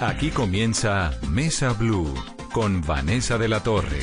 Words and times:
Aquí 0.00 0.30
comienza 0.30 1.10
Mesa 1.28 1.72
Blue 1.72 2.14
con 2.52 2.82
Vanessa 2.82 3.36
de 3.36 3.48
la 3.48 3.64
Torre. 3.64 3.98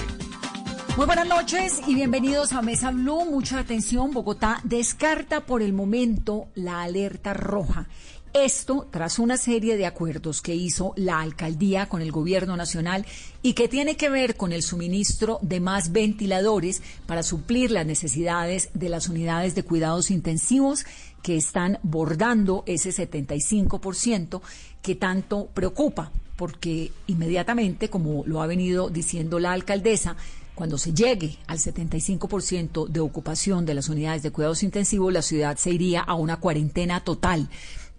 Muy 0.97 1.05
buenas 1.05 1.25
noches 1.25 1.81
y 1.87 1.95
bienvenidos 1.95 2.51
a 2.51 2.61
Mesa 2.61 2.91
Blue. 2.91 3.23
Mucha 3.23 3.59
atención. 3.59 4.11
Bogotá 4.11 4.59
descarta 4.65 5.45
por 5.45 5.61
el 5.61 5.71
momento 5.71 6.49
la 6.53 6.83
alerta 6.83 7.33
roja. 7.33 7.87
Esto 8.33 8.89
tras 8.91 9.19
una 9.19 9.37
serie 9.37 9.77
de 9.77 9.85
acuerdos 9.85 10.41
que 10.41 10.53
hizo 10.53 10.91
la 10.97 11.21
alcaldía 11.21 11.85
con 11.85 12.01
el 12.01 12.11
gobierno 12.11 12.57
nacional 12.57 13.05
y 13.41 13.53
que 13.53 13.69
tiene 13.69 13.95
que 13.95 14.09
ver 14.09 14.35
con 14.35 14.51
el 14.51 14.61
suministro 14.61 15.39
de 15.41 15.61
más 15.61 15.93
ventiladores 15.93 16.81
para 17.05 17.23
suplir 17.23 17.71
las 17.71 17.85
necesidades 17.85 18.69
de 18.73 18.89
las 18.89 19.07
unidades 19.07 19.55
de 19.55 19.63
cuidados 19.63 20.11
intensivos 20.11 20.85
que 21.21 21.37
están 21.37 21.79
bordando 21.81 22.63
ese 22.67 22.89
75% 22.89 24.41
que 24.85 24.93
tanto 24.93 25.47
preocupa, 25.47 26.11
porque 26.35 26.91
inmediatamente, 27.07 27.89
como 27.89 28.23
lo 28.27 28.43
ha 28.43 28.45
venido 28.45 28.91
diciendo 28.91 29.39
la 29.39 29.51
alcaldesa, 29.51 30.15
cuando 30.53 30.77
se 30.77 30.93
llegue 30.93 31.39
al 31.47 31.57
75% 31.57 32.87
de 32.87 32.99
ocupación 32.99 33.65
de 33.65 33.73
las 33.73 33.89
unidades 33.89 34.21
de 34.21 34.29
cuidados 34.29 34.61
intensivos, 34.61 35.11
la 35.11 35.23
ciudad 35.23 35.57
se 35.57 35.71
iría 35.71 36.01
a 36.01 36.13
una 36.13 36.39
cuarentena 36.39 37.03
total. 37.03 37.49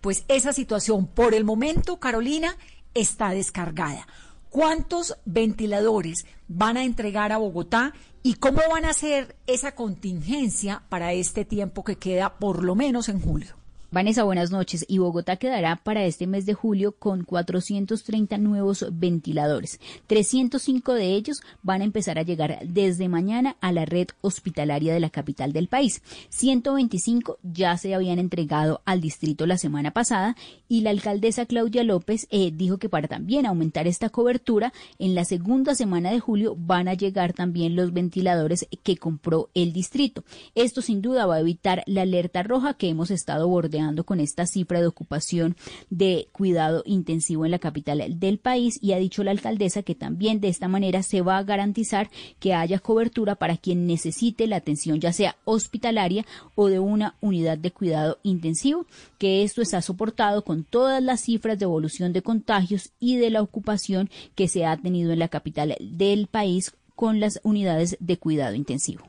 Pues 0.01 0.25
esa 0.29 0.53
situación, 0.53 1.09
por 1.09 1.35
el 1.35 1.43
momento, 1.43 1.99
Carolina, 1.99 2.57
está 2.95 3.31
descargada. 3.31 4.07
¿Cuántos 4.49 5.17
ventiladores 5.25 6.25
van 6.47 6.77
a 6.77 6.85
entregar 6.85 7.33
a 7.33 7.39
Bogotá 7.39 7.95
y 8.23 8.35
cómo 8.35 8.61
van 8.71 8.85
a 8.85 8.91
hacer 8.91 9.35
esa 9.49 9.75
contingencia 9.75 10.85
para 10.89 11.13
este 11.15 11.45
tiempo 11.45 11.83
que 11.83 11.97
queda 11.97 12.39
por 12.39 12.63
lo 12.63 12.77
menos 12.77 13.09
en 13.09 13.21
julio? 13.21 13.57
Vanessa, 13.93 14.25
buenas 14.25 14.51
noches. 14.51 14.85
Y 14.89 14.99
Bogotá 14.99 15.37
quedará 15.37 15.77
para 15.77 16.05
este 16.05 16.27
mes 16.27 16.45
de 16.45 16.55
julio 16.55 16.97
con 16.99 17.23
430 17.23 18.37
nuevos 18.39 18.85
ventiladores. 18.93 19.79
305 20.09 20.93
de 20.95 21.13
ellos 21.13 21.41
van 21.63 21.83
a 21.83 21.85
empezar 21.85 22.19
a 22.19 22.23
llegar 22.23 22.59
desde 22.65 23.09
mañana 23.09 23.57
a 23.61 23.71
la 23.71 23.85
red 23.85 24.09
hospitalaria 24.23 24.93
de 24.93 24.99
la 24.99 25.11
capital 25.11 25.53
del 25.53 25.69
país. 25.69 26.03
125 26.31 27.39
ya 27.45 27.77
se 27.79 27.95
habían 27.95 28.19
entregado 28.19 28.83
al 28.87 29.01
distrito 29.01 29.47
la 29.47 29.57
semana 29.57 29.93
pasada 29.93 30.37
y 30.69 30.81
la 30.81 30.91
alcaldesa 30.91 31.47
Claudia 31.47 31.85
López 31.85 32.27
eh, 32.31 32.51
dijo 32.53 32.79
que 32.79 32.89
para 32.89 33.07
también 33.07 33.47
aumentar 33.47 33.87
esta 33.87 34.11
cobertura, 34.11 34.73
en 34.99 35.15
la 35.15 35.25
segunda 35.25 35.77
semana 35.77 36.11
de 36.11 36.19
julio 36.19 36.57
van 36.59 36.89
a 36.89 36.95
llegar 36.95 37.35
también 37.35 37.77
los 37.77 37.93
ventiladores 37.93 38.67
que 38.83 38.97
compró 38.97 39.49
el 39.55 39.73
distrito. 39.73 40.25
Esto 40.57 40.83
sin 40.83 41.03
duda 41.03 41.27
va 41.27 41.37
a 41.37 41.41
evitar 41.41 41.85
la 41.87 42.03
alerta 42.03 42.43
roja 42.43 42.75
que 42.75 42.89
hemos 42.89 43.13
estado 43.13 43.47
bordeando 43.47 43.76
con 44.05 44.21
esta 44.21 44.47
cifra 44.47 44.81
de 44.81 44.87
ocupación 44.87 45.57
de 45.91 46.29
cuidado 46.33 46.83
intensivo 46.87 47.45
en 47.45 47.51
la 47.51 47.59
capital 47.59 48.19
del 48.19 48.39
país 48.39 48.79
y 48.83 48.93
ha 48.93 48.99
dicho 48.99 49.23
la 49.23 49.31
alcaldesa 49.31 49.83
que 49.83 49.95
también 49.95 50.41
de 50.41 50.49
esta 50.49 50.69
manera 50.69 51.03
se 51.03 51.21
va 51.21 51.39
a 51.39 51.43
garantizar 51.43 52.11
que 52.41 52.55
haya 52.55 52.79
cobertura 52.79 53.35
para 53.35 53.57
quien 53.57 53.87
necesite 53.87 54.47
la 54.47 54.57
atención 54.57 55.01
ya 55.01 55.13
sea 55.13 55.37
hospitalaria 55.45 56.25
o 56.55 56.69
de 56.69 56.79
una 56.79 57.15
unidad 57.21 57.59
de 57.59 57.71
cuidado 57.71 58.19
intensivo, 58.23 58.87
que 59.19 59.43
esto 59.43 59.63
está 59.63 59.83
soportado 59.83 60.43
con 60.45 60.65
todas 60.65 61.03
las 61.03 61.21
cifras 61.21 61.59
de 61.59 61.65
evolución 61.65 62.13
de 62.13 62.23
contagios 62.23 62.91
y 62.99 63.17
de 63.17 63.31
la 63.31 63.43
ocupación 63.43 64.11
que 64.35 64.49
se 64.49 64.67
ha 64.67 64.77
tenido 64.77 65.13
en 65.13 65.19
la 65.19 65.29
capital 65.29 65.77
del 65.81 66.27
país 66.27 66.73
con 66.95 67.21
las 67.21 67.41
unidades 67.43 67.97
de 68.01 68.17
cuidado 68.17 68.55
intensivo. 68.55 69.05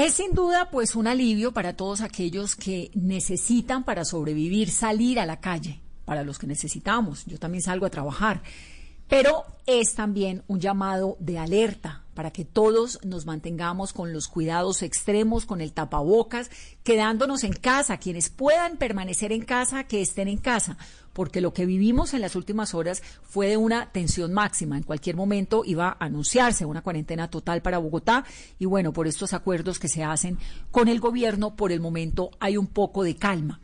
Es 0.00 0.14
sin 0.14 0.32
duda 0.32 0.70
pues 0.70 0.96
un 0.96 1.06
alivio 1.06 1.52
para 1.52 1.76
todos 1.76 2.00
aquellos 2.00 2.56
que 2.56 2.90
necesitan 2.94 3.84
para 3.84 4.06
sobrevivir 4.06 4.70
salir 4.70 5.20
a 5.20 5.26
la 5.26 5.40
calle, 5.40 5.82
para 6.06 6.24
los 6.24 6.38
que 6.38 6.46
necesitamos. 6.46 7.26
Yo 7.26 7.38
también 7.38 7.60
salgo 7.60 7.84
a 7.84 7.90
trabajar. 7.90 8.42
Pero 9.08 9.44
es 9.66 9.94
también 9.94 10.42
un 10.46 10.58
llamado 10.58 11.18
de 11.20 11.36
alerta 11.36 12.04
para 12.14 12.30
que 12.30 12.46
todos 12.46 12.98
nos 13.04 13.26
mantengamos 13.26 13.92
con 13.92 14.14
los 14.14 14.28
cuidados 14.28 14.82
extremos, 14.82 15.44
con 15.44 15.60
el 15.60 15.74
tapabocas, 15.74 16.50
quedándonos 16.82 17.44
en 17.44 17.52
casa, 17.52 17.98
quienes 17.98 18.30
puedan 18.30 18.78
permanecer 18.78 19.32
en 19.32 19.42
casa, 19.42 19.84
que 19.84 20.00
estén 20.00 20.28
en 20.28 20.38
casa, 20.38 20.78
porque 21.12 21.40
lo 21.40 21.52
que 21.52 21.66
vivimos 21.66 22.14
en 22.14 22.20
las 22.20 22.36
últimas 22.36 22.74
horas 22.74 23.02
fue 23.22 23.48
de 23.48 23.56
una 23.56 23.90
tensión 23.90 24.32
máxima. 24.32 24.76
En 24.76 24.82
cualquier 24.82 25.16
momento 25.16 25.62
iba 25.64 25.88
a 25.88 26.04
anunciarse 26.04 26.64
una 26.64 26.82
cuarentena 26.82 27.30
total 27.30 27.62
para 27.62 27.78
Bogotá 27.78 28.24
y 28.58 28.66
bueno, 28.66 28.92
por 28.92 29.06
estos 29.06 29.32
acuerdos 29.32 29.78
que 29.78 29.88
se 29.88 30.04
hacen 30.04 30.38
con 30.70 30.88
el 30.88 31.00
gobierno, 31.00 31.56
por 31.56 31.72
el 31.72 31.80
momento 31.80 32.30
hay 32.40 32.56
un 32.56 32.66
poco 32.66 33.02
de 33.02 33.16
calma. 33.16 33.60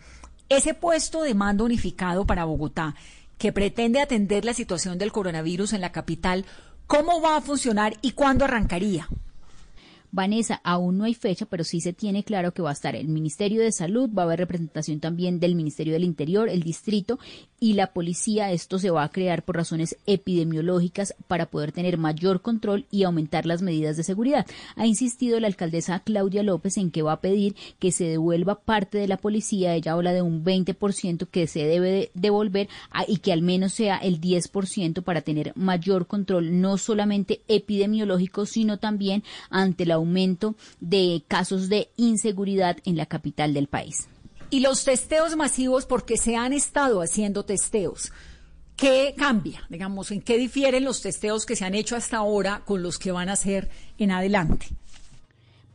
Ese 0.49 0.75
puesto 0.75 1.23
de 1.23 1.35
mando 1.35 1.65
unificado 1.65 2.27
para 2.27 2.45
Bogotá 2.45 2.95
que 3.39 3.53
pretende 3.53 4.01
atender 4.01 4.45
la 4.45 4.55
situación 4.55 4.99
del 4.99 5.13
coronavirus 5.13 5.75
en 5.75 5.81
la 5.81 5.93
capital, 5.93 6.47
¿cómo 6.87 7.21
va 7.21 7.37
a 7.37 7.43
funcionar 7.43 7.97
y 8.01 8.13
cuándo 8.13 8.45
arrancaría? 8.45 9.09
Vanessa, 10.17 10.63
aún 10.65 10.97
no 10.97 11.05
hay 11.05 11.13
fecha, 11.13 11.45
pero 11.45 11.63
sí 11.63 11.83
se 11.83 11.93
tiene 11.93 12.25
claro 12.25 12.53
que 12.53 12.63
va 12.63 12.71
a 12.71 12.73
estar 12.73 12.97
el 12.97 13.07
Ministerio 13.07 13.61
de 13.61 13.71
Salud, 13.71 14.09
va 14.09 14.23
a 14.23 14.25
haber 14.25 14.39
representación 14.39 14.99
también 14.99 15.41
del 15.41 15.55
Ministerio 15.55 15.93
del 15.93 16.05
Interior, 16.05 16.49
el 16.49 16.63
distrito 16.63 17.19
y 17.61 17.75
la 17.75 17.93
policía. 17.93 18.51
Esto 18.51 18.79
se 18.79 18.89
va 18.89 19.05
a 19.05 19.11
crear 19.11 19.45
por 19.45 19.57
razones 19.57 19.99
epidemiológicas 20.07 21.15
para 21.29 21.47
poder 21.47 21.73
tener 21.73 21.99
mayor 21.99 22.41
control 22.41 22.87
y 22.91 23.03
aumentar 23.03 23.45
las 23.45 23.61
medidas 23.61 23.99
de 23.99 24.05
seguridad. 24.05 24.47
Ha 24.75 24.87
insistido 24.87 25.39
la 25.39 25.49
alcaldesa 25.49 26.01
Claudia 26.01 26.43
López 26.43 26.79
en 26.79 26.91
que 26.91 27.03
va 27.03 27.13
a 27.13 27.21
pedir 27.21 27.55
que 27.79 27.93
se 27.93 28.05
devuelva 28.05 28.61
parte 28.61 28.97
de 28.97 29.09
la 29.09 29.19
policía. 29.19 29.75
Ella 29.75 29.93
habla 29.93 30.15
de 30.15 30.23
un 30.23 30.43
20% 30.43 31.29
que 31.29 31.47
se 31.47 31.67
debe 31.67 32.11
devolver 32.15 32.71
y 33.07 33.19
que 33.19 33.35
al 33.35 33.43
menos 33.43 33.75
sea 33.75 33.99
el 33.99 34.19
10% 34.19 35.03
para 35.03 35.21
tener 35.21 35.53
mayor 35.57 36.07
control, 36.07 36.59
no 36.63 36.79
solamente 36.79 37.43
epidemiológico, 37.49 38.47
sino 38.47 38.79
también 38.79 39.23
ante 39.51 39.85
la 39.85 40.06
aumento 40.07 40.55
de 40.81 41.25
casos 41.27 41.69
de 41.69 41.91
inseguridad 41.97 42.79
en 42.85 42.97
la 42.97 43.07
capital 43.07 43.53
del 43.53 43.67
país. 43.67 44.09
Y 44.49 44.61
los 44.61 44.85
testeos 44.85 45.37
masivos, 45.37 45.87
porque 45.87 46.17
se 46.17 46.37
han 46.37 46.53
estado 46.53 47.03
haciendo 47.03 47.45
testeos. 47.45 48.13
¿Qué 48.77 49.15
cambia? 49.17 49.63
Digamos, 49.69 50.11
¿en 50.11 50.21
qué 50.21 50.39
difieren 50.39 50.85
los 50.85 51.01
testeos 51.01 51.47
que 51.47 51.57
se 51.57 51.65
han 51.65 51.75
hecho 51.75 51.97
hasta 51.97 52.19
ahora 52.19 52.63
con 52.65 52.83
los 52.83 52.99
que 52.99 53.11
van 53.11 53.29
a 53.29 53.33
hacer 53.33 53.71
en 53.99 54.11
adelante? 54.11 54.69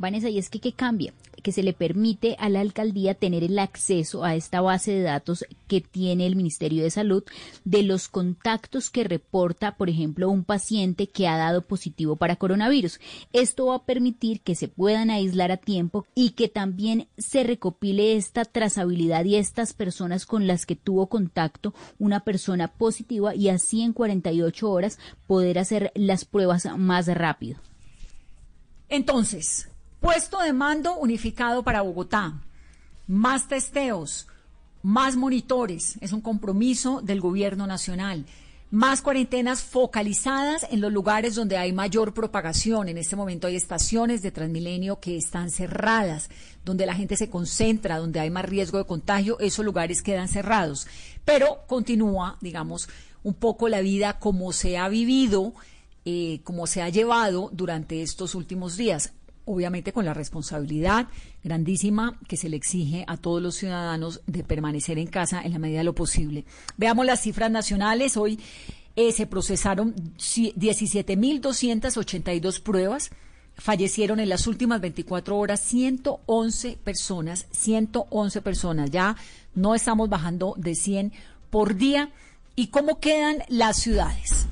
Vanessa, 0.01 0.29
y 0.29 0.37
es 0.37 0.49
que 0.49 0.59
¿qué 0.59 0.73
cambia? 0.73 1.13
que 1.41 1.51
se 1.51 1.63
le 1.63 1.73
permite 1.73 2.35
a 2.39 2.49
la 2.49 2.61
alcaldía 2.61 3.13
tener 3.13 3.43
el 3.43 3.59
acceso 3.59 4.23
a 4.23 4.35
esta 4.35 4.61
base 4.61 4.91
de 4.91 5.01
datos 5.01 5.45
que 5.67 5.81
tiene 5.81 6.27
el 6.27 6.35
Ministerio 6.35 6.83
de 6.83 6.91
Salud 6.91 7.23
de 7.65 7.83
los 7.83 8.07
contactos 8.07 8.89
que 8.89 9.03
reporta, 9.03 9.75
por 9.75 9.89
ejemplo, 9.89 10.29
un 10.29 10.43
paciente 10.43 11.07
que 11.07 11.27
ha 11.27 11.37
dado 11.37 11.63
positivo 11.63 12.15
para 12.15 12.35
coronavirus. 12.35 12.99
Esto 13.33 13.67
va 13.67 13.75
a 13.75 13.85
permitir 13.85 14.41
que 14.41 14.55
se 14.55 14.67
puedan 14.67 15.09
aislar 15.09 15.51
a 15.51 15.57
tiempo 15.57 16.05
y 16.15 16.31
que 16.31 16.47
también 16.47 17.07
se 17.17 17.43
recopile 17.43 18.15
esta 18.15 18.45
trazabilidad 18.45 19.25
y 19.25 19.35
estas 19.35 19.73
personas 19.73 20.25
con 20.25 20.47
las 20.47 20.65
que 20.65 20.75
tuvo 20.75 21.07
contacto 21.07 21.73
una 21.99 22.21
persona 22.21 22.67
positiva 22.67 23.35
y 23.35 23.49
así 23.49 23.81
en 23.81 23.93
48 23.93 24.69
horas 24.69 24.99
poder 25.27 25.59
hacer 25.59 25.91
las 25.95 26.25
pruebas 26.25 26.67
más 26.77 27.07
rápido. 27.07 27.59
Entonces, 28.89 29.70
Puesto 30.01 30.39
de 30.39 30.51
mando 30.51 30.95
unificado 30.95 31.61
para 31.61 31.83
Bogotá. 31.83 32.41
Más 33.05 33.47
testeos, 33.47 34.25
más 34.81 35.15
monitores. 35.15 35.99
Es 36.01 36.11
un 36.11 36.21
compromiso 36.21 37.01
del 37.03 37.21
gobierno 37.21 37.67
nacional. 37.67 38.25
Más 38.71 39.03
cuarentenas 39.03 39.61
focalizadas 39.61 40.65
en 40.71 40.81
los 40.81 40.91
lugares 40.91 41.35
donde 41.35 41.57
hay 41.57 41.71
mayor 41.71 42.15
propagación. 42.15 42.89
En 42.89 42.97
este 42.97 43.15
momento 43.15 43.45
hay 43.45 43.55
estaciones 43.55 44.23
de 44.23 44.31
Transmilenio 44.31 44.99
que 44.99 45.17
están 45.17 45.51
cerradas, 45.51 46.31
donde 46.65 46.87
la 46.87 46.95
gente 46.95 47.15
se 47.15 47.29
concentra, 47.29 47.99
donde 47.99 48.19
hay 48.19 48.31
más 48.31 48.45
riesgo 48.45 48.79
de 48.79 48.85
contagio. 48.85 49.39
Esos 49.39 49.63
lugares 49.63 50.01
quedan 50.01 50.29
cerrados. 50.29 50.87
Pero 51.25 51.59
continúa, 51.67 52.39
digamos, 52.41 52.89
un 53.21 53.35
poco 53.35 53.69
la 53.69 53.81
vida 53.81 54.17
como 54.17 54.51
se 54.51 54.79
ha 54.79 54.89
vivido, 54.89 55.53
eh, 56.05 56.41
como 56.43 56.65
se 56.65 56.81
ha 56.81 56.89
llevado 56.89 57.51
durante 57.53 58.01
estos 58.01 58.33
últimos 58.33 58.77
días 58.77 59.13
obviamente 59.45 59.93
con 59.93 60.05
la 60.05 60.13
responsabilidad 60.13 61.07
grandísima 61.43 62.19
que 62.27 62.37
se 62.37 62.49
le 62.49 62.57
exige 62.57 63.03
a 63.07 63.17
todos 63.17 63.41
los 63.41 63.55
ciudadanos 63.55 64.21
de 64.27 64.43
permanecer 64.43 64.97
en 64.97 65.07
casa 65.07 65.41
en 65.41 65.53
la 65.53 65.59
medida 65.59 65.77
de 65.79 65.85
lo 65.85 65.95
posible. 65.95 66.45
Veamos 66.77 67.05
las 67.05 67.21
cifras 67.21 67.51
nacionales. 67.51 68.17
Hoy 68.17 68.39
eh, 68.95 69.11
se 69.11 69.27
procesaron 69.27 69.93
17.282 70.17 72.61
pruebas. 72.61 73.11
Fallecieron 73.55 74.19
en 74.19 74.29
las 74.29 74.47
últimas 74.47 74.81
24 74.81 75.37
horas 75.37 75.59
111 75.61 76.79
personas, 76.83 77.45
111 77.51 78.41
personas. 78.41 78.89
Ya 78.91 79.15
no 79.53 79.75
estamos 79.75 80.09
bajando 80.09 80.55
de 80.57 80.73
100 80.75 81.13
por 81.49 81.75
día. 81.75 82.11
¿Y 82.55 82.67
cómo 82.67 82.99
quedan 82.99 83.43
las 83.47 83.77
ciudades? 83.77 84.47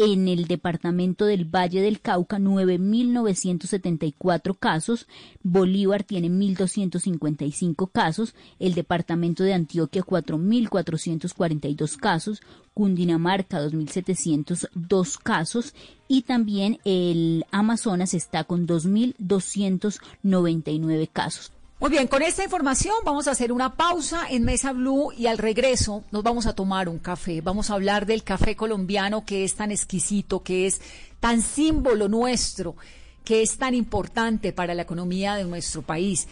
en 0.00 0.26
el 0.28 0.46
departamento 0.46 1.26
del 1.26 1.44
Valle 1.44 1.82
del 1.82 2.00
Cauca 2.00 2.38
9.974 2.38 4.56
casos, 4.58 5.06
Bolívar 5.42 6.04
tiene 6.04 6.30
1.255 6.30 7.90
casos, 7.92 8.34
el 8.58 8.72
departamento 8.72 9.44
de 9.44 9.52
Antioquia 9.52 10.02
4.442 10.02 11.98
casos, 11.98 12.40
Cundinamarca 12.72 13.60
2.702 13.60 15.18
casos 15.22 15.74
y 16.08 16.22
también 16.22 16.78
el 16.86 17.44
Amazonas 17.50 18.14
está 18.14 18.44
con 18.44 18.66
2.299 18.66 21.10
casos. 21.12 21.52
Muy 21.80 21.88
bien, 21.88 22.08
con 22.08 22.20
esta 22.20 22.44
información 22.44 22.94
vamos 23.06 23.26
a 23.26 23.30
hacer 23.30 23.52
una 23.52 23.74
pausa 23.74 24.26
en 24.28 24.44
Mesa 24.44 24.74
Blue 24.74 25.12
y 25.16 25.28
al 25.28 25.38
regreso 25.38 26.04
nos 26.10 26.22
vamos 26.22 26.44
a 26.44 26.52
tomar 26.52 26.90
un 26.90 26.98
café. 26.98 27.40
Vamos 27.40 27.70
a 27.70 27.74
hablar 27.74 28.04
del 28.04 28.22
café 28.22 28.54
colombiano 28.54 29.24
que 29.24 29.44
es 29.44 29.54
tan 29.54 29.70
exquisito, 29.70 30.42
que 30.42 30.66
es 30.66 30.82
tan 31.20 31.40
símbolo 31.40 32.06
nuestro, 32.06 32.76
que 33.24 33.40
es 33.40 33.56
tan 33.56 33.74
importante 33.74 34.52
para 34.52 34.74
la 34.74 34.82
economía 34.82 35.36
de 35.36 35.44
nuestro 35.44 35.80
país. 35.80 36.28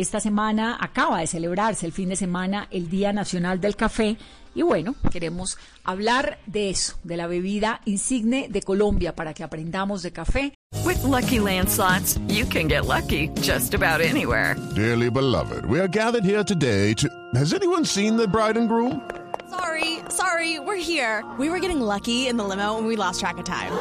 Esta 0.00 0.18
semana 0.18 0.78
acaba 0.80 1.18
de 1.18 1.26
celebrarse 1.26 1.84
el 1.84 1.92
fin 1.92 2.08
de 2.08 2.16
semana 2.16 2.68
el 2.70 2.88
Día 2.88 3.12
Nacional 3.12 3.60
del 3.60 3.76
Café 3.76 4.16
y 4.54 4.62
bueno, 4.62 4.94
queremos 5.12 5.58
hablar 5.84 6.38
de 6.46 6.70
eso, 6.70 6.94
de 7.04 7.18
la 7.18 7.26
bebida 7.26 7.82
insigne 7.84 8.48
de 8.48 8.62
Colombia 8.62 9.14
para 9.14 9.34
que 9.34 9.44
aprendamos 9.44 10.00
de 10.02 10.10
café. 10.10 10.54
With 10.86 11.04
lucky 11.04 11.38
landslots, 11.38 12.18
you 12.28 12.46
can 12.46 12.66
get 12.66 12.86
lucky 12.86 13.28
just 13.42 13.74
about 13.74 14.00
anywhere. 14.00 14.56
Dearly 14.74 15.10
beloved, 15.10 15.66
we 15.66 15.78
are 15.78 15.86
gathered 15.86 16.24
here 16.24 16.44
today 16.44 16.94
to. 16.94 17.06
Has 17.34 17.52
anyone 17.52 17.84
seen 17.84 18.16
the 18.16 18.26
bride 18.26 18.56
and 18.56 18.70
groom? 18.70 19.02
Sorry, 19.50 19.98
sorry, 20.08 20.58
we're 20.60 20.80
here. 20.80 21.22
We 21.38 21.50
were 21.50 21.60
getting 21.60 21.82
lucky 21.82 22.26
in 22.26 22.38
the 22.38 22.44
limo 22.44 22.78
and 22.78 22.86
we 22.86 22.96
lost 22.96 23.20
track 23.20 23.36
of 23.36 23.44
time. 23.44 23.72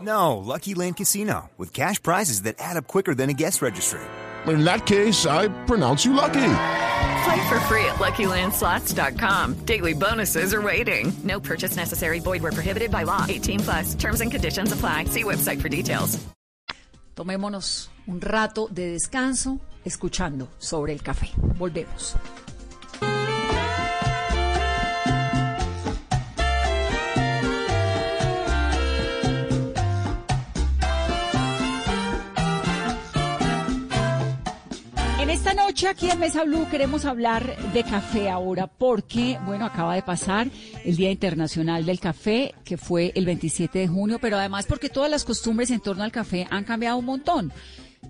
No, 0.00 0.36
Lucky 0.36 0.74
Land 0.74 0.98
Casino, 0.98 1.50
with 1.58 1.72
cash 1.72 2.00
prizes 2.00 2.42
that 2.42 2.54
add 2.60 2.76
up 2.76 2.86
quicker 2.86 3.12
than 3.12 3.28
a 3.28 3.34
guest 3.34 3.60
registry. 3.60 4.00
In 4.46 4.64
that 4.64 4.86
case, 4.86 5.26
I 5.26 5.48
pronounce 5.66 6.04
you 6.04 6.12
lucky. 6.12 6.54
Play 7.24 7.48
for 7.48 7.60
free 7.68 7.84
at 7.84 7.96
LuckyLandSlots.com. 7.96 9.64
Daily 9.64 9.94
bonuses 9.94 10.54
are 10.54 10.62
waiting. 10.62 11.12
No 11.24 11.40
purchase 11.40 11.76
necessary. 11.76 12.20
Void 12.20 12.42
where 12.42 12.52
prohibited 12.52 12.90
by 12.90 13.02
law. 13.04 13.26
18 13.28 13.60
plus. 13.60 13.94
Terms 13.94 14.20
and 14.20 14.30
conditions 14.30 14.72
apply. 14.72 15.04
See 15.04 15.24
website 15.24 15.60
for 15.60 15.68
details. 15.68 16.18
Tomémonos 17.18 17.90
un 18.06 18.20
rato 18.20 18.68
de 18.70 18.92
descanso 18.92 19.58
escuchando 19.84 20.48
sobre 20.58 20.92
el 20.92 21.02
café. 21.02 21.30
Volvemos. 21.58 22.14
Esta 35.48 35.64
noche 35.64 35.88
aquí 35.88 36.10
en 36.10 36.18
Mesa 36.18 36.44
Blue 36.44 36.68
queremos 36.70 37.06
hablar 37.06 37.56
de 37.72 37.82
café 37.82 38.28
ahora 38.28 38.66
porque, 38.66 39.38
bueno, 39.46 39.64
acaba 39.64 39.94
de 39.94 40.02
pasar 40.02 40.50
el 40.84 40.96
Día 40.96 41.10
Internacional 41.10 41.86
del 41.86 42.00
Café, 42.00 42.54
que 42.66 42.76
fue 42.76 43.12
el 43.14 43.24
27 43.24 43.78
de 43.78 43.88
junio, 43.88 44.18
pero 44.20 44.36
además 44.36 44.66
porque 44.66 44.90
todas 44.90 45.10
las 45.10 45.24
costumbres 45.24 45.70
en 45.70 45.80
torno 45.80 46.04
al 46.04 46.12
café 46.12 46.46
han 46.50 46.64
cambiado 46.64 46.98
un 46.98 47.06
montón. 47.06 47.50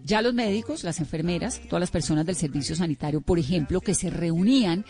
Ya 0.03 0.21
los 0.21 0.35
médicos, 0.35 0.83
las 0.83 0.99
enfermeras, 0.99 1.61
todas 1.69 1.79
las 1.79 1.93
personas 1.93 2.27
del 2.27 2.35
servicio 2.35 2.75
sanitario, 2.75 3.21
por 3.21 3.39
ejemplo, 3.39 3.81
que 3.81 3.95
se 3.95 4.11
reunían 4.11 4.85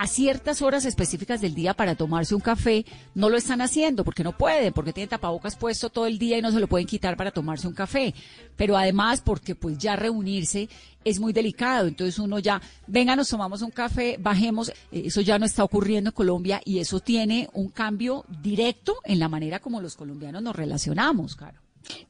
a 0.00 0.06
ciertas 0.06 0.62
horas 0.62 0.86
específicas 0.86 1.42
del 1.42 1.54
día 1.54 1.74
para 1.74 1.94
tomarse 1.94 2.34
un 2.34 2.40
café, 2.40 2.86
no 3.14 3.28
lo 3.28 3.36
están 3.36 3.60
haciendo 3.60 4.02
porque 4.02 4.24
no 4.24 4.32
pueden, 4.34 4.72
porque 4.72 4.94
tienen 4.94 5.10
tapabocas 5.10 5.56
puesto 5.56 5.90
todo 5.90 6.06
el 6.06 6.18
día 6.18 6.38
y 6.38 6.42
no 6.42 6.50
se 6.50 6.58
lo 6.58 6.68
pueden 6.68 6.86
quitar 6.86 7.18
para 7.18 7.32
tomarse 7.32 7.68
un 7.68 7.74
café. 7.74 8.14
Pero 8.56 8.78
además 8.78 9.20
porque 9.20 9.54
pues 9.54 9.76
ya 9.76 9.96
reunirse 9.96 10.70
es 11.04 11.20
muy 11.20 11.34
delicado. 11.34 11.86
Entonces 11.86 12.18
uno 12.18 12.38
ya, 12.38 12.62
venga, 12.86 13.14
nos 13.14 13.28
tomamos 13.28 13.60
un 13.60 13.72
café, 13.72 14.16
bajemos. 14.18 14.70
Eh, 14.70 15.02
Eso 15.04 15.20
ya 15.20 15.38
no 15.38 15.44
está 15.44 15.64
ocurriendo 15.64 16.08
en 16.08 16.14
Colombia 16.14 16.62
y 16.64 16.78
eso 16.78 17.00
tiene 17.00 17.50
un 17.52 17.68
cambio 17.68 18.24
directo 18.42 18.96
en 19.04 19.18
la 19.18 19.28
manera 19.28 19.58
como 19.58 19.82
los 19.82 19.96
colombianos 19.96 20.42
nos 20.42 20.56
relacionamos, 20.56 21.36
claro. 21.36 21.60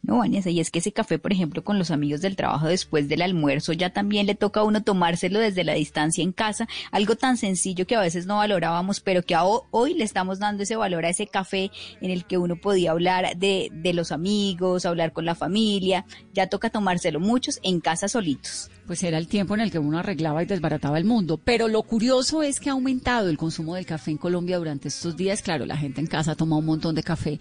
No, 0.03 0.19
Vanessa, 0.19 0.51
y 0.51 0.61
es 0.61 0.71
que 0.71 0.81
ese 0.81 0.93
café, 0.93 1.19
por 1.19 1.33
ejemplo, 1.33 1.63
con 1.63 1.79
los 1.79 1.91
amigos 1.91 2.21
del 2.21 2.37
trabajo 2.37 2.67
después 2.67 3.09
del 3.09 3.23
almuerzo, 3.23 3.73
ya 3.73 3.91
también 3.91 4.27
le 4.27 4.35
toca 4.35 4.61
a 4.61 4.65
uno 4.65 4.83
tomárselo 4.83 5.39
desde 5.39 5.65
la 5.65 5.75
distancia 5.75 6.23
en 6.23 6.33
casa, 6.33 6.69
algo 6.91 7.17
tan 7.17 7.37
sencillo 7.37 7.87
que 7.87 7.97
a 7.97 8.01
veces 8.01 8.27
no 8.27 8.37
valorábamos, 8.37 9.01
pero 9.01 9.23
que 9.23 9.37
hoy 9.71 9.95
le 9.95 10.05
estamos 10.05 10.39
dando 10.39 10.63
ese 10.63 10.77
valor 10.77 11.05
a 11.05 11.11
ese 11.11 11.27
café 11.27 11.71
en 12.01 12.11
el 12.11 12.25
que 12.25 12.39
uno 12.39 12.57
podía 12.57 12.91
hablar 12.91 13.37
de, 13.37 13.71
de 13.73 13.93
los 13.95 14.13
amigos, 14.13 14.87
hablar 14.87 15.13
con 15.13 15.25
la 15.25 15.35
familia, 15.35 16.05
ya 16.33 16.49
toca 16.49 16.71
tomárselo 16.71 17.21
muchos 17.21 17.61
en 17.63 17.81
casa 17.81 18.09
solitos. 18.09 18.71
Pues 18.87 19.03
era 19.05 19.19
el 19.19 19.29
tiempo 19.29 19.55
en 19.55 19.61
el 19.61 19.71
que 19.71 19.79
uno 19.79 19.99
arreglaba 19.99 20.43
y 20.43 20.47
desbarataba 20.47 20.99
el 20.99 21.05
mundo. 21.05 21.39
Pero 21.39 21.69
lo 21.69 21.83
curioso 21.85 22.43
es 22.43 22.59
que 22.59 22.71
ha 22.71 22.73
aumentado 22.73 23.29
el 23.29 23.39
consumo 23.39 23.77
del 23.77 23.87
café 23.87 24.11
en 24.11 24.19
Colombia 24.19 24.59
durante 24.59 24.89
estos 24.89 25.17
días. 25.17 25.43
Claro, 25.43 25.65
la 25.65 25.77
gente 25.77 26.01
en 26.01 26.09
casa 26.09 26.35
toma 26.35 26.57
un 26.57 26.67
montón 26.67 26.97
de 26.97 27.03
café, 27.03 27.39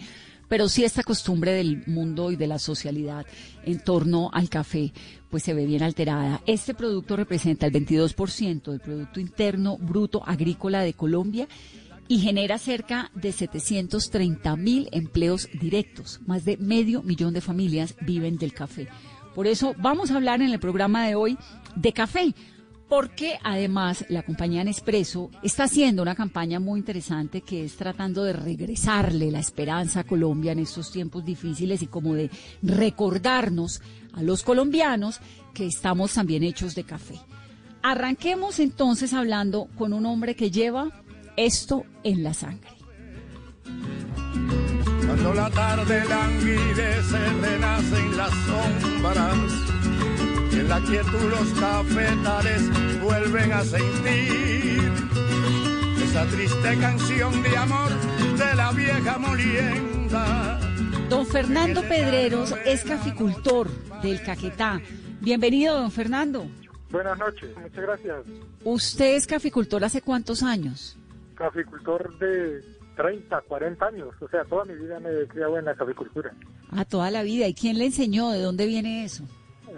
pero 0.50 0.68
sí 0.68 0.84
esta 0.84 1.03
costumbre 1.03 1.53
del 1.53 1.84
mundo 1.88 2.32
y 2.32 2.36
de 2.36 2.48
la 2.48 2.60
socialidad 2.60 3.25
en 3.63 3.79
torno 3.79 4.29
al 4.34 4.50
café 4.50 4.91
pues 5.29 5.44
se 5.44 5.53
ve 5.53 5.65
bien 5.65 5.84
alterada. 5.84 6.41
Este 6.46 6.74
producto 6.74 7.15
representa 7.15 7.68
el 7.68 7.74
22% 7.74 8.72
del 8.72 8.79
Producto 8.79 9.20
Interno 9.20 9.77
Bruto 9.77 10.27
Agrícola 10.27 10.82
de 10.82 10.94
Colombia 10.94 11.48
y 12.08 12.20
genera 12.20 12.58
cerca 12.58 13.12
de 13.13 13.32
730 13.32 14.56
mil 14.56 14.89
empleos 14.91 15.48
directos. 15.62 16.20
Más 16.25 16.44
de 16.44 16.58
medio 16.58 17.03
millón 17.03 17.34
de 17.34 17.41
familias 17.41 17.96
viven 18.01 18.38
del 18.38 18.53
café. 18.53 18.88
Por 19.36 19.46
eso 19.46 19.75
vamos 19.77 20.10
a 20.10 20.15
hablar 20.15 20.41
en 20.41 20.50
el 20.50 20.60
programa 20.60 21.06
de 21.06 21.13
hoy 21.13 21.38
de 21.75 21.94
café 21.94 22.34
porque 22.89 23.39
además 23.43 24.03
la 24.10 24.24
compañía 24.24 24.63
Nespresso 24.63 25.29
está 25.43 25.65
haciendo 25.65 26.01
una 26.01 26.15
campaña 26.15 26.60
muy 26.60 26.79
interesante 26.79 27.41
que 27.41 27.63
es 27.63 27.75
tratando 27.75 28.24
de 28.24 28.34
regresarle 28.34 29.29
la 29.29 29.39
esperanza 29.39 30.01
a 30.01 30.03
Colombia 30.03 30.51
en 30.53 30.60
estos 30.60 30.91
tiempos 30.91 31.24
difíciles 31.24 31.84
y 31.84 31.88
como 31.88 32.15
de 32.15 32.31
recordarnos 32.63 33.81
a 34.13 34.24
los 34.24 34.41
colombianos 34.41 35.19
que 35.53 35.67
estamos 35.67 36.15
también 36.15 36.41
hechos 36.43 36.74
de 36.74 36.84
café. 36.84 37.19
Arranquemos 37.84 38.60
entonces 38.60 39.13
hablando 39.13 39.69
con 39.77 39.93
un 39.93 40.08
hombre 40.08 40.36
que 40.36 40.50
lleva 40.50 41.03
esto 41.38 41.86
en 42.03 42.24
la 42.24 42.34
sangre. 42.34 42.72
Cuando 45.05 45.34
la 45.34 45.50
tarde 45.51 46.03
languidece, 46.05 47.17
renacen 47.41 48.17
las 48.17 48.31
sombras 48.31 49.78
y 50.51 50.60
en 50.60 50.70
la 50.70 50.79
quietud 50.82 51.29
los 51.29 51.60
cafetales 51.60 53.01
vuelven 53.01 53.51
a 53.51 53.63
sentir 53.63 54.91
esa 56.03 56.25
triste 56.27 56.77
canción 56.79 57.44
de 57.44 57.58
amor 57.58 57.91
de 58.38 58.56
la 58.56 58.72
vieja 58.72 59.18
molienda. 59.18 60.60
Don 61.10 61.25
Fernando 61.25 61.82
Pedreros 61.82 62.53
es 62.65 62.84
caficultor 62.84 63.70
del 64.01 64.22
Caquetá. 64.24 64.82
Bienvenido, 65.22 65.75
don 65.75 65.91
Fernando. 65.91 66.48
Buenas 66.89 67.18
noches, 67.18 67.56
muchas 67.58 67.82
gracias. 67.82 68.25
¿Usted 68.63 69.15
es 69.15 69.27
caficultor 69.27 69.84
hace 69.84 70.01
cuántos 70.01 70.41
años? 70.41 70.98
Caficultor 71.36 72.18
de 72.20 72.63
30, 72.96 73.41
40 73.41 73.86
años. 73.86 74.10
O 74.20 74.27
sea, 74.27 74.44
toda 74.46 74.65
mi 74.65 74.74
vida 74.74 75.00
me 75.00 75.10
he 75.10 75.27
criado 75.27 75.58
en 75.58 75.65
la 75.65 75.75
caficultura. 75.75 76.34
Ah, 76.72 76.86
toda 76.86 77.12
la 77.12 77.24
vida. 77.24 77.48
¿Y 77.48 77.53
quién 77.53 77.77
le 77.77 77.86
enseñó? 77.86 78.32
¿De 78.32 78.41
dónde 78.41 78.65
viene 78.65 79.06
eso? 79.06 79.24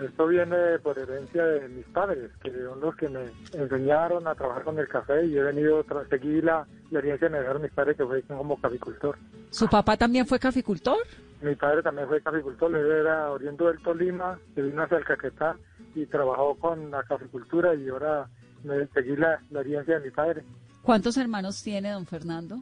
Esto 0.01 0.27
viene 0.27 0.79
por 0.79 0.97
herencia 0.97 1.43
de 1.45 1.67
mis 1.69 1.85
padres, 1.87 2.31
que 2.43 2.51
son 2.51 2.79
los 2.79 2.95
que 2.95 3.09
me 3.09 3.25
enseñaron 3.53 4.27
a 4.27 4.35
trabajar 4.35 4.63
con 4.63 4.79
el 4.79 4.87
café 4.87 5.25
y 5.25 5.37
he 5.37 5.43
venido 5.43 5.79
a 5.79 6.05
seguir 6.09 6.43
la, 6.43 6.65
la 6.89 6.99
herencia 6.99 7.27
que 7.27 7.31
me 7.31 7.39
dejaron 7.39 7.61
mis 7.61 7.71
padres, 7.71 7.97
que 7.97 8.05
fue 8.05 8.21
como 8.23 8.59
caficultor. 8.59 9.17
¿Su 9.49 9.67
papá 9.67 9.97
también 9.97 10.25
fue 10.25 10.39
caficultor? 10.39 10.97
Mi 11.41 11.55
padre 11.55 11.81
también 11.81 12.07
fue 12.07 12.21
caficultor, 12.21 12.75
él 12.75 12.91
era 12.91 13.31
oriundo 13.31 13.67
del 13.67 13.81
Tolima, 13.81 14.39
se 14.53 14.61
vino 14.61 14.83
hacia 14.83 14.97
el 14.97 15.05
Caquetá 15.05 15.55
y 15.95 16.05
trabajó 16.05 16.55
con 16.55 16.91
la 16.91 17.03
caficultura 17.03 17.73
y 17.73 17.89
ahora 17.89 18.29
me 18.63 18.85
seguí 18.87 19.15
la, 19.15 19.41
la 19.49 19.61
herencia 19.61 19.99
de 19.99 20.05
mi 20.05 20.11
padre. 20.11 20.43
¿Cuántos 20.83 21.17
hermanos 21.17 21.61
tiene 21.63 21.91
don 21.91 22.05
Fernando? 22.05 22.61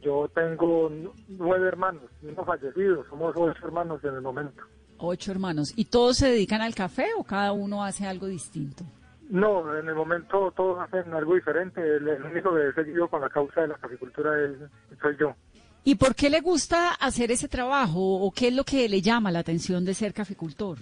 Yo 0.00 0.30
tengo 0.34 0.90
nueve 1.28 1.68
hermanos, 1.68 2.04
uno 2.22 2.44
fallecido, 2.44 3.04
somos 3.08 3.34
ocho 3.36 3.58
hermanos 3.64 4.02
en 4.04 4.14
el 4.14 4.22
momento. 4.22 4.62
Ocho 5.04 5.32
hermanos. 5.32 5.72
¿Y 5.74 5.86
todos 5.86 6.18
se 6.18 6.28
dedican 6.28 6.60
al 6.60 6.76
café 6.76 7.08
o 7.18 7.24
cada 7.24 7.50
uno 7.50 7.82
hace 7.82 8.06
algo 8.06 8.28
distinto? 8.28 8.84
No, 9.30 9.76
en 9.76 9.88
el 9.88 9.96
momento 9.96 10.52
todos 10.56 10.78
hacen 10.78 11.12
algo 11.12 11.34
diferente. 11.34 11.80
El, 11.80 12.06
el 12.06 12.22
único 12.22 12.54
que 12.54 12.68
he 12.68 12.72
seguido 12.72 13.08
con 13.08 13.20
la 13.20 13.28
causa 13.28 13.62
de 13.62 13.68
la 13.68 13.74
caficultura 13.74 14.30
es, 14.40 14.52
soy 15.00 15.16
yo. 15.18 15.34
¿Y 15.82 15.96
por 15.96 16.14
qué 16.14 16.30
le 16.30 16.40
gusta 16.40 16.94
hacer 16.94 17.32
ese 17.32 17.48
trabajo 17.48 17.98
o 17.98 18.30
qué 18.30 18.48
es 18.48 18.54
lo 18.54 18.62
que 18.62 18.88
le 18.88 19.02
llama 19.02 19.32
la 19.32 19.40
atención 19.40 19.84
de 19.84 19.94
ser 19.94 20.14
caficultor? 20.14 20.78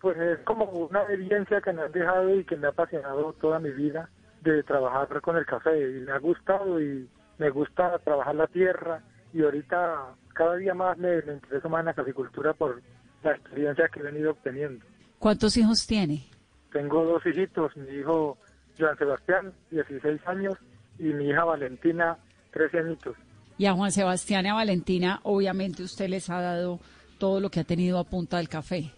Pues 0.00 0.16
es 0.18 0.38
como 0.44 0.66
una 0.66 1.02
evidencia 1.10 1.60
que 1.60 1.72
me 1.72 1.82
han 1.82 1.90
dejado 1.90 2.32
y 2.32 2.44
que 2.44 2.56
me 2.56 2.68
ha 2.68 2.70
apasionado 2.70 3.32
toda 3.40 3.58
mi 3.58 3.70
vida 3.70 4.08
de 4.42 4.62
trabajar 4.62 5.20
con 5.20 5.36
el 5.36 5.46
café 5.46 5.76
y 5.80 6.00
me 6.02 6.12
ha 6.12 6.18
gustado 6.18 6.80
y 6.80 7.08
me 7.38 7.50
gusta 7.50 7.98
trabajar 7.98 8.36
la 8.36 8.46
tierra 8.46 9.02
y 9.32 9.42
ahorita 9.42 10.14
cada 10.32 10.54
día 10.54 10.74
más 10.74 10.96
me, 10.96 11.22
me 11.22 11.32
interesa 11.32 11.68
más 11.68 11.80
en 11.80 11.86
la 11.86 11.94
caficultura 11.94 12.52
por 12.52 12.80
la 13.24 13.32
experiencia 13.32 13.88
que 13.88 14.00
he 14.00 14.02
venido 14.02 14.30
obteniendo. 14.32 14.84
¿Cuántos 15.18 15.56
hijos 15.56 15.86
tiene? 15.86 16.24
Tengo 16.72 17.04
dos 17.04 17.24
hijitos, 17.26 17.76
mi 17.76 17.88
hijo 17.98 18.36
Joan 18.78 18.96
Sebastián, 18.98 19.52
16 19.70 20.20
años, 20.26 20.54
y 20.98 21.04
mi 21.04 21.30
hija 21.30 21.44
Valentina, 21.44 22.16
13 22.52 22.78
añitos. 22.80 23.16
Y 23.56 23.66
a 23.66 23.72
Juan 23.72 23.92
Sebastián 23.92 24.44
y 24.46 24.48
a 24.48 24.54
Valentina, 24.54 25.20
obviamente 25.22 25.82
usted 25.82 26.08
les 26.08 26.28
ha 26.30 26.40
dado 26.40 26.80
todo 27.18 27.40
lo 27.40 27.50
que 27.50 27.60
ha 27.60 27.64
tenido 27.64 27.98
a 27.98 28.04
punta 28.04 28.36
del 28.38 28.48
café. 28.48 28.90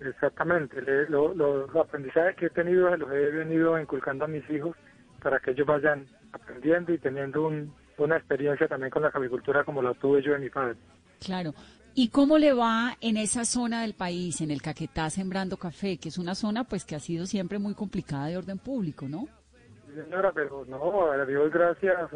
Exactamente, 0.00 0.80
le- 0.82 1.08
lo- 1.08 1.34
los 1.34 1.74
aprendizajes 1.76 2.34
que 2.36 2.46
he 2.46 2.50
tenido 2.50 2.94
los 2.96 3.10
he 3.12 3.30
venido 3.30 3.78
inculcando 3.78 4.24
a 4.24 4.28
mis 4.28 4.48
hijos 4.50 4.76
para 5.22 5.38
que 5.38 5.50
ellos 5.52 5.66
vayan 5.66 6.06
aprendiendo 6.32 6.92
y 6.92 6.98
teniendo 6.98 7.46
un- 7.46 7.72
una 7.98 8.16
experiencia 8.16 8.66
también 8.66 8.90
con 8.90 9.02
la 9.02 9.10
caficultura 9.10 9.62
como 9.62 9.82
la 9.82 9.92
tuve 9.94 10.22
yo 10.22 10.32
de 10.32 10.38
mi 10.38 10.48
padre. 10.50 10.76
Claro. 11.20 11.52
¿Y 11.94 12.08
cómo 12.10 12.38
le 12.38 12.52
va 12.52 12.96
en 13.00 13.16
esa 13.16 13.44
zona 13.44 13.82
del 13.82 13.94
país, 13.94 14.40
en 14.40 14.50
el 14.50 14.62
Caquetá, 14.62 15.10
sembrando 15.10 15.56
café, 15.56 15.98
que 15.98 16.08
es 16.08 16.18
una 16.18 16.34
zona 16.34 16.64
pues 16.64 16.84
que 16.84 16.94
ha 16.94 17.00
sido 17.00 17.26
siempre 17.26 17.58
muy 17.58 17.74
complicada 17.74 18.26
de 18.26 18.36
orden 18.36 18.58
público, 18.58 19.08
¿no? 19.08 19.26
Señora, 19.94 20.30
pero 20.32 20.64
no, 20.66 21.10
a 21.10 21.24
Dios 21.24 21.52
gracias. 21.52 22.10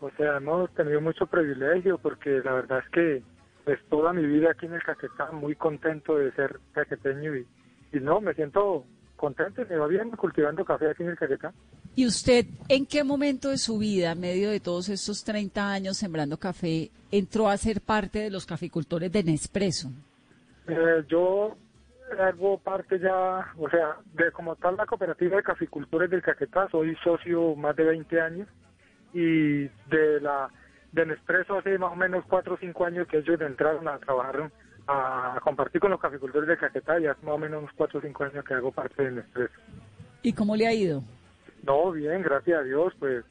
O 0.00 0.10
sea, 0.16 0.36
hemos 0.36 0.72
tenido 0.74 1.00
mucho 1.00 1.26
privilegio 1.26 1.98
porque 1.98 2.40
la 2.44 2.52
verdad 2.52 2.78
es 2.78 2.90
que 2.90 3.22
pues 3.64 3.78
toda 3.88 4.12
mi 4.12 4.26
vida 4.26 4.50
aquí 4.50 4.66
en 4.66 4.74
el 4.74 4.82
Caquetá, 4.82 5.30
muy 5.32 5.54
contento 5.54 6.16
de 6.16 6.32
ser 6.32 6.58
caqueteño 6.72 7.36
y, 7.36 7.46
y 7.92 8.00
no, 8.00 8.20
me 8.20 8.34
siento 8.34 8.84
contento 9.22 9.62
me 9.70 9.76
va 9.76 9.86
bien 9.86 10.10
cultivando 10.10 10.64
café 10.64 10.90
aquí 10.90 11.04
en 11.04 11.10
el 11.10 11.16
Caquetá. 11.16 11.52
¿Y 11.94 12.06
usted 12.06 12.44
en 12.68 12.86
qué 12.86 13.04
momento 13.04 13.50
de 13.50 13.58
su 13.58 13.78
vida, 13.78 14.10
en 14.10 14.20
medio 14.20 14.50
de 14.50 14.58
todos 14.58 14.88
estos 14.88 15.22
30 15.22 15.72
años 15.72 15.96
sembrando 15.96 16.36
café, 16.38 16.90
entró 17.12 17.48
a 17.48 17.56
ser 17.56 17.80
parte 17.80 18.18
de 18.18 18.30
los 18.30 18.44
caficultores 18.44 19.12
de 19.12 19.22
Nespresso? 19.22 19.90
Eh, 20.66 21.04
yo 21.06 21.56
hago 22.18 22.58
parte 22.58 22.98
ya, 22.98 23.46
o 23.56 23.70
sea, 23.70 23.96
de 24.14 24.32
como 24.32 24.56
tal 24.56 24.76
la 24.76 24.86
cooperativa 24.86 25.36
de 25.36 25.44
caficultores 25.44 26.10
del 26.10 26.20
Caquetá, 26.20 26.68
soy 26.70 26.96
socio 27.04 27.54
más 27.54 27.76
de 27.76 27.84
20 27.84 28.20
años 28.20 28.48
y 29.14 29.68
de 29.88 30.20
la 30.20 30.50
de 30.90 31.06
Nespresso 31.06 31.58
hace 31.58 31.78
más 31.78 31.92
o 31.92 31.96
menos 31.96 32.24
4 32.28 32.54
o 32.54 32.58
5 32.58 32.84
años 32.84 33.06
que 33.06 33.18
ellos 33.18 33.40
entraron 33.40 33.86
a 33.86 33.98
trabajar, 33.98 34.50
a 34.86 35.38
compartir 35.42 35.80
con 35.80 35.90
los 35.90 36.00
caficultores 36.00 36.48
del 36.48 36.58
Caquetá 36.58 36.98
y 37.00 37.06
hace 37.06 37.24
más 37.24 37.34
o 37.34 37.38
menos 37.38 37.60
unos 37.60 37.72
4 37.76 37.98
o 37.98 38.02
5 38.02 38.24
años 38.24 38.44
que 38.44 38.54
hago 38.54 38.72
parte 38.72 39.02
de 39.02 39.12
Nespresso. 39.12 39.54
¿Y 40.22 40.32
cómo 40.32 40.56
le 40.56 40.66
ha 40.66 40.72
ido? 40.72 41.02
No, 41.64 41.92
bien, 41.92 42.22
gracias 42.22 42.60
a 42.60 42.62
Dios, 42.62 42.92
pues 42.98 43.24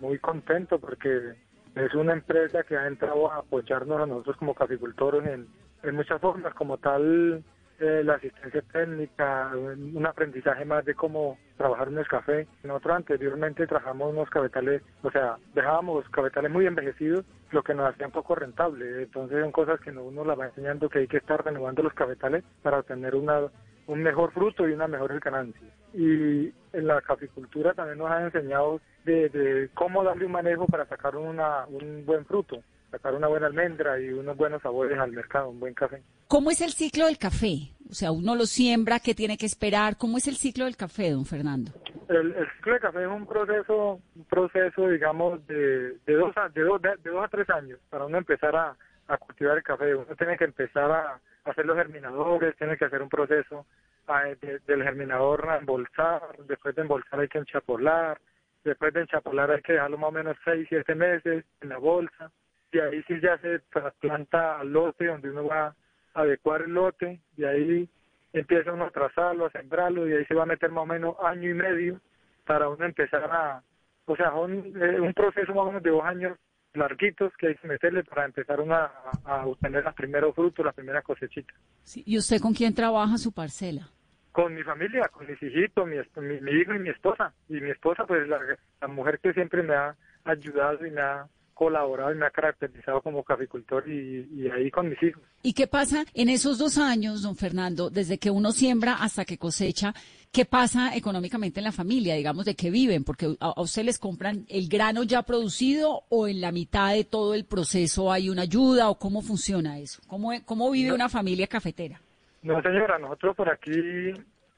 muy 0.00 0.18
contento 0.18 0.78
porque 0.78 1.34
es 1.74 1.94
una 1.94 2.12
empresa 2.12 2.62
que 2.64 2.76
ha 2.76 2.86
entrado 2.86 3.30
a 3.30 3.38
apoyarnos 3.38 4.00
a 4.00 4.06
nosotros 4.06 4.36
como 4.36 4.54
caficultores 4.54 5.26
en, 5.26 5.46
en 5.82 5.94
muchas 5.94 6.20
formas, 6.20 6.54
como 6.54 6.78
tal 6.78 7.42
eh, 7.80 8.02
la 8.04 8.14
asistencia 8.14 8.62
técnica, 8.72 9.50
un 9.56 9.96
un 9.96 10.06
aprendizaje 10.06 10.64
más 10.64 10.84
de 10.84 10.94
cómo 10.94 11.38
trabajar 11.56 11.88
en 11.88 11.98
el 11.98 12.06
café. 12.06 12.46
Nosotros 12.62 12.96
anteriormente 12.96 13.66
trabajamos 13.66 14.12
unos 14.12 14.30
cafetales, 14.30 14.82
o 15.02 15.10
sea, 15.10 15.36
dejábamos 15.54 16.08
cafetales 16.10 16.52
muy 16.52 16.66
envejecidos, 16.66 17.24
lo 17.52 17.62
que 17.62 17.74
nos 17.74 17.88
hacía 17.88 18.06
un 18.06 18.12
poco 18.12 18.34
rentable. 18.34 19.02
Entonces 19.02 19.40
son 19.40 19.52
cosas 19.52 19.80
que 19.80 19.90
uno 19.90 20.24
las 20.24 20.38
va 20.38 20.46
enseñando 20.46 20.88
que 20.88 21.00
hay 21.00 21.08
que 21.08 21.18
estar 21.18 21.44
renovando 21.44 21.82
los 21.82 21.94
cafetales 21.94 22.44
para 22.62 22.80
obtener 22.80 23.14
una 23.14 23.48
un 23.86 24.02
mejor 24.02 24.32
fruto 24.32 24.68
y 24.68 24.72
una 24.72 24.88
mejor 24.88 25.18
ganancia. 25.20 25.68
Y 25.92 26.52
en 26.72 26.86
la 26.86 27.00
caficultura 27.02 27.74
también 27.74 27.98
nos 27.98 28.10
han 28.10 28.24
enseñado 28.24 28.80
de, 29.04 29.28
de 29.28 29.70
cómo 29.74 30.04
darle 30.04 30.26
un 30.26 30.32
manejo 30.32 30.66
para 30.66 30.86
sacar 30.86 31.16
una, 31.16 31.66
un 31.66 32.04
buen 32.06 32.24
fruto, 32.24 32.62
sacar 32.92 33.14
una 33.14 33.26
buena 33.26 33.46
almendra 33.48 33.98
y 33.98 34.10
unos 34.10 34.36
buenos 34.36 34.62
sabores 34.62 34.96
al 34.98 35.10
mercado, 35.10 35.48
un 35.50 35.58
buen 35.58 35.74
café. 35.74 36.02
¿Cómo 36.28 36.50
es 36.52 36.60
el 36.60 36.70
ciclo 36.70 37.06
del 37.06 37.18
café? 37.18 37.72
O 37.90 37.94
sea, 37.94 38.12
uno 38.12 38.34
lo 38.36 38.46
siembra, 38.46 39.00
¿qué 39.00 39.14
tiene 39.14 39.36
que 39.36 39.46
esperar? 39.46 39.96
¿Cómo 39.98 40.16
es 40.18 40.28
el 40.28 40.36
ciclo 40.36 40.64
del 40.66 40.76
café, 40.76 41.10
don 41.10 41.26
Fernando? 41.26 41.72
El, 42.08 42.32
el 42.34 42.46
ciclo 42.56 42.74
de 42.74 42.80
café 42.80 43.02
es 43.02 43.08
un 43.08 43.26
proceso, 43.26 44.00
un 44.14 44.24
proceso, 44.26 44.88
digamos, 44.88 45.44
de, 45.46 45.98
de, 46.06 46.14
dos, 46.14 46.34
a, 46.36 46.48
de, 46.48 46.62
dos, 46.62 46.80
de, 46.80 46.90
de 47.02 47.10
dos 47.10 47.24
a 47.24 47.28
tres 47.28 47.50
años 47.50 47.78
para 47.90 48.04
uno 48.06 48.16
empezar 48.18 48.54
a, 48.54 48.76
a 49.08 49.16
cultivar 49.18 49.56
el 49.56 49.62
café. 49.64 49.94
Uno 49.94 50.14
tiene 50.16 50.36
que 50.36 50.44
empezar 50.44 50.90
a, 50.90 51.20
hacer 51.44 51.66
los 51.66 51.76
germinadores, 51.76 52.56
tiene 52.56 52.76
que 52.76 52.84
hacer 52.84 53.02
un 53.02 53.08
proceso 53.08 53.66
a- 54.06 54.24
de- 54.24 54.60
del 54.66 54.82
germinador 54.84 55.48
a 55.50 55.58
embolsar, 55.58 56.22
después 56.46 56.74
de 56.76 56.82
embolsar 56.82 57.18
hay 57.20 57.28
que 57.28 57.38
enchapolar, 57.38 58.18
después 58.64 58.94
de 58.94 59.00
enchapolar 59.00 59.50
hay 59.50 59.60
que 59.60 59.72
dejarlo 59.72 59.98
más 59.98 60.08
o 60.10 60.12
menos 60.12 60.36
seis, 60.44 60.66
siete 60.68 60.94
meses 60.94 61.44
en 61.60 61.68
la 61.68 61.78
bolsa, 61.78 62.30
y 62.72 62.78
ahí 62.80 63.02
sí 63.06 63.14
ya 63.22 63.38
se 63.38 63.60
trasplanta 63.70 64.58
al 64.58 64.72
lote 64.72 65.06
donde 65.06 65.30
uno 65.30 65.46
va 65.46 65.66
a 65.66 66.20
adecuar 66.20 66.62
el 66.62 66.72
lote, 66.72 67.20
y 67.36 67.44
ahí 67.44 67.88
empieza 68.32 68.72
uno 68.72 68.86
a 68.86 68.90
trazarlo, 68.90 69.46
a 69.46 69.50
sembrarlo, 69.50 70.08
y 70.08 70.14
ahí 70.14 70.24
se 70.24 70.34
va 70.34 70.44
a 70.44 70.46
meter 70.46 70.70
más 70.70 70.82
o 70.82 70.86
menos 70.86 71.16
año 71.22 71.50
y 71.50 71.54
medio 71.54 72.00
para 72.46 72.68
uno 72.68 72.84
empezar 72.84 73.24
a, 73.24 73.62
o 74.06 74.16
sea, 74.16 74.32
un, 74.34 74.74
eh, 74.82 75.00
un 75.00 75.12
proceso 75.12 75.52
más 75.54 75.64
o 75.64 75.66
menos 75.66 75.82
de 75.82 75.90
dos 75.90 76.04
años 76.04 76.38
larguitos 76.74 77.32
que 77.36 77.48
hay 77.48 77.54
que 77.56 77.68
meterle 77.68 78.02
para 78.04 78.24
empezar 78.24 78.60
una, 78.60 78.84
a, 78.84 79.12
a 79.24 79.46
obtener 79.46 79.84
los 79.84 79.94
primeros 79.94 80.34
frutos, 80.34 80.64
las 80.64 80.74
primeras 80.74 81.04
cosechitas. 81.04 81.56
Sí, 81.82 82.02
¿Y 82.06 82.16
usted 82.16 82.40
con 82.40 82.54
quién 82.54 82.74
trabaja 82.74 83.18
su 83.18 83.32
parcela? 83.32 83.88
Con 84.32 84.54
mi 84.54 84.62
familia, 84.62 85.08
con 85.08 85.26
mis 85.26 85.42
hijitos, 85.42 85.86
mi, 85.86 85.96
mi, 86.22 86.40
mi 86.40 86.52
hijo 86.52 86.74
y 86.74 86.78
mi 86.78 86.88
esposa. 86.88 87.34
Y 87.50 87.60
mi 87.60 87.68
esposa, 87.70 88.06
pues 88.06 88.26
la, 88.26 88.40
la 88.80 88.88
mujer 88.88 89.18
que 89.18 89.34
siempre 89.34 89.62
me 89.62 89.74
ha 89.74 89.94
ayudado 90.24 90.86
y 90.86 90.90
me 90.90 91.02
ha 91.02 91.28
colaborado 91.54 92.12
y 92.12 92.16
me 92.16 92.26
ha 92.26 92.30
caracterizado 92.30 93.00
como 93.00 93.22
caficultor 93.22 93.88
y, 93.88 94.28
y 94.34 94.48
ahí 94.50 94.70
con 94.70 94.88
mis 94.88 95.02
hijos. 95.02 95.22
¿Y 95.42 95.54
qué 95.54 95.66
pasa 95.66 96.04
en 96.14 96.28
esos 96.28 96.58
dos 96.58 96.78
años, 96.78 97.22
don 97.22 97.36
Fernando, 97.36 97.90
desde 97.90 98.18
que 98.18 98.30
uno 98.30 98.52
siembra 98.52 98.94
hasta 98.94 99.24
que 99.24 99.38
cosecha? 99.38 99.94
¿Qué 100.30 100.44
pasa 100.44 100.96
económicamente 100.96 101.60
en 101.60 101.64
la 101.64 101.72
familia? 101.72 102.14
Digamos, 102.14 102.46
¿de 102.46 102.54
qué 102.54 102.70
viven? 102.70 103.04
Porque 103.04 103.36
a, 103.40 103.52
a 103.56 103.60
usted 103.60 103.84
les 103.84 103.98
compran 103.98 104.46
el 104.48 104.68
grano 104.68 105.02
ya 105.02 105.22
producido 105.22 106.04
o 106.08 106.26
en 106.26 106.40
la 106.40 106.52
mitad 106.52 106.94
de 106.94 107.04
todo 107.04 107.34
el 107.34 107.44
proceso 107.44 108.10
hay 108.10 108.30
una 108.30 108.42
ayuda 108.42 108.88
o 108.88 108.98
cómo 108.98 109.22
funciona 109.22 109.78
eso? 109.78 110.00
¿Cómo, 110.06 110.30
cómo 110.44 110.70
vive 110.70 110.92
una 110.92 111.08
familia 111.08 111.46
cafetera? 111.46 112.00
No, 112.42 112.60
señora, 112.62 112.98
nosotros 112.98 113.36
por 113.36 113.50
aquí, 113.50 114.12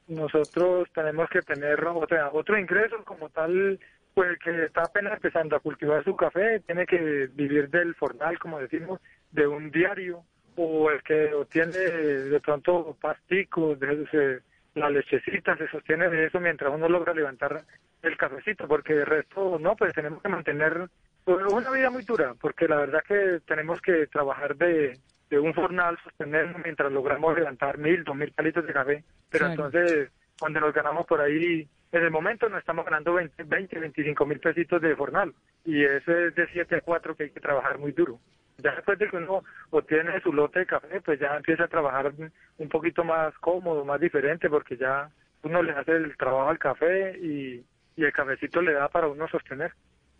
nosotros 0.07 0.87
tenemos 0.93 1.29
que 1.29 1.41
tener 1.41 1.83
o 1.83 2.07
sea, 2.07 2.29
otro 2.31 2.57
ingreso 2.57 2.95
como 3.05 3.29
tal, 3.29 3.79
pues 4.15 4.39
que 4.39 4.63
está 4.65 4.81
apenas 4.83 5.13
empezando 5.13 5.55
a 5.55 5.59
cultivar 5.59 6.03
su 6.03 6.15
café, 6.15 6.61
tiene 6.61 6.85
que 6.87 7.29
vivir 7.33 7.69
del 7.69 7.93
fornal, 7.95 8.39
como 8.39 8.59
decimos, 8.59 8.99
de 9.31 9.45
un 9.45 9.69
diario, 9.69 10.23
o 10.55 10.89
el 10.89 11.03
que 11.03 11.33
obtiene 11.33 11.77
de 11.77 12.39
pronto 12.39 12.97
pasticos, 12.99 13.77
de, 13.79 13.87
de- 14.11 14.41
la 14.75 14.89
lechecita, 14.89 15.55
se 15.57 15.69
sostiene 15.69 16.09
de 16.09 16.25
eso 16.25 16.39
mientras 16.41 16.73
uno 16.73 16.89
logra 16.89 17.13
levantar 17.13 17.63
el 18.01 18.17
cafecito, 18.17 18.67
porque 18.67 18.91
el 18.93 19.05
resto, 19.05 19.57
no, 19.59 19.73
pues 19.75 19.93
tenemos 19.93 20.21
que 20.21 20.27
mantener 20.27 20.89
pues, 21.23 21.45
una 21.45 21.71
vida 21.71 21.89
muy 21.89 22.03
dura, 22.03 22.33
porque 22.39 22.67
la 22.67 22.75
verdad 22.77 23.01
que 23.07 23.39
tenemos 23.47 23.79
que 23.81 24.07
trabajar 24.07 24.55
de, 24.57 24.99
de 25.29 25.39
un 25.39 25.53
fornal, 25.53 25.97
sostenernos 26.03 26.61
mientras 26.63 26.91
logramos 26.91 27.37
levantar 27.37 27.77
mil, 27.77 28.03
dos 28.03 28.15
mil 28.17 28.31
palitos 28.33 28.65
de 28.67 28.73
café, 28.73 29.03
pero 29.29 29.45
Claro. 29.47 29.65
entonces 29.65 30.11
cuando 30.37 30.59
nos 30.59 30.73
ganamos 30.73 31.05
por 31.05 31.21
ahí 31.21 31.67
en 31.95 32.03
el 32.03 32.11
momento 32.11 32.49
nos 32.49 32.59
estamos 32.59 32.85
ganando 32.85 33.13
20, 33.13 33.43
20 33.43 33.79
25 33.79 34.25
mil 34.25 34.39
pesitos 34.39 34.81
de 34.81 34.95
jornal 34.95 35.33
y 35.63 35.83
eso 35.83 36.11
es 36.11 36.35
de 36.35 36.47
7 36.51 36.75
a 36.75 36.81
4 36.81 37.15
que 37.15 37.23
hay 37.23 37.29
que 37.29 37.39
trabajar 37.39 37.77
muy 37.77 37.91
duro. 37.93 38.19
Ya 38.57 38.75
después 38.75 38.97
de 38.99 39.09
que 39.09 39.17
uno 39.17 39.43
obtiene 39.69 40.19
su 40.21 40.31
lote 40.31 40.59
de 40.59 40.65
café, 40.65 41.01
pues 41.01 41.19
ya 41.19 41.35
empieza 41.35 41.65
a 41.65 41.69
trabajar 41.69 42.13
un 42.57 42.69
poquito 42.69 43.03
más 43.03 43.33
cómodo, 43.39 43.83
más 43.83 43.99
diferente, 43.99 44.49
porque 44.49 44.77
ya 44.77 45.09
uno 45.43 45.61
le 45.61 45.73
hace 45.73 45.91
el 45.91 46.15
trabajo 46.17 46.49
al 46.49 46.59
café 46.59 47.17
y, 47.19 47.65
y 47.95 48.03
el 48.03 48.13
cafecito 48.13 48.61
le 48.61 48.73
da 48.73 48.87
para 48.89 49.07
uno 49.07 49.27
sostener. 49.27 49.73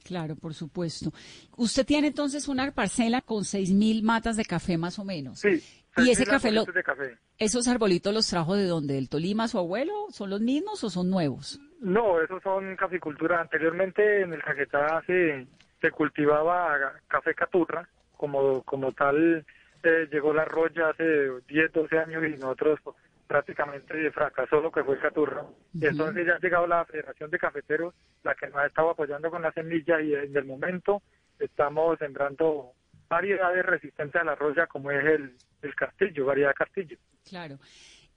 Claro, 0.05 0.35
por 0.35 0.53
supuesto. 0.53 1.11
Usted 1.57 1.83
tiene 1.83 2.07
entonces 2.07 2.47
una 2.47 2.71
parcela 2.71 3.21
con 3.21 3.43
seis 3.43 3.71
mil 3.71 4.03
matas 4.03 4.37
de 4.37 4.45
café 4.45 4.77
más 4.77 4.99
o 4.99 5.03
menos. 5.03 5.39
Sí. 5.39 5.63
Y 5.97 6.11
ese 6.11 6.25
café, 6.25 6.51
lo, 6.51 6.63
de 6.63 6.83
café. 6.83 7.17
¿esos 7.39 7.67
arbolitos 7.67 8.13
los 8.13 8.27
trajo 8.27 8.55
de 8.55 8.65
dónde? 8.65 8.93
¿Del 8.93 9.09
Tolima, 9.09 9.47
su 9.47 9.57
abuelo? 9.57 9.93
¿Son 10.11 10.29
los 10.29 10.41
mismos 10.41 10.83
o 10.83 10.91
son 10.91 11.09
nuevos? 11.09 11.59
No, 11.79 12.21
esos 12.21 12.43
son 12.43 12.75
caficultura. 12.75 13.41
Anteriormente 13.41 14.21
en 14.21 14.33
el 14.33 14.43
Caquetá 14.43 15.01
se, 15.07 15.47
se 15.81 15.89
cultivaba 15.89 16.93
café 17.07 17.33
caturra, 17.33 17.89
como, 18.15 18.61
como 18.61 18.91
tal 18.91 19.43
eh, 19.83 20.07
llegó 20.11 20.33
la 20.33 20.45
roya 20.45 20.89
hace 20.89 21.29
10, 21.47 21.71
12 21.71 21.97
años 21.97 22.23
y 22.25 22.37
nosotros 22.37 22.79
prácticamente 23.27 24.11
fracasó 24.11 24.61
lo 24.61 24.71
que 24.71 24.83
fue 24.83 24.99
Caturra. 24.99 25.43
Y 25.73 25.85
entonces 25.85 26.25
ya 26.25 26.33
ha 26.33 26.39
llegado 26.39 26.67
la 26.67 26.85
Federación 26.85 27.31
de 27.31 27.39
Cafeteros, 27.39 27.93
la 28.23 28.35
que 28.35 28.47
nos 28.47 28.57
ha 28.57 28.67
estado 28.67 28.91
apoyando 28.91 29.29
con 29.29 29.41
la 29.41 29.51
semilla 29.51 30.01
y 30.01 30.13
en 30.13 30.35
el 30.35 30.45
momento 30.45 31.01
estamos 31.39 31.97
sembrando 31.99 32.73
variedades 33.07 33.65
resistentes 33.65 34.21
a 34.21 34.25
la 34.25 34.35
roya 34.35 34.67
como 34.67 34.91
es 34.91 35.05
el, 35.05 35.35
el 35.61 35.75
castillo, 35.75 36.25
variedad 36.25 36.53
castillo. 36.53 36.97
Claro. 37.27 37.57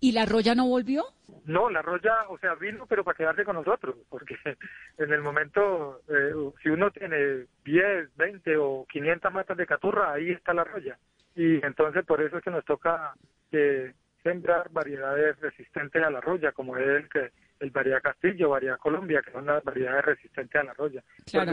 ¿Y 0.01 0.13
la 0.13 0.27
roya 0.27 0.55
no 0.55 0.69
volvió? 0.69 1.05
No, 1.45 1.69
la 1.69 1.83
roya, 1.83 2.29
o 2.29 2.39
sea, 2.39 2.55
vino 2.55 2.87
pero 2.87 3.03
para 3.03 3.17
quedarse 3.17 3.45
con 3.45 3.57
nosotros, 3.57 3.97
porque 4.09 4.37
en 4.99 5.13
el 5.13 5.23
momento, 5.23 6.03
eh, 6.09 6.33
si 6.63 6.69
uno 6.69 6.91
tiene 6.91 7.47
10, 7.65 8.17
20 8.17 8.57
o 8.59 8.87
500 8.89 9.33
matas 9.33 9.57
de 9.57 9.67
caturra, 9.67 10.13
ahí 10.13 10.31
está 10.31 10.55
la 10.55 10.65
roya. 10.65 10.99
Y 11.35 11.65
entonces 11.65 12.05
por 12.05 12.23
eso 12.23 12.39
es 12.39 12.45
que 12.45 12.51
nos 12.51 12.65
toca 12.65 13.15
que 13.51 13.95
sembrar 14.23 14.71
variedades 14.71 15.39
resistentes 15.41 16.03
a 16.03 16.11
la 16.11 16.21
roya, 16.21 16.53
como 16.53 16.77
es 16.77 16.87
el 16.87 17.09
que 17.09 17.31
el 17.61 17.71
variedad 17.71 18.03
Castillo, 18.03 18.51
variedad 18.51 18.79
Colombia, 18.79 19.23
que 19.25 19.33
son 19.33 19.47
las 19.47 19.63
variedades 19.65 20.05
resistentes 20.05 20.61
a 20.61 20.65
la 20.65 20.75
roya. 20.75 21.03
Claro, 21.27 21.53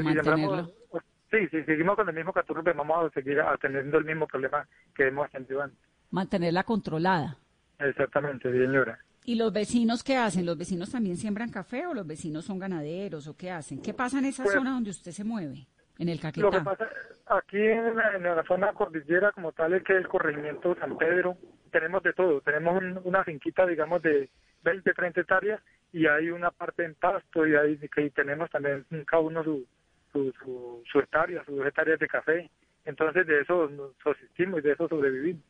sí, 1.32 1.48
si 1.50 1.64
seguimos 1.64 1.96
con 1.96 2.08
el 2.08 2.16
mismo 2.16 2.34
caturro, 2.34 2.64
pues 2.64 2.76
vamos 2.76 3.06
a 3.06 3.14
seguir 3.14 3.42
teniendo 3.62 3.98
el 3.98 4.06
mismo 4.06 4.28
problema 4.28 4.68
que 4.96 5.08
hemos 5.08 5.30
tenido 5.32 5.62
antes. 5.62 5.80
Mantenerla 6.12 6.64
controlada. 6.64 7.38
Exactamente, 7.80 8.52
señora. 8.52 9.00
¿Y 9.26 9.36
los 9.36 9.52
vecinos 9.52 10.04
qué 10.04 10.18
hacen? 10.18 10.46
¿Los 10.46 10.58
vecinos 10.58 10.92
también 10.92 11.18
siembran 11.18 11.50
café 11.50 11.88
o 11.88 11.94
los 11.96 12.06
vecinos 12.06 12.46
son 12.46 12.60
ganaderos 12.60 13.28
o 13.28 13.36
qué 13.36 13.50
hacen? 13.50 13.82
¿Qué 13.82 13.94
pasa 13.94 14.20
en 14.20 14.26
esa 14.26 14.44
pues 14.44 14.56
zona 14.56 14.72
donde 14.72 14.92
usted 14.92 15.12
se 15.12 15.24
mueve? 15.24 15.68
En 15.98 16.10
el 16.10 16.20
Caquetá. 16.20 16.46
Lo 16.46 16.52
que 16.52 16.62
pasa 16.62 16.88
aquí 17.26 17.58
en 17.58 17.96
la, 17.96 18.16
en 18.16 18.24
la 18.24 18.44
zona 18.44 18.72
cordillera 18.74 19.32
como 19.32 19.52
tal 19.52 19.74
es 19.74 19.84
que 19.84 19.94
el 19.94 20.08
corregimiento 20.08 20.76
San 20.76 20.96
Pedro 20.98 21.38
tenemos 21.76 22.02
de 22.04 22.14
todo. 22.14 22.40
Tenemos 22.40 22.82
una 23.04 23.26
finquita, 23.26 23.66
digamos, 23.66 24.02
de 24.02 24.30
20, 24.64 24.94
30 24.94 25.20
hectáreas 25.20 25.62
y 25.92 26.08
hay 26.08 26.30
una 26.30 26.50
parte 26.50 26.86
en 26.86 26.96
pasto 26.96 27.46
y 27.46 27.54
ahí 27.54 27.78
que 27.94 28.10
tenemos 28.12 28.50
también 28.50 28.86
cada 29.06 29.22
uno 29.22 29.44
su, 29.44 29.66
su, 30.14 30.32
su, 30.42 30.82
su 30.90 31.00
hectárea, 31.00 31.44
sus 31.44 31.66
hectáreas 31.66 32.00
de 32.00 32.08
café. 32.08 32.50
Entonces 32.86 33.28
de 33.28 33.42
eso 33.42 33.68
nos 33.68 33.92
subsistimos 34.02 34.60
y 34.60 34.64
de 34.64 34.72
eso 34.72 34.88
sobrevivimos. 34.88 35.44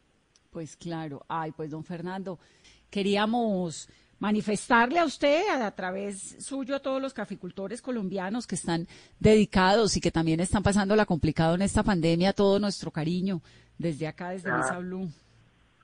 Pues 0.50 0.76
claro. 0.76 1.24
Ay, 1.28 1.52
pues 1.52 1.70
don 1.70 1.84
Fernando, 1.84 2.40
queríamos 2.90 3.88
manifestarle 4.18 4.98
a 4.98 5.06
usted 5.06 5.44
a, 5.50 5.70
través 5.76 6.44
suyo 6.44 6.76
a 6.76 6.80
todos 6.80 7.00
los 7.00 7.14
caficultores 7.14 7.84
colombianos 7.84 8.48
que 8.48 8.56
están 8.56 8.88
dedicados 9.20 9.96
y 9.96 10.02
que 10.02 10.10
también 10.10 10.40
están 10.40 10.64
pasando 10.64 10.96
la 10.96 11.06
complicado 11.06 11.54
en 11.54 11.62
esta 11.62 11.84
pandemia, 11.84 12.34
todo 12.34 12.58
nuestro 12.58 12.90
cariño 12.90 13.42
desde 13.78 14.08
acá, 14.08 14.32
desde 14.32 14.50
Ah. 14.50 14.58
Mesa 14.58 14.80
Blue. 14.80 15.08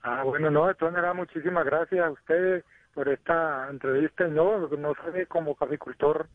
Ah, 0.02 0.24
bueno, 0.24 0.50
no, 0.50 0.66
de 0.66 0.74
todas 0.74 0.94
maneras, 0.94 1.14
muchísimas 1.14 1.64
gracias 1.64 2.04
a 2.04 2.10
ustedes 2.10 2.64
por 2.92 3.08
esta 3.08 3.68
entrevista. 3.70 4.26
No, 4.26 4.66
no 4.68 4.94
sabe 4.94 5.26
como 5.26 5.54
caficultor 5.54 6.28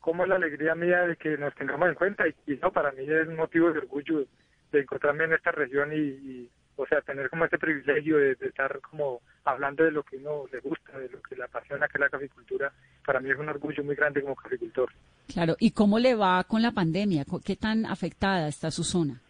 cómo 0.00 0.22
es 0.22 0.28
la 0.28 0.36
alegría 0.36 0.74
mía 0.74 1.02
de 1.02 1.16
que 1.16 1.36
nos 1.36 1.54
tengamos 1.54 1.88
en 1.88 1.94
cuenta. 1.94 2.24
Y, 2.28 2.56
no, 2.62 2.72
para 2.72 2.92
mí 2.92 3.04
es 3.06 3.26
un 3.26 3.36
motivo 3.36 3.72
de 3.72 3.80
orgullo 3.80 4.24
de 4.70 4.80
encontrarme 4.80 5.24
en 5.24 5.32
esta 5.32 5.50
región 5.50 5.90
y, 5.92 6.48
o 6.76 6.86
sea, 6.86 7.00
tener 7.00 7.28
como 7.28 7.44
este 7.44 7.58
privilegio 7.58 8.18
de, 8.18 8.36
estar 8.40 8.80
como 8.80 9.20
hablando 9.44 9.82
de 9.82 9.90
lo 9.90 10.04
que 10.04 10.16
uno 10.16 10.44
le 10.52 10.60
gusta, 10.60 10.96
de 10.96 11.08
lo 11.08 11.20
que 11.20 11.34
le 11.34 11.44
apasiona, 11.44 11.88
que 11.88 11.98
es 11.98 12.00
la 12.00 12.08
caficultura. 12.08 12.72
Para 13.04 13.18
mí 13.18 13.30
es 13.30 13.38
un 13.38 13.48
orgullo 13.48 13.82
muy 13.82 13.96
grande 13.96 14.22
como 14.22 14.36
caficultor. 14.36 14.90
Claro, 15.26 15.56
¿y 15.58 15.72
cómo 15.72 15.98
le 15.98 16.14
va 16.14 16.44
con 16.44 16.62
la 16.62 16.70
pandemia? 16.70 17.24
¿Qué 17.44 17.56
tan 17.56 17.84
afectada 17.84 18.46
está 18.46 18.70
su 18.70 18.84
zona? 18.84 19.20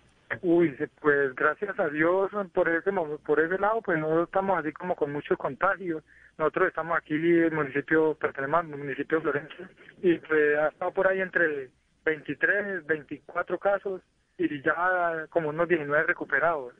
Uy, 0.42 0.76
pues 1.00 1.34
gracias 1.34 1.78
a 1.78 1.88
Dios 1.88 2.30
por 2.52 2.68
ese 2.68 2.92
por 2.92 3.40
ese 3.40 3.58
lado, 3.58 3.80
pues 3.82 3.98
no 3.98 4.24
estamos 4.24 4.58
así 4.58 4.72
como 4.72 4.94
con 4.94 5.12
muchos 5.12 5.38
contagios. 5.38 6.04
Nosotros 6.36 6.68
estamos 6.68 6.96
aquí, 6.98 7.14
el 7.14 7.52
municipio, 7.52 8.14
pertenecemos 8.14 8.60
al 8.60 8.78
municipio 8.78 9.18
de 9.18 9.22
Florencia, 9.22 9.70
y 10.02 10.18
pues 10.18 10.58
ha 10.58 10.68
estado 10.68 10.92
por 10.92 11.08
ahí 11.08 11.20
entre 11.20 11.70
23, 12.04 12.86
24 12.86 13.58
casos 13.58 14.02
y 14.36 14.62
ya 14.62 15.26
como 15.30 15.48
unos 15.48 15.66
19 15.66 16.04
recuperados. 16.04 16.74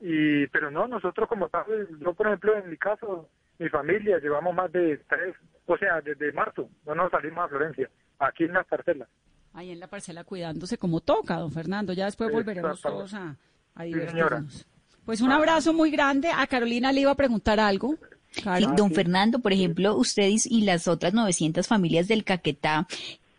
Y 0.00 0.46
pero 0.48 0.70
no, 0.70 0.86
nosotros 0.86 1.28
como 1.28 1.48
tal, 1.48 1.64
yo 2.00 2.14
por 2.14 2.28
ejemplo 2.28 2.56
en 2.56 2.70
mi 2.70 2.76
caso, 2.76 3.28
mi 3.58 3.68
familia 3.68 4.18
llevamos 4.18 4.54
más 4.54 4.70
de 4.72 4.98
tres, 5.08 5.34
o 5.66 5.76
sea, 5.76 6.00
desde 6.00 6.32
marzo 6.32 6.70
no 6.86 6.94
nos 6.94 7.10
salimos 7.10 7.44
a 7.44 7.48
Florencia, 7.48 7.90
aquí 8.20 8.44
en 8.44 8.54
las 8.54 8.66
parcelas. 8.66 9.08
Ahí 9.54 9.70
en 9.70 9.80
la 9.80 9.86
parcela 9.86 10.24
cuidándose 10.24 10.78
como 10.78 11.00
toca, 11.00 11.36
don 11.36 11.52
Fernando. 11.52 11.92
Ya 11.92 12.06
después 12.06 12.32
volveremos 12.32 12.80
todos 12.80 13.12
a, 13.14 13.36
a 13.74 13.82
Sí, 13.82 13.88
divertirnos. 13.92 14.66
Pues 15.04 15.20
un 15.20 15.32
abrazo 15.32 15.72
muy 15.72 15.90
grande. 15.90 16.30
A 16.34 16.46
Carolina 16.46 16.92
le 16.92 17.00
iba 17.02 17.10
a 17.10 17.16
preguntar 17.16 17.60
algo. 17.60 17.96
Sí, 18.30 18.42
Caro. 18.42 18.72
don 18.76 18.92
Fernando, 18.92 19.40
por 19.40 19.52
ejemplo, 19.52 19.94
ustedes 19.96 20.46
y 20.46 20.62
las 20.62 20.88
otras 20.88 21.12
900 21.12 21.68
familias 21.68 22.08
del 22.08 22.24
Caquetá, 22.24 22.86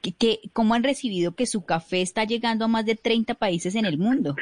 que, 0.02 0.12
que- 0.12 0.40
¿cómo 0.54 0.76
han 0.76 0.84
recibido 0.84 1.32
que 1.34 1.48
su 1.48 1.66
café 1.66 2.02
está 2.02 2.26
llegando 2.26 2.66
a 2.66 2.68
más 2.68 2.86
de 2.86 2.94
30 2.96 3.34
países 3.34 3.74
en 3.74 3.86
el 3.86 3.98
mundo? 3.98 4.36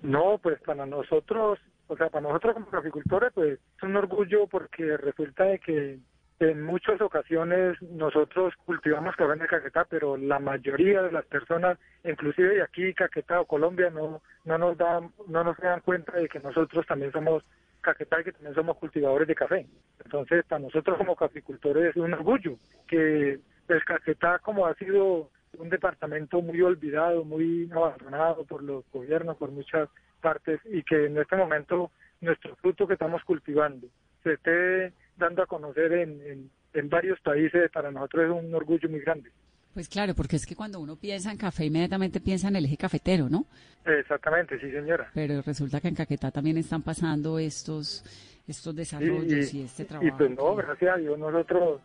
No, 0.00 0.38
pues 0.42 0.58
para 0.64 0.86
nosotros, 0.86 1.58
o 1.88 1.96
sea, 1.98 2.08
para 2.08 2.26
nosotros 2.26 2.54
como 2.54 2.66
caficultores, 2.70 3.30
pues 3.34 3.58
es 3.76 3.82
un 3.82 3.94
orgullo 3.96 4.46
porque 4.46 4.96
resulta 4.96 5.44
de 5.44 5.58
que 5.58 5.98
en 6.40 6.62
muchas 6.62 7.00
ocasiones 7.02 7.80
nosotros 7.82 8.54
cultivamos 8.64 9.14
café 9.14 9.34
en 9.34 9.42
el 9.42 9.46
Caquetá, 9.46 9.84
pero 9.84 10.16
la 10.16 10.38
mayoría 10.38 11.02
de 11.02 11.12
las 11.12 11.26
personas, 11.26 11.78
inclusive 12.02 12.54
de 12.54 12.62
aquí, 12.62 12.94
Caquetá 12.94 13.42
o 13.42 13.44
Colombia, 13.44 13.90
no, 13.90 14.22
no 14.46 14.58
nos 14.58 14.76
dan, 14.78 15.12
no 15.28 15.44
nos 15.44 15.58
dan 15.58 15.80
cuenta 15.80 16.12
de 16.12 16.28
que 16.28 16.40
nosotros 16.40 16.86
también 16.86 17.12
somos 17.12 17.44
Caquetá 17.82 18.20
y 18.20 18.24
que 18.24 18.32
también 18.32 18.54
somos 18.54 18.78
cultivadores 18.78 19.28
de 19.28 19.34
café. 19.34 19.66
Entonces, 20.02 20.44
para 20.46 20.60
nosotros 20.60 20.96
como 20.96 21.14
caficultores 21.14 21.90
es 21.90 21.96
un 21.96 22.14
orgullo 22.14 22.56
que 22.88 23.38
el 23.68 23.84
Caquetá, 23.84 24.38
como 24.38 24.66
ha 24.66 24.74
sido 24.76 25.28
un 25.58 25.68
departamento 25.68 26.40
muy 26.40 26.62
olvidado, 26.62 27.22
muy 27.22 27.70
abandonado 27.70 28.44
por 28.44 28.62
los 28.62 28.90
gobiernos, 28.90 29.36
por 29.36 29.50
muchas 29.50 29.90
partes, 30.22 30.58
y 30.64 30.82
que 30.84 31.04
en 31.04 31.18
este 31.18 31.36
momento 31.36 31.90
nuestro 32.22 32.56
fruto 32.56 32.86
que 32.86 32.94
estamos 32.94 33.22
cultivando 33.24 33.88
se 34.22 34.34
esté 34.34 34.92
dando 35.20 35.42
a 35.42 35.46
conocer 35.46 35.92
en, 35.92 36.20
en, 36.22 36.50
en 36.74 36.88
varios 36.88 37.20
países, 37.20 37.70
para 37.70 37.90
nosotros 37.90 38.24
es 38.24 38.44
un 38.44 38.54
orgullo 38.54 38.88
muy 38.88 39.00
grande. 39.00 39.30
Pues 39.74 39.88
claro, 39.88 40.14
porque 40.14 40.36
es 40.36 40.46
que 40.46 40.56
cuando 40.56 40.80
uno 40.80 40.96
piensa 40.96 41.30
en 41.30 41.38
café, 41.38 41.66
inmediatamente 41.66 42.20
piensa 42.20 42.48
en 42.48 42.56
el 42.56 42.64
eje 42.64 42.76
cafetero, 42.76 43.28
¿no? 43.28 43.46
Exactamente, 43.84 44.58
sí, 44.58 44.70
señora. 44.70 45.10
Pero 45.14 45.40
resulta 45.42 45.80
que 45.80 45.88
en 45.88 45.94
Caquetá 45.94 46.32
también 46.32 46.58
están 46.58 46.82
pasando 46.82 47.38
estos, 47.38 48.04
estos 48.48 48.74
desarrollos 48.74 49.54
y, 49.54 49.62
este 49.62 49.84
trabajo. 49.84 50.08
Y 50.08 50.10
pues 50.18 50.30
no, 50.36 50.56
gracias 50.56 50.94
a 50.94 50.98
Dios 50.98 51.16
nosotros, 51.18 51.80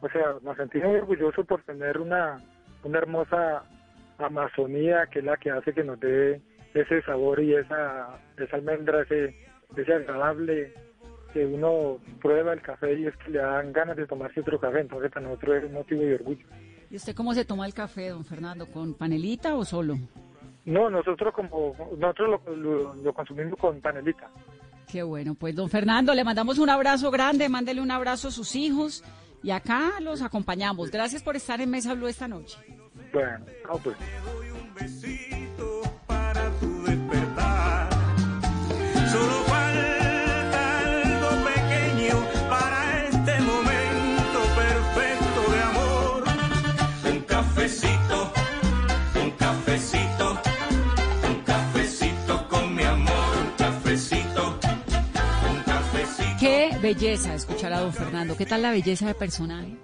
o 0.00 0.08
sea, 0.10 0.36
nos 0.42 0.56
sentimos 0.56 0.90
muy 0.90 0.98
orgullosos 0.98 1.44
por 1.44 1.62
tener 1.62 1.98
una, 1.98 2.40
una 2.84 2.98
hermosa 2.98 3.64
Amazonía 4.18 5.08
que 5.10 5.18
es 5.18 5.24
la 5.24 5.36
que 5.36 5.50
hace 5.50 5.72
que 5.72 5.82
nos 5.82 5.98
dé 5.98 6.40
ese 6.72 7.02
sabor 7.02 7.40
y 7.40 7.54
esa, 7.54 8.16
esa 8.38 8.56
almendra, 8.56 9.02
ese, 9.02 9.36
ese 9.76 9.92
agradable 9.92 10.72
que 11.34 11.44
uno 11.44 11.98
prueba 12.22 12.52
el 12.52 12.62
café 12.62 12.98
y 12.98 13.06
es 13.06 13.16
que 13.16 13.32
le 13.32 13.40
dan 13.40 13.72
ganas 13.72 13.96
de 13.96 14.06
tomarse 14.06 14.40
otro 14.40 14.58
café, 14.58 14.80
entonces 14.80 15.10
para 15.10 15.26
nosotros 15.26 15.56
es 15.56 15.64
un 15.64 15.72
motivo 15.72 16.02
de 16.02 16.14
orgullo. 16.14 16.46
¿Y 16.88 16.96
usted 16.96 17.14
cómo 17.14 17.34
se 17.34 17.44
toma 17.44 17.66
el 17.66 17.74
café, 17.74 18.10
don 18.10 18.24
Fernando? 18.24 18.66
¿Con 18.70 18.94
panelita 18.94 19.56
o 19.56 19.64
solo? 19.64 19.98
No, 20.64 20.88
nosotros 20.88 21.34
como 21.34 21.74
nosotros 21.98 22.40
lo, 22.46 22.56
lo, 22.56 22.94
lo 22.94 23.12
consumimos 23.12 23.58
con 23.58 23.80
panelita. 23.80 24.30
Qué 24.90 25.02
bueno, 25.02 25.34
pues 25.34 25.56
don 25.56 25.68
Fernando, 25.68 26.14
le 26.14 26.22
mandamos 26.22 26.58
un 26.58 26.70
abrazo 26.70 27.10
grande, 27.10 27.48
mándele 27.48 27.80
un 27.80 27.90
abrazo 27.90 28.28
a 28.28 28.30
sus 28.30 28.54
hijos 28.54 29.02
y 29.42 29.50
acá 29.50 30.00
los 30.00 30.22
acompañamos. 30.22 30.90
Gracias 30.90 31.22
por 31.22 31.34
estar 31.34 31.60
en 31.60 31.70
Mesa 31.70 31.94
Blue 31.94 32.06
esta 32.06 32.28
noche. 32.28 32.58
Bueno, 33.12 33.44
no, 33.66 33.78
pues. 33.78 33.96
Belleza 56.94 57.34
escuchar 57.34 57.72
a 57.72 57.80
don 57.80 57.92
Fernando. 57.92 58.36
¿Qué 58.36 58.46
tal 58.46 58.62
la 58.62 58.70
belleza 58.70 59.06
de 59.06 59.14
personaje? 59.14 59.76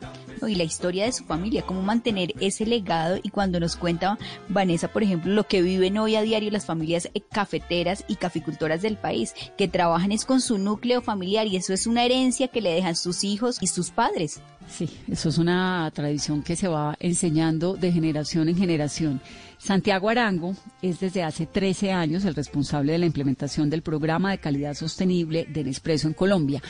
y 0.48 0.54
la 0.54 0.64
historia 0.64 1.04
de 1.04 1.12
su 1.12 1.24
familia, 1.24 1.62
cómo 1.62 1.82
mantener 1.82 2.32
ese 2.40 2.64
legado 2.64 3.18
y 3.22 3.28
cuando 3.28 3.60
nos 3.60 3.76
cuenta 3.76 4.18
Vanessa, 4.48 4.88
por 4.88 5.02
ejemplo, 5.02 5.32
lo 5.32 5.46
que 5.46 5.60
viven 5.60 5.98
hoy 5.98 6.16
a 6.16 6.22
diario 6.22 6.50
las 6.50 6.64
familias 6.64 7.10
eh, 7.12 7.20
cafeteras 7.20 8.04
y 8.08 8.16
caficultoras 8.16 8.80
del 8.80 8.96
país, 8.96 9.34
que 9.58 9.68
trabajan 9.68 10.12
es 10.12 10.24
con 10.24 10.40
su 10.40 10.56
núcleo 10.56 11.02
familiar 11.02 11.46
y 11.46 11.56
eso 11.56 11.74
es 11.74 11.86
una 11.86 12.04
herencia 12.04 12.48
que 12.48 12.62
le 12.62 12.72
dejan 12.72 12.96
sus 12.96 13.22
hijos 13.22 13.58
y 13.60 13.66
sus 13.66 13.90
padres. 13.90 14.40
Sí, 14.68 14.88
eso 15.08 15.28
es 15.28 15.38
una 15.38 15.90
tradición 15.92 16.42
que 16.42 16.56
se 16.56 16.68
va 16.68 16.96
enseñando 17.00 17.74
de 17.74 17.92
generación 17.92 18.48
en 18.48 18.56
generación. 18.56 19.20
Santiago 19.58 20.08
Arango 20.08 20.54
es 20.80 21.00
desde 21.00 21.22
hace 21.22 21.44
13 21.44 21.92
años 21.92 22.24
el 22.24 22.34
responsable 22.34 22.92
de 22.92 22.98
la 22.98 23.06
implementación 23.06 23.68
del 23.68 23.82
programa 23.82 24.30
de 24.30 24.38
calidad 24.38 24.74
sostenible 24.74 25.46
de 25.50 25.64
Nespresso 25.64 26.08
en 26.08 26.14
Colombia. 26.14 26.62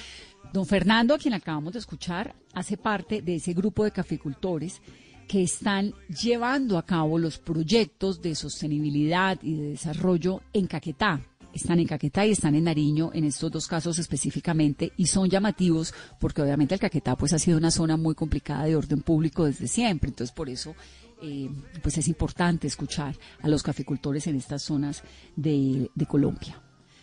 Don 0.53 0.67
Fernando, 0.67 1.15
a 1.15 1.19
quien 1.19 1.35
acabamos 1.35 1.75
de 1.75 1.79
escuchar, 1.79 2.35
hace 2.55 2.77
parte 2.77 3.23
de 3.23 3.37
ese 3.37 3.53
grupo 3.53 3.85
de 3.85 3.93
caficultores 3.93 4.83
que 5.29 5.43
están 5.45 5.95
llevando 6.09 6.77
a 6.77 6.85
cabo 6.85 7.19
los 7.19 7.39
proyectos 7.39 8.21
de 8.21 8.35
sostenibilidad 8.35 9.39
y 9.43 9.55
de 9.55 9.71
desarrollo 9.71 10.43
en 10.53 10.67
Caquetá. 10.67 11.21
Están 11.53 11.79
en 11.79 11.87
Caquetá 11.87 12.27
y 12.27 12.33
están 12.33 12.57
en 12.57 12.65
Nariño 12.65 13.11
en 13.15 13.25
estos 13.25 13.51
dos 13.51 13.69
casos 13.69 14.01
específicamente 14.01 14.93
y 14.97 15.07
son 15.07 15.29
llamativos 15.31 15.95
porque 16.19 16.43
obviamente 16.43 16.75
el 16.75 16.81
Caquetá 16.81 17.17
pues 17.17 17.33
ha 17.33 17.39
sido 17.39 17.59
una 17.59 17.71
zona 17.71 17.97
muy 17.97 18.17
complicada 18.17 18.65
de 18.65 18.75
orden 18.75 19.03
público 19.03 19.45
desde 19.45 19.69
siempre. 19.69 20.09
Entonces 20.09 20.35
por 20.35 20.49
eso 20.49 20.75
eh, 21.23 21.49
pues 21.81 21.97
es 21.97 22.09
importante 22.09 22.67
escuchar 22.67 23.17
a 23.41 23.49
los 23.49 23.63
caficultores 23.63 24.27
en 24.27 24.35
estas 24.35 24.63
zonas 24.63 25.05
de 25.37 25.89
Colombia. 26.09 26.61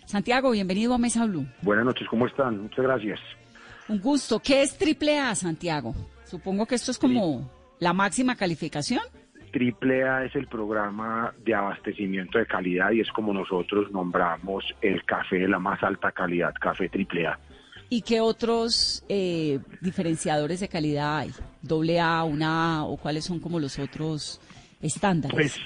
Santiago, 0.07 0.51
bienvenido 0.51 0.93
a 0.93 0.97
Mesa 0.97 1.25
Blue. 1.25 1.45
Buenas 1.61 1.83
noches, 1.83 2.07
¿cómo 2.09 2.27
están? 2.27 2.61
Muchas 2.61 2.85
gracias. 2.85 3.19
Un 3.89 3.99
gusto. 3.99 4.39
¿Qué 4.39 4.61
es 4.61 4.77
Triple 4.77 5.19
A, 5.19 5.35
Santiago? 5.35 5.93
Supongo 6.23 6.65
que 6.65 6.75
esto 6.75 6.91
es 6.91 6.97
como 6.97 7.51
la 7.79 7.91
máxima 7.91 8.37
calificación. 8.37 9.01
Triple 9.51 10.07
A 10.07 10.23
es 10.23 10.33
el 10.37 10.47
programa 10.47 11.33
de 11.43 11.53
abastecimiento 11.53 12.39
de 12.39 12.45
calidad 12.45 12.91
y 12.91 13.01
es 13.01 13.11
como 13.11 13.33
nosotros 13.33 13.91
nombramos 13.91 14.63
el 14.81 15.03
café 15.03 15.39
de 15.39 15.49
la 15.49 15.59
más 15.59 15.83
alta 15.83 16.13
calidad, 16.13 16.53
café 16.57 16.87
Triple 16.87 17.27
A. 17.27 17.37
¿Y 17.89 18.01
qué 18.01 18.21
otros 18.21 19.03
eh, 19.09 19.59
diferenciadores 19.81 20.61
de 20.61 20.69
calidad 20.69 21.17
hay? 21.17 21.31
¿Doble 21.61 21.99
A, 21.99 22.23
una 22.23 22.77
A 22.77 22.83
o 22.85 22.95
cuáles 22.95 23.25
son 23.25 23.41
como 23.41 23.59
los 23.59 23.77
otros 23.77 24.39
estándares? 24.81 25.35
Pues 25.35 25.59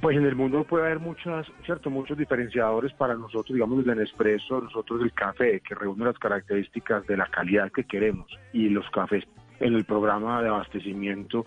pues 0.00 0.16
en 0.16 0.24
el 0.24 0.34
mundo 0.34 0.64
puede 0.64 0.86
haber 0.86 1.00
muchas, 1.00 1.46
cierto, 1.64 1.90
muchos 1.90 2.16
diferenciadores 2.16 2.92
para 2.94 3.14
nosotros, 3.14 3.54
digamos, 3.54 3.86
el 3.86 3.96
Nespresso, 3.96 4.60
nosotros 4.60 5.02
el 5.02 5.12
café, 5.12 5.60
que 5.60 5.74
reúne 5.74 6.06
las 6.06 6.18
características 6.18 7.06
de 7.06 7.16
la 7.16 7.26
calidad 7.26 7.70
que 7.70 7.84
queremos. 7.84 8.26
Y 8.52 8.68
los 8.68 8.88
cafés 8.90 9.24
en 9.60 9.74
el 9.74 9.84
programa 9.84 10.42
de 10.42 10.48
abastecimiento 10.48 11.44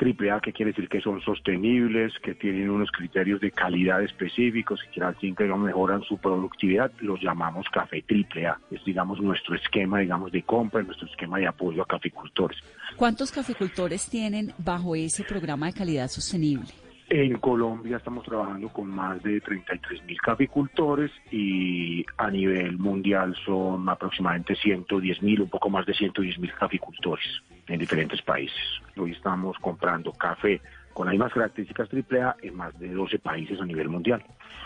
AAA, 0.00 0.40
que 0.40 0.52
quiere 0.52 0.72
decir 0.72 0.88
que 0.88 1.00
son 1.00 1.20
sostenibles, 1.20 2.12
que 2.20 2.34
tienen 2.34 2.68
unos 2.70 2.90
criterios 2.90 3.40
de 3.40 3.50
calidad 3.52 4.02
específicos, 4.02 4.80
que 4.92 5.02
al 5.02 5.14
fin 5.16 5.34
que 5.34 5.44
mejoran 5.44 6.02
su 6.02 6.18
productividad, 6.18 6.90
los 7.00 7.20
llamamos 7.20 7.66
café 7.68 8.02
AAA. 8.08 8.58
Es, 8.70 8.84
digamos, 8.84 9.20
nuestro 9.20 9.54
esquema, 9.54 10.00
digamos, 10.00 10.32
de 10.32 10.42
compra, 10.42 10.82
nuestro 10.82 11.06
esquema 11.06 11.38
de 11.38 11.46
apoyo 11.46 11.82
a 11.82 11.86
caficultores. 11.86 12.58
¿Cuántos 12.96 13.30
caficultores 13.30 14.08
tienen 14.08 14.52
bajo 14.58 14.96
ese 14.96 15.22
programa 15.22 15.66
de 15.66 15.74
calidad 15.74 16.08
sostenible? 16.08 16.83
En 17.16 17.38
Colombia 17.38 17.98
estamos 17.98 18.24
trabajando 18.24 18.68
con 18.70 18.88
más 18.88 19.22
de 19.22 19.40
33 19.40 20.02
mil 20.02 20.20
caficultores 20.20 21.12
y 21.30 22.04
a 22.16 22.28
nivel 22.28 22.76
mundial 22.76 23.36
son 23.46 23.88
aproximadamente 23.88 24.56
110 24.56 25.22
mil, 25.22 25.42
un 25.42 25.48
poco 25.48 25.70
más 25.70 25.86
de 25.86 25.94
110 25.94 26.40
mil 26.40 26.52
caficultores 26.54 27.24
en 27.68 27.78
diferentes 27.78 28.20
países. 28.20 28.58
Hoy 28.96 29.12
estamos 29.12 29.56
comprando 29.60 30.10
café 30.10 30.60
con 30.92 31.06
las 31.06 31.12
mismas 31.12 31.32
características 31.32 31.88
AAA 31.88 32.34
en 32.42 32.56
más 32.56 32.76
de 32.80 32.88
12 32.88 33.20
países 33.20 33.60
a 33.60 33.64
nivel 33.64 33.88
mundial. 33.88 34.20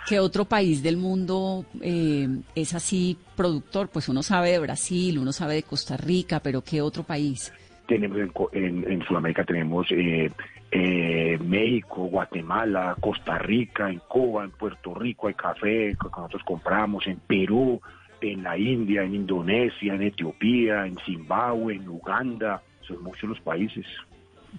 ¿Qué 0.08 0.18
otro 0.18 0.46
país 0.46 0.82
del 0.82 0.96
mundo 0.96 1.66
eh, 1.82 2.28
es 2.54 2.72
así 2.72 3.18
productor? 3.36 3.90
Pues 3.90 4.08
uno 4.08 4.22
sabe 4.22 4.52
de 4.52 4.58
Brasil, 4.58 5.18
uno 5.18 5.32
sabe 5.32 5.56
de 5.56 5.64
Costa 5.64 5.98
Rica, 5.98 6.40
pero 6.40 6.64
¿qué 6.64 6.80
otro 6.80 7.02
país? 7.02 7.52
Tenemos 7.86 8.18
en, 8.52 9.02
Sudamérica 9.06 9.44
tenemos 9.44 9.86
eh, 9.90 10.30
eh, 10.70 11.38
México, 11.42 12.04
Guatemala, 12.04 12.96
Costa 13.00 13.38
Rica, 13.38 13.90
en 13.90 14.00
Cuba, 14.00 14.44
en 14.44 14.50
Puerto 14.50 14.94
Rico 14.94 15.28
hay 15.28 15.34
café 15.34 15.96
que 16.00 16.08
nosotros 16.16 16.42
compramos, 16.44 17.06
en 17.06 17.18
Perú, 17.18 17.80
en 18.20 18.42
la 18.42 18.58
India, 18.58 19.02
en 19.02 19.14
Indonesia, 19.14 19.94
en 19.94 20.02
Etiopía, 20.02 20.86
en 20.86 20.98
Zimbabue, 21.06 21.76
en 21.76 21.88
Uganda, 21.88 22.62
son 22.86 23.02
muchos 23.02 23.30
los 23.30 23.40
países. 23.40 23.86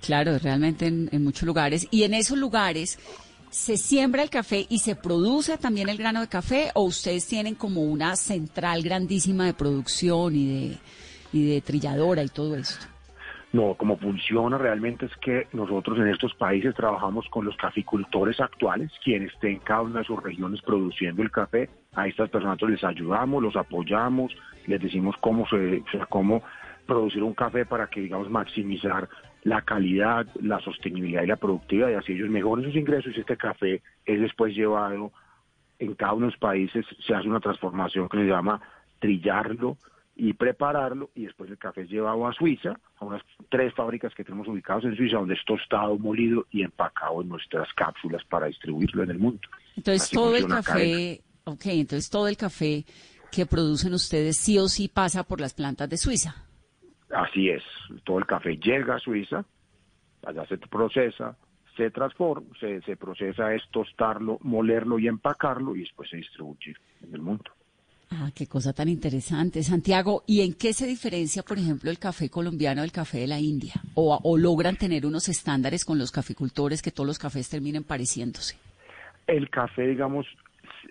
Claro, 0.01 0.37
realmente 0.39 0.87
en, 0.87 1.09
en 1.11 1.23
muchos 1.23 1.43
lugares. 1.43 1.87
Y 1.91 2.03
en 2.03 2.13
esos 2.13 2.37
lugares 2.37 2.97
se 3.49 3.77
siembra 3.77 4.23
el 4.23 4.29
café 4.29 4.65
y 4.69 4.79
se 4.79 4.95
produce 4.95 5.57
también 5.57 5.89
el 5.89 5.97
grano 5.97 6.21
de 6.21 6.27
café 6.27 6.71
o 6.75 6.83
ustedes 6.83 7.25
tienen 7.25 7.55
como 7.55 7.81
una 7.81 8.15
central 8.15 8.83
grandísima 8.83 9.45
de 9.45 9.53
producción 9.53 10.35
y 10.35 10.47
de, 10.47 10.77
y 11.33 11.45
de 11.49 11.61
trilladora 11.61 12.23
y 12.23 12.29
todo 12.29 12.55
esto. 12.55 12.85
No, 13.51 13.73
como 13.73 13.97
funciona 13.97 14.59
realmente 14.59 15.07
es 15.07 15.15
que 15.17 15.47
nosotros 15.53 15.97
en 15.97 16.07
estos 16.07 16.35
países 16.35 16.75
trabajamos 16.75 17.27
con 17.29 17.45
los 17.45 17.57
caficultores 17.57 18.39
actuales, 18.39 18.91
quienes 19.03 19.33
estén 19.33 19.53
en 19.53 19.59
cada 19.59 19.81
una 19.81 19.99
de 19.99 20.05
sus 20.05 20.21
regiones 20.21 20.61
produciendo 20.61 21.23
el 21.23 21.31
café. 21.31 21.67
A 21.95 22.07
estas 22.07 22.29
personas 22.29 22.61
les 22.61 22.83
ayudamos, 22.83 23.41
los 23.41 23.55
apoyamos, 23.55 24.35
les 24.67 24.79
decimos 24.79 25.15
cómo 25.19 25.47
se, 25.47 25.83
cómo 26.09 26.43
producir 26.85 27.23
un 27.23 27.33
café 27.33 27.65
para 27.65 27.87
que 27.87 28.01
digamos 28.01 28.29
maximizar 28.29 29.09
la 29.43 29.61
calidad, 29.61 30.27
la 30.41 30.59
sostenibilidad 30.59 31.23
y 31.23 31.27
la 31.27 31.35
productividad 31.37 31.89
y 31.89 31.93
así 31.93 32.13
ellos 32.13 32.29
mejoren 32.29 32.65
sus 32.65 32.75
ingresos 32.75 33.15
y 33.15 33.21
este 33.21 33.37
café 33.37 33.81
es 34.05 34.19
después 34.19 34.53
llevado 34.53 35.11
en 35.79 35.95
cada 35.95 36.13
uno 36.13 36.25
de 36.25 36.31
los 36.33 36.39
países 36.39 36.85
se 37.05 37.15
hace 37.15 37.27
una 37.27 37.39
transformación 37.39 38.09
que 38.09 38.17
se 38.17 38.25
llama 38.25 38.59
trillarlo 38.99 39.77
y 40.19 40.33
prepararlo 40.33 41.11
y 41.15 41.25
después 41.25 41.49
el 41.49 41.57
café 41.57 41.83
es 41.83 41.89
llevado 41.89 42.27
a 42.27 42.33
Suiza, 42.33 42.77
a 42.97 43.05
unas 43.05 43.23
tres 43.47 43.73
fábricas 43.73 44.13
que 44.13 44.25
tenemos 44.25 44.49
ubicadas 44.49 44.83
en 44.83 44.97
Suiza, 44.97 45.15
donde 45.15 45.35
es 45.35 45.45
tostado, 45.45 45.97
molido 45.97 46.45
y 46.51 46.61
empacado 46.61 47.21
en 47.21 47.29
nuestras 47.29 47.71
cápsulas 47.73 48.21
para 48.25 48.47
distribuirlo 48.47 49.03
en 49.03 49.11
el 49.11 49.17
mundo. 49.17 49.47
Entonces 49.77 50.09
todo 50.09 50.35
el 50.35 50.45
café, 50.45 51.21
ok, 51.45 51.65
entonces 51.67 52.09
todo 52.09 52.27
el 52.27 52.35
café 52.35 52.83
que 53.31 53.45
producen 53.45 53.93
ustedes 53.93 54.35
sí 54.35 54.59
o 54.59 54.67
sí 54.67 54.89
pasa 54.89 55.23
por 55.23 55.39
las 55.39 55.53
plantas 55.53 55.89
de 55.89 55.95
Suiza. 55.95 56.35
Así 57.11 57.49
es, 57.49 57.63
todo 58.03 58.19
el 58.19 58.25
café 58.25 58.57
llega 58.57 58.95
a 58.95 58.99
Suiza, 58.99 59.45
allá 60.27 60.45
se 60.47 60.57
procesa, 60.57 61.37
se 61.77 61.91
transforma, 61.91 62.49
se, 62.59 62.81
se 62.81 62.97
procesa 62.97 63.53
es 63.53 63.63
tostarlo, 63.71 64.37
molerlo 64.41 64.99
y 64.99 65.07
empacarlo 65.07 65.77
y 65.77 65.79
después 65.79 66.09
se 66.09 66.17
distribuye 66.17 66.75
en 67.03 67.15
el 67.15 67.21
mundo. 67.21 67.49
Ah, 68.11 68.31
qué 68.35 68.47
cosa 68.47 68.73
tan 68.73 68.89
interesante, 68.89 69.61
Santiago. 69.61 70.23
¿Y 70.25 70.41
en 70.41 70.55
qué 70.55 70.73
se 70.73 70.87
diferencia, 70.87 71.43
por 71.43 71.59
ejemplo, 71.59 71.91
el 71.91 71.99
café 71.99 72.29
colombiano 72.29 72.81
del 72.81 72.91
café 72.91 73.19
de 73.19 73.27
la 73.27 73.39
India? 73.39 73.73
¿O, 73.93 74.37
logran 74.37 74.77
tener 74.77 75.05
unos 75.05 75.29
estándares 75.29 75.85
con 75.85 75.99
los 75.99 76.11
caficultores 76.11 76.81
que 76.81 76.91
todos 76.91 77.05
los 77.05 77.19
cafés 77.19 77.49
terminen 77.49 77.83
pareciéndose? 77.83 78.57
El 79.27 79.49
café, 79.51 79.85
digamos, 79.87 80.25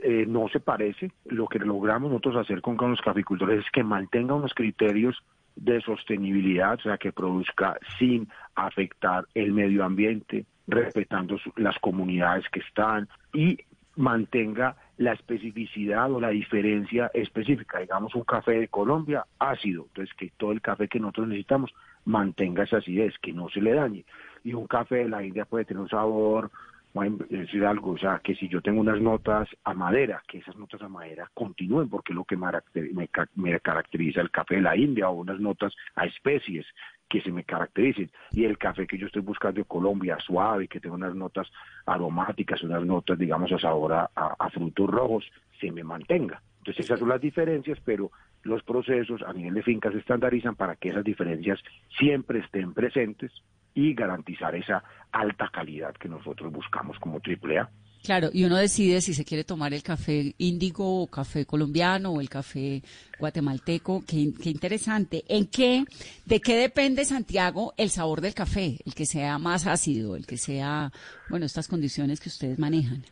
eh, 0.03 0.27
no 0.29 0.49
se 0.49 0.61
parece. 0.61 1.11
Lo 1.25 1.49
que 1.49 1.59
logramos 1.59 2.11
nosotros 2.11 2.37
hacer 2.37 2.61
con, 2.61 2.77
los 2.77 3.01
caficultores 3.01 3.65
es 3.65 3.71
que 3.73 3.83
mantenga 3.83 4.35
unos 4.35 4.55
criterios 4.55 5.17
de 5.57 5.81
sostenibilidad, 5.81 6.75
o 6.75 6.83
sea, 6.83 6.99
que 6.99 7.11
produzca 7.11 7.77
sin 7.99 8.29
afectar 8.55 9.27
el 9.35 9.51
medio 9.53 9.83
ambiente, 9.83 10.47
respetando 10.69 11.37
las 11.57 11.77
comunidades 11.81 12.45
que 12.53 12.61
están 12.61 13.09
y 13.33 13.59
mantenga 13.97 14.77
la 14.99 15.13
especificidad 15.13 16.13
o 16.13 16.21
la 16.21 16.29
diferencia 16.29 17.11
específica. 17.15 17.79
Digamos, 17.79 18.15
un 18.15 18.25
café 18.25 18.53
de 18.53 18.69
Colombia 18.69 19.25
ácido, 19.39 19.87
entonces 19.89 20.15
que 20.17 20.33
todo 20.37 20.53
el 20.53 20.61
café 20.61 20.89
que 20.89 21.01
nosotros 21.01 21.29
necesitamos 21.29 21.73
mantenga 22.05 22.65
esa 22.65 22.79
acidez, 22.79 23.15
que 23.19 23.33
no 23.33 23.49
se 23.49 23.61
le 23.61 23.75
dañe. 23.75 24.05
Y 24.45 24.55
un 24.55 24.67
café 24.67 24.97
de 24.97 25.09
la 25.09 25.25
India 25.25 25.45
puede 25.45 25.65
tener 25.65 25.81
un 25.81 25.89
sabor, 25.89 26.51
voy 26.95 27.17
decir 27.29 27.65
algo, 27.65 27.93
o 27.93 27.99
sea, 27.99 28.21
que 28.23 28.35
si 28.35 28.49
yo 28.49 28.61
tengo 28.61 28.81
unas 28.81 29.01
notas 29.01 29.49
a 29.63 29.75
madera, 29.75 30.23
que 30.27 30.39
esas 30.39 30.57
notas 30.57 30.83
a 30.83 30.89
madera 30.89 31.31
continúen, 31.35 31.89
porque 31.89 32.13
es 32.13 32.17
lo 32.17 32.25
que 32.25 32.37
me 32.37 33.59
caracteriza 33.61 34.21
el 34.21 34.31
café 34.31 34.57
de 34.57 34.63
la 34.63 34.77
India, 34.77 35.09
o 35.09 35.21
unas 35.21 35.39
notas 35.39 35.75
a 35.95 36.07
especies 36.07 36.67
que 37.09 37.21
se 37.21 37.33
me 37.33 37.45
caractericen. 37.45 38.11
Y 38.33 38.45
el 38.45 38.59
café 38.59 38.87
que 38.87 38.99
yo 38.99 39.07
estoy 39.07 39.23
buscando 39.23 39.61
de 39.61 39.65
Colombia, 39.65 40.19
suave, 40.21 40.69
que 40.69 40.81
tenga 40.81 40.95
unas 40.95 41.15
notas 41.15 41.49
aromáticas, 41.87 42.63
unas 42.63 42.85
notas, 42.85 43.19
digamos, 43.19 43.51
a 43.53 43.59
sabor 43.59 43.93
a, 43.93 44.51
frutos 44.51 44.91
rojos, 44.91 45.25
se 45.61 45.71
me 45.71 45.83
mantenga. 45.83 46.43
Entonces 46.59 46.85
esas 46.85 46.99
son 46.99 47.09
las 47.09 47.21
diferencias, 47.21 47.79
pero 47.85 48.11
los 48.43 48.63
procesos 48.63 49.23
a 49.23 49.33
nivel 49.33 49.55
de 49.55 49.63
fincas 49.63 49.93
se 49.93 50.01
estandarizan 50.01 50.55
para 50.55 50.77
que 50.77 50.91
esas 50.91 51.05
diferencias 51.05 51.61
siempre 51.99 52.41
estén 52.41 52.75
presentes 52.75 53.33
y 53.75 53.95
garantizar 53.95 54.55
esa 54.55 54.83
alta 55.13 55.49
calidad 55.49 55.95
que 55.95 56.09
nosotros 56.09 56.53
buscamos 56.53 56.99
como 56.99 57.19
AAA. 57.19 57.71
Claro, 58.03 58.31
y 58.33 58.45
uno 58.45 58.57
decide 58.57 59.01
si 59.01 59.13
se 59.13 59.25
quiere 59.25 59.45
tomar 59.45 59.75
el 59.75 59.83
café 59.83 60.35
índigo 60.39 61.03
o 61.03 61.07
café 61.07 61.45
colombiano 61.45 62.11
o 62.11 62.21
el 62.21 62.29
café 62.29 62.83
guatemalteco. 63.19 64.03
Qué, 64.07 64.33
interesante. 64.45 65.25
¿En 65.29 65.47
qué, 65.47 65.85
de 66.25 66.41
qué 66.41 66.57
depende, 66.57 67.05
Santiago, 67.05 67.75
el 67.77 67.91
sabor 67.91 68.21
del 68.21 68.35
café? 68.35 68.79
El 68.87 68.95
que 68.95 69.05
sea 69.05 69.39
más 69.39 69.67
ácido, 69.67 70.17
el 70.17 70.27
que 70.27 70.37
sea, 70.37 70.93
bueno, 71.29 71.47
estas 71.47 71.69
condiciones 71.69 72.21
que 72.21 72.29
ustedes 72.29 72.59
manejan. 72.59 73.05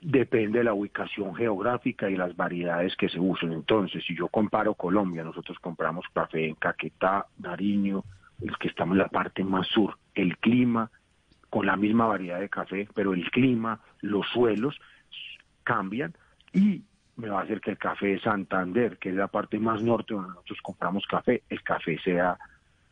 Depende 0.00 0.58
de 0.58 0.64
la 0.64 0.74
ubicación 0.74 1.34
geográfica 1.34 2.10
y 2.10 2.16
las 2.16 2.36
variedades 2.36 2.96
que 2.96 3.08
se 3.08 3.18
usen. 3.18 3.52
Entonces, 3.52 4.02
si 4.06 4.16
yo 4.16 4.28
comparo 4.28 4.74
Colombia, 4.74 5.24
nosotros 5.24 5.58
compramos 5.60 6.04
café 6.12 6.46
en 6.46 6.54
Caquetá, 6.54 7.26
Nariño, 7.38 8.04
el 8.40 8.56
que 8.58 8.68
estamos 8.68 8.94
en 8.94 8.98
la 8.98 9.08
parte 9.08 9.44
más 9.44 9.66
sur. 9.68 9.98
El 10.14 10.36
clima, 10.38 10.90
con 11.56 11.64
la 11.64 11.76
misma 11.78 12.04
variedad 12.04 12.38
de 12.38 12.50
café, 12.50 12.86
pero 12.94 13.14
el 13.14 13.30
clima, 13.30 13.80
los 14.02 14.26
suelos 14.28 14.78
cambian 15.64 16.14
y 16.52 16.82
me 17.16 17.30
va 17.30 17.40
a 17.40 17.44
hacer 17.44 17.62
que 17.62 17.70
el 17.70 17.78
café 17.78 18.08
de 18.08 18.20
Santander, 18.20 18.98
que 18.98 19.08
es 19.08 19.14
la 19.14 19.28
parte 19.28 19.58
más 19.58 19.80
norte 19.82 20.12
donde 20.12 20.28
nosotros 20.28 20.58
compramos 20.62 21.06
café, 21.06 21.44
el 21.48 21.62
café 21.62 21.98
sea 22.04 22.36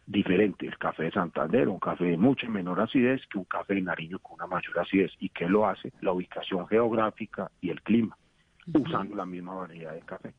diferente. 0.06 0.66
El 0.66 0.78
café 0.78 1.02
de 1.02 1.10
Santander, 1.10 1.68
un 1.68 1.78
café 1.78 2.04
de 2.04 2.16
mucha 2.16 2.48
menor 2.48 2.80
acidez 2.80 3.20
que 3.30 3.36
un 3.36 3.44
café 3.44 3.74
de 3.74 3.82
Nariño 3.82 4.18
con 4.20 4.36
una 4.36 4.46
mayor 4.46 4.78
acidez. 4.78 5.12
¿Y 5.18 5.28
qué 5.28 5.46
lo 5.46 5.66
hace? 5.66 5.92
La 6.00 6.12
ubicación 6.12 6.66
geográfica 6.66 7.50
y 7.60 7.68
el 7.68 7.82
clima, 7.82 8.16
usando 8.72 9.14
la 9.14 9.26
misma 9.26 9.56
variedad 9.56 9.92
de 9.92 10.00
café. 10.00 10.32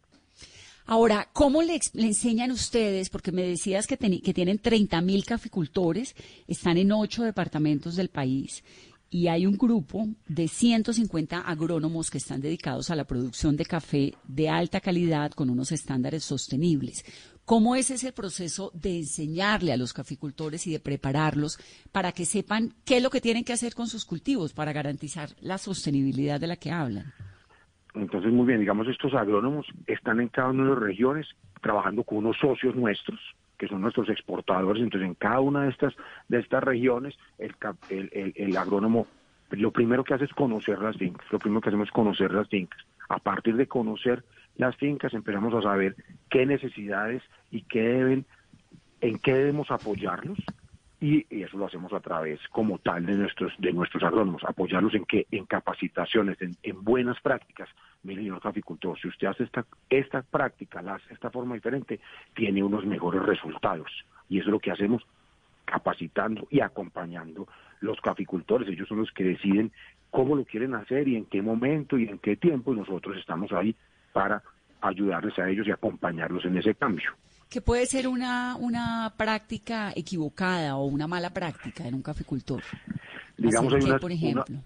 Ahora, 0.88 1.30
¿cómo 1.34 1.64
le, 1.64 1.80
enseñan 1.96 2.52
ustedes? 2.52 3.10
Porque 3.10 3.32
me 3.32 3.42
decías 3.42 3.88
que, 3.88 3.98
que 3.98 4.34
tienen 4.34 4.60
30 4.60 5.02
mil 5.02 5.26
caficultores, 5.26 6.16
están 6.48 6.78
en 6.78 6.92
ocho 6.92 7.24
departamentos 7.24 7.96
del 7.96 8.10
país 8.10 8.64
y 9.10 9.28
hay 9.28 9.46
un 9.46 9.58
grupo 9.58 10.08
de 10.28 10.48
150 10.48 11.40
agrónomos 11.40 12.12
que 12.12 12.18
están 12.18 12.42
dedicados 12.42 12.90
a 12.90 12.96
la 12.96 13.06
producción 13.06 13.56
de 13.56 13.66
café 13.66 14.14
de 14.28 14.50
alta 14.50 14.82
calidad 14.82 15.32
con 15.32 15.50
unos 15.50 15.72
estándares 15.72 16.24
sostenibles. 16.24 17.06
¿Cómo 17.46 17.76
es 17.76 17.92
ese 17.92 18.12
proceso 18.12 18.72
de 18.74 18.98
enseñarle 18.98 19.72
a 19.72 19.78
los 19.78 19.94
caficultores 19.94 20.68
y 20.68 20.72
de 20.72 20.80
prepararlos 20.80 21.60
para 21.92 22.12
que 22.12 22.26
sepan 22.26 22.76
qué 22.84 22.98
es 22.98 23.04
lo 23.04 23.10
que 23.10 23.22
tienen 23.22 23.44
que 23.44 23.54
hacer 23.54 23.74
con 23.74 23.88
sus 23.88 24.04
cultivos 24.04 24.54
para 24.54 24.74
garantizar 24.74 25.36
la 25.40 25.60
sostenibilidad 25.60 26.40
de 26.40 26.48
la 26.48 26.58
que 26.58 26.72
hablan? 26.72 27.14
Entonces, 27.96 28.32
muy 28.32 28.46
bien, 28.46 28.60
digamos, 28.60 28.88
estos 28.88 29.14
agrónomos 29.14 29.66
están 29.88 30.20
en 30.20 30.28
cada 30.28 30.50
una 30.50 30.64
de 30.64 30.70
las 30.70 30.80
regiones 30.80 31.28
trabajando 31.62 32.04
con 32.04 32.20
unos 32.20 32.38
socios 32.38 32.76
nuestros, 32.76 33.20
que 33.58 33.68
son 33.68 33.82
nuestros 33.82 34.10
exportadores. 34.10 34.84
Entonces, 34.84 35.08
en 35.08 35.16
cada 35.16 35.40
una 35.40 35.64
de 35.64 35.70
estas, 35.70 35.94
de 36.28 36.40
estas 36.40 36.64
regiones, 36.64 37.16
el, 37.38 37.56
el, 37.90 38.34
el, 38.36 38.58
agrónomo 38.58 39.08
lo 39.52 39.72
primero 39.72 40.04
que 40.04 40.14
hace 40.14 40.26
es 40.26 40.34
conocer 40.34 40.80
las 40.80 40.98
fincas. 40.98 41.26
Lo 41.32 41.40
primero 41.40 41.62
que 41.62 41.70
hacemos 41.70 41.88
es 41.88 41.94
conocer 41.94 42.34
las 42.34 42.50
fincas. 42.50 42.80
A 43.10 43.20
partir 43.20 43.56
de 43.56 43.68
conocer 43.68 44.24
las 44.58 44.76
fincas, 44.76 45.14
empezamos 45.14 45.54
a 45.54 45.62
saber 45.62 45.96
qué 46.30 46.46
necesidades 46.46 47.24
y 47.52 47.62
qué 47.62 47.82
deben, 47.82 48.26
en 49.02 49.20
qué 49.20 49.34
debemos 49.34 49.72
apoyarlos 49.72 50.40
y, 51.00 51.26
eso 51.44 51.58
lo 51.58 51.66
hacemos 51.66 51.92
a 51.94 52.00
través 52.00 52.40
como 52.50 52.78
tal 52.80 53.06
de 53.06 53.16
nuestros 53.16 53.54
de 53.60 53.74
nuestros 53.74 54.04
agrónomos, 54.04 54.44
apoyarlos 54.46 54.94
en 54.96 55.06
que 55.06 55.28
en 55.32 55.46
capacitaciones, 55.46 56.38
en, 56.42 56.84
buenas 56.84 57.20
prácticas. 57.22 57.70
Mire, 58.04 58.22
señor 58.22 58.42
caficultor, 58.42 59.00
si 59.00 59.08
usted 59.08 59.28
hace 59.28 59.44
esta 59.44 59.66
esta 59.90 60.22
práctica, 60.22 60.82
la 60.82 60.96
hace 60.96 61.14
esta 61.14 61.30
forma 61.30 61.56
diferente, 61.56 62.00
tiene 62.34 62.64
unos 62.64 62.86
mejores 62.86 63.22
resultados. 63.24 63.90
Y 64.30 64.40
eso 64.40 64.48
es 64.48 64.52
lo 64.52 64.60
que 64.60 64.72
hacemos 64.72 65.06
capacitando 65.66 66.48
y 66.50 66.62
acompañando 66.62 67.48
los 67.82 68.00
caficultores, 68.00 68.70
ellos 68.70 68.88
son 68.88 69.00
los 69.00 69.12
que 69.12 69.24
deciden 69.24 69.72
cómo 70.12 70.36
lo 70.36 70.46
quieren 70.46 70.76
hacer 70.76 71.08
y 71.08 71.18
en 71.18 71.26
qué 71.26 71.42
momento 71.42 71.98
y 71.98 72.08
en 72.08 72.20
qué 72.20 72.38
tiempo 72.38 72.74
y 72.74 72.78
nosotros 72.78 73.18
estamos 73.18 73.52
ahí 73.52 73.76
para 74.14 74.42
ayudarles 74.82 75.38
a 75.40 75.50
ellos 75.50 75.68
y 75.68 75.72
acompañarlos 75.72 76.46
en 76.46 76.58
ese 76.58 76.76
cambio 76.76 77.12
que 77.50 77.62
puede 77.62 77.86
ser 77.86 78.08
una, 78.08 78.56
una 78.58 79.14
práctica 79.18 79.92
equivocada 79.96 80.76
o 80.76 80.86
una 80.86 81.08
mala 81.08 81.30
práctica 81.30 81.88
en 81.88 81.96
un 81.96 82.02
caficultor. 82.02 82.62
Digamos, 83.38 83.74
hay 83.74 84.00
por 84.00 84.12
ejemplo. 84.12 84.58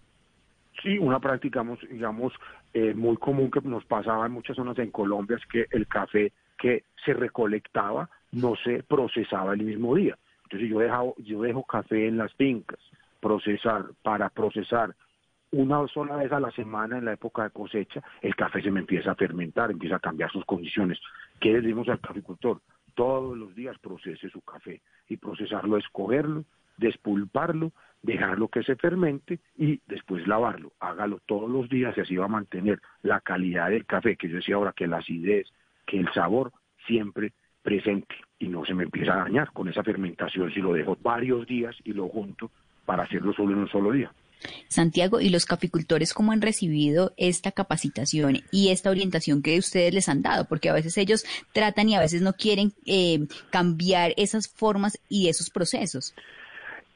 sí, 0.82 0.98
una 0.98 1.20
práctica, 1.20 1.64
digamos, 1.90 2.34
eh, 2.74 2.94
muy 2.94 3.18
común 3.18 3.50
que 3.52 3.62
nos 3.62 3.86
pasaba 3.86 4.26
en 4.26 4.32
muchas 4.32 4.56
zonas 4.56 4.78
en 4.80 4.92
Colombia 4.92 5.38
es 5.38 5.46
que 5.48 5.66
el 5.72 5.88
café 5.88 6.32
que 6.58 6.84
se 7.04 7.14
recolectaba 7.14 8.10
no 8.32 8.56
se 8.64 8.84
procesaba 8.84 9.54
el 9.54 9.64
mismo 9.64 9.96
día. 9.96 10.18
Entonces 10.44 10.70
yo 10.70 10.80
dejo, 10.80 11.16
yo 11.18 11.42
dejo 11.42 11.64
café 11.64 12.08
en 12.08 12.18
las 12.18 12.34
fincas, 12.34 12.80
procesar, 13.20 13.86
para 14.04 14.30
procesar 14.30 14.96
una 15.52 15.88
sola 15.88 16.16
vez 16.18 16.32
a 16.32 16.40
la 16.40 16.52
semana 16.52 16.98
en 16.98 17.06
la 17.06 17.14
época 17.14 17.44
de 17.44 17.50
cosecha, 17.50 18.02
el 18.22 18.36
café 18.36 18.62
se 18.62 18.72
me 18.72 18.82
empieza 18.82 19.12
a 19.12 19.16
fermentar, 19.16 19.72
empieza 19.72 19.96
a 19.96 20.00
cambiar 20.00 20.32
sus 20.32 20.46
condiciones. 20.46 21.00
¿Qué 21.40 21.52
le 21.52 21.62
decimos 21.62 21.90
al 21.90 22.00
caficultor? 22.00 22.62
Todos 22.94 23.38
los 23.38 23.56
días 23.56 23.78
procese 23.80 24.30
su 24.30 24.42
café 24.42 24.82
y 25.08 25.18
procesarlo 25.18 25.78
es 25.78 25.88
cogerlo, 25.92 26.46
despulparlo, 26.78 27.72
dejarlo 28.02 28.48
que 28.48 28.64
se 28.64 28.76
fermente 28.76 29.40
y 29.58 29.82
después 29.88 30.28
lavarlo. 30.28 30.72
Hágalo 30.80 31.20
todos 31.26 31.50
los 31.50 31.70
días 31.70 31.98
y 31.98 32.02
así 32.02 32.16
va 32.16 32.26
a 32.26 32.30
mantener 32.30 32.80
la 33.02 33.20
calidad 33.22 33.70
del 33.70 33.86
café, 33.86 34.16
que 34.16 34.30
yo 34.30 34.38
decía 34.38 34.56
ahora 34.56 34.74
que 34.74 34.88
la 34.88 34.98
acidez, 34.98 35.48
que 35.86 36.00
el 36.00 36.12
sabor 36.14 36.52
siempre 36.86 37.34
presente 37.62 38.16
y 38.38 38.48
no 38.48 38.66
se 38.66 38.74
me 38.74 38.84
empieza 38.84 39.14
a 39.14 39.24
dañar 39.24 39.52
con 39.52 39.68
esa 39.68 39.84
fermentación 39.84 40.52
si 40.52 40.62
lo 40.62 40.74
dejo 40.74 40.98
varios 41.02 41.46
días 41.46 41.76
y 41.84 41.94
lo 41.94 42.08
junto 42.08 42.52
para 42.86 43.04
hacerlo 43.04 43.34
solo 43.34 43.52
en 43.52 43.60
un 43.60 43.70
solo 43.70 43.92
día. 43.92 44.12
Santiago, 44.68 45.20
¿y 45.20 45.30
los 45.30 45.46
caficultores 45.46 46.14
cómo 46.14 46.32
han 46.32 46.42
recibido 46.42 47.14
esta 47.18 47.52
capacitación 47.52 48.40
y 48.52 48.70
esta 48.70 48.90
orientación 48.90 49.42
que 49.42 49.58
ustedes 49.58 49.94
les 49.94 50.10
han 50.10 50.22
dado? 50.22 50.46
Porque 50.46 50.70
a 50.70 50.74
veces 50.74 50.98
ellos 50.98 51.26
tratan 51.54 51.90
y 51.90 51.96
a 51.96 52.00
veces 52.00 52.22
no 52.22 52.34
quieren 52.34 52.74
eh, 52.86 53.28
cambiar 53.50 54.14
esas 54.18 54.48
formas 54.48 55.00
y 55.10 55.30
esos 55.30 55.50
procesos. 55.50 56.16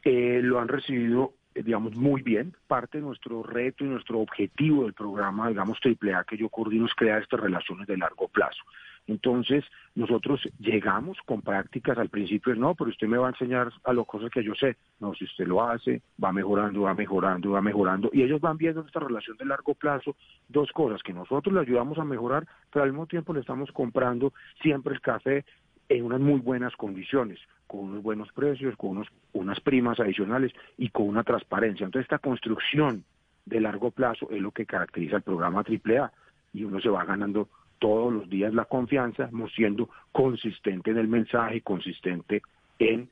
Eh, 0.04 0.40
lo 0.42 0.60
han 0.60 0.68
recibido 0.68 1.34
eh, 1.56 1.64
digamos, 1.64 1.96
muy 1.96 2.22
bien. 2.22 2.56
Parte 2.68 2.98
de 2.98 3.04
nuestro 3.04 3.44
reto 3.44 3.84
y 3.84 3.88
nuestro 3.88 4.20
objetivo 4.20 4.84
del 4.84 4.94
programa, 4.94 5.50
digamos, 5.50 5.80
AAA 5.84 6.24
que 6.24 6.38
yo 6.38 6.50
coordino 6.50 6.86
es 6.86 6.94
crear 6.96 7.22
estas 7.22 7.40
relaciones 7.40 7.88
de 7.88 7.98
largo 7.98 8.28
plazo. 8.28 8.64
Entonces, 9.08 9.66
nosotros 9.96 10.42
llegamos 10.60 11.18
con 11.26 11.42
prácticas 11.42 11.98
al 11.98 12.10
principio, 12.10 12.56
no, 12.56 12.74
pero 12.74 12.90
usted 12.90 13.08
me 13.08 13.18
va 13.18 13.28
a 13.28 13.32
enseñar 13.32 13.72
a 13.84 13.94
las 13.94 14.06
cosas 14.08 14.32
que 14.32 14.44
yo 14.44 14.54
sé. 14.56 14.78
No, 15.00 15.14
si 15.14 15.26
usted 15.26 15.46
lo 15.46 15.62
hace, 15.62 16.02
va 16.24 16.32
mejorando, 16.32 16.82
va 16.82 16.94
mejorando, 16.94 17.52
va 17.52 17.62
mejorando. 17.62 18.10
Y 18.14 18.24
ellos 18.24 18.40
van 18.40 18.58
viendo 18.58 18.82
esta 18.82 19.02
relación 19.02 19.36
de 19.38 19.46
largo 19.46 19.74
plazo, 19.74 20.16
dos 20.48 20.72
cosas, 20.72 21.04
que 21.04 21.14
nosotros 21.14 21.54
le 21.54 21.62
ayudamos 21.62 21.98
a 21.98 22.06
mejorar, 22.06 22.48
pero 22.72 22.84
al 22.84 22.92
mismo 22.92 23.06
tiempo 23.06 23.34
le 23.34 23.42
estamos 23.42 23.72
comprando 23.72 24.34
siempre 24.62 24.94
el 24.94 25.02
café 25.02 25.44
en 25.90 26.06
unas 26.06 26.22
muy 26.22 26.40
buenas 26.40 26.74
condiciones, 26.78 27.40
con 27.68 27.82
unos 27.82 28.04
buenos 28.04 28.32
precios, 28.32 28.76
con 28.78 28.92
unos, 28.92 29.08
unas 29.34 29.60
primas 29.60 30.00
adicionales 30.00 30.54
y 30.78 30.90
con 30.90 31.08
una 31.10 31.24
transparencia. 31.24 31.86
Entonces, 31.86 32.06
esta 32.06 32.20
construcción 32.20 33.04
de 33.46 33.60
largo 33.60 33.92
plazo 33.92 34.30
es 34.32 34.42
lo 34.42 34.52
que 34.52 34.66
caracteriza 34.66 35.18
el 35.18 35.24
programa 35.24 35.64
AAA 35.68 36.12
y 36.54 36.64
uno 36.64 36.80
se 36.80 36.90
va 36.90 37.04
ganando 37.04 37.50
todos 37.84 38.14
los 38.14 38.30
días 38.30 38.54
la 38.54 38.64
confianza, 38.64 39.30
siendo 39.54 39.90
consistente 40.14 40.92
en 40.92 40.98
el 41.00 41.10
mensaje, 41.10 41.60
consistente 41.60 42.42
en 42.80 43.10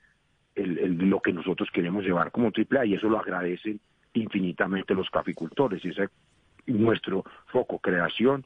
lo 0.56 1.20
que 1.20 1.34
nosotros 1.34 1.68
queremos 1.74 2.06
llevar 2.06 2.32
como 2.32 2.54
AAA 2.56 2.86
y 2.86 2.94
eso 2.94 3.10
lo 3.10 3.20
agradecen 3.20 3.82
infinitamente 4.14 4.94
los 4.94 5.10
caficultores. 5.10 5.84
Ese 5.84 6.04
es 6.04 6.10
nuestro 6.68 7.26
foco, 7.48 7.80
creación, 7.80 8.46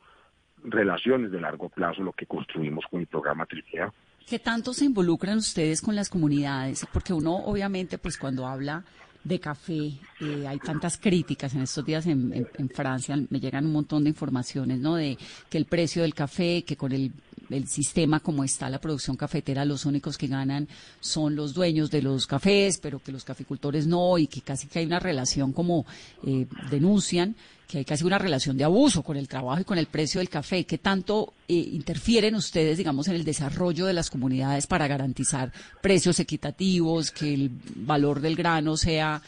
relaciones 0.64 1.32
de 1.32 1.42
largo 1.42 1.70
plazo, 1.70 2.02
lo 2.02 2.14
que 2.14 2.26
construimos 2.26 2.86
con 2.90 3.02
el 3.02 3.06
programa 3.06 3.44
AAA. 3.48 3.94
¿Qué 4.28 4.40
tanto 4.40 4.74
se 4.74 4.86
involucran 4.86 5.38
ustedes 5.38 5.80
con 5.80 5.96
las 5.96 6.10
comunidades? 6.10 6.88
Porque 6.92 7.14
uno 7.14 7.36
obviamente 7.36 8.00
pues 8.00 8.18
cuando 8.18 8.48
habla 8.48 8.84
de 9.26 9.40
café. 9.40 9.92
Eh, 10.22 10.46
hay 10.48 10.60
tantas 10.60 10.98
críticas 10.98 11.54
en 11.56 11.64
estos 11.64 11.84
días 11.84 12.06
en, 12.06 12.48
en, 12.58 12.70
Francia, 12.70 13.20
me 13.30 13.40
llegan 13.40 13.66
un 13.66 13.74
montón 13.74 14.04
de 14.04 14.12
informaciones, 14.12 14.80
¿no? 14.80 14.96
De 14.96 15.18
que 15.50 15.58
el 15.58 15.66
precio 15.66 16.04
del 16.04 16.14
café, 16.14 16.64
que 16.64 16.78
con 16.78 16.92
el, 16.92 17.12
el, 17.50 17.68
sistema 17.68 18.20
como 18.20 18.44
está 18.44 18.70
la 18.70 18.80
producción 18.80 19.16
cafetera, 19.16 19.66
los 19.66 19.86
únicos 19.86 20.18
que 20.18 20.28
ganan 20.28 20.68
son 21.00 21.36
los 21.36 21.54
dueños 21.54 21.90
de 21.92 22.02
los 22.02 22.28
cafés, 22.28 22.80
pero 22.82 23.00
que 23.00 23.12
los 23.12 23.24
caficultores 23.24 23.88
no, 23.88 24.18
y 24.18 24.28
que 24.28 24.42
casi 24.42 24.68
que 24.68 24.80
hay 24.80 24.86
una 24.86 25.00
relación 25.00 25.54
como 25.54 25.86
eh, 26.26 26.48
denuncian 26.70 27.36
que 27.68 27.80
hay 27.80 27.86
casi 27.86 28.04
una 28.04 28.20
relación 28.20 28.58
de 28.58 28.64
abuso 28.64 29.02
con 29.02 29.18
el 29.18 29.28
trabajo 29.28 29.62
y 29.62 29.66
con 29.66 29.78
el 29.78 29.88
precio 29.88 30.20
del 30.20 30.30
café. 30.30 30.66
¿Qué 30.66 30.78
tanto 30.78 31.34
eh, 31.48 31.54
interfieren 31.54 32.36
ustedes, 32.36 32.78
digamos, 32.78 33.08
en 33.08 33.16
el 33.16 33.24
desarrollo 33.24 33.88
de 33.88 33.94
las 33.94 34.10
comunidades 34.10 34.68
para 34.68 34.88
garantizar 34.88 35.52
precios 35.82 36.20
equitativos, 36.20 37.12
que 37.12 37.34
el 37.34 37.52
valor 37.76 38.22
del 38.22 38.36
grano 38.36 38.78
sea 38.78 39.22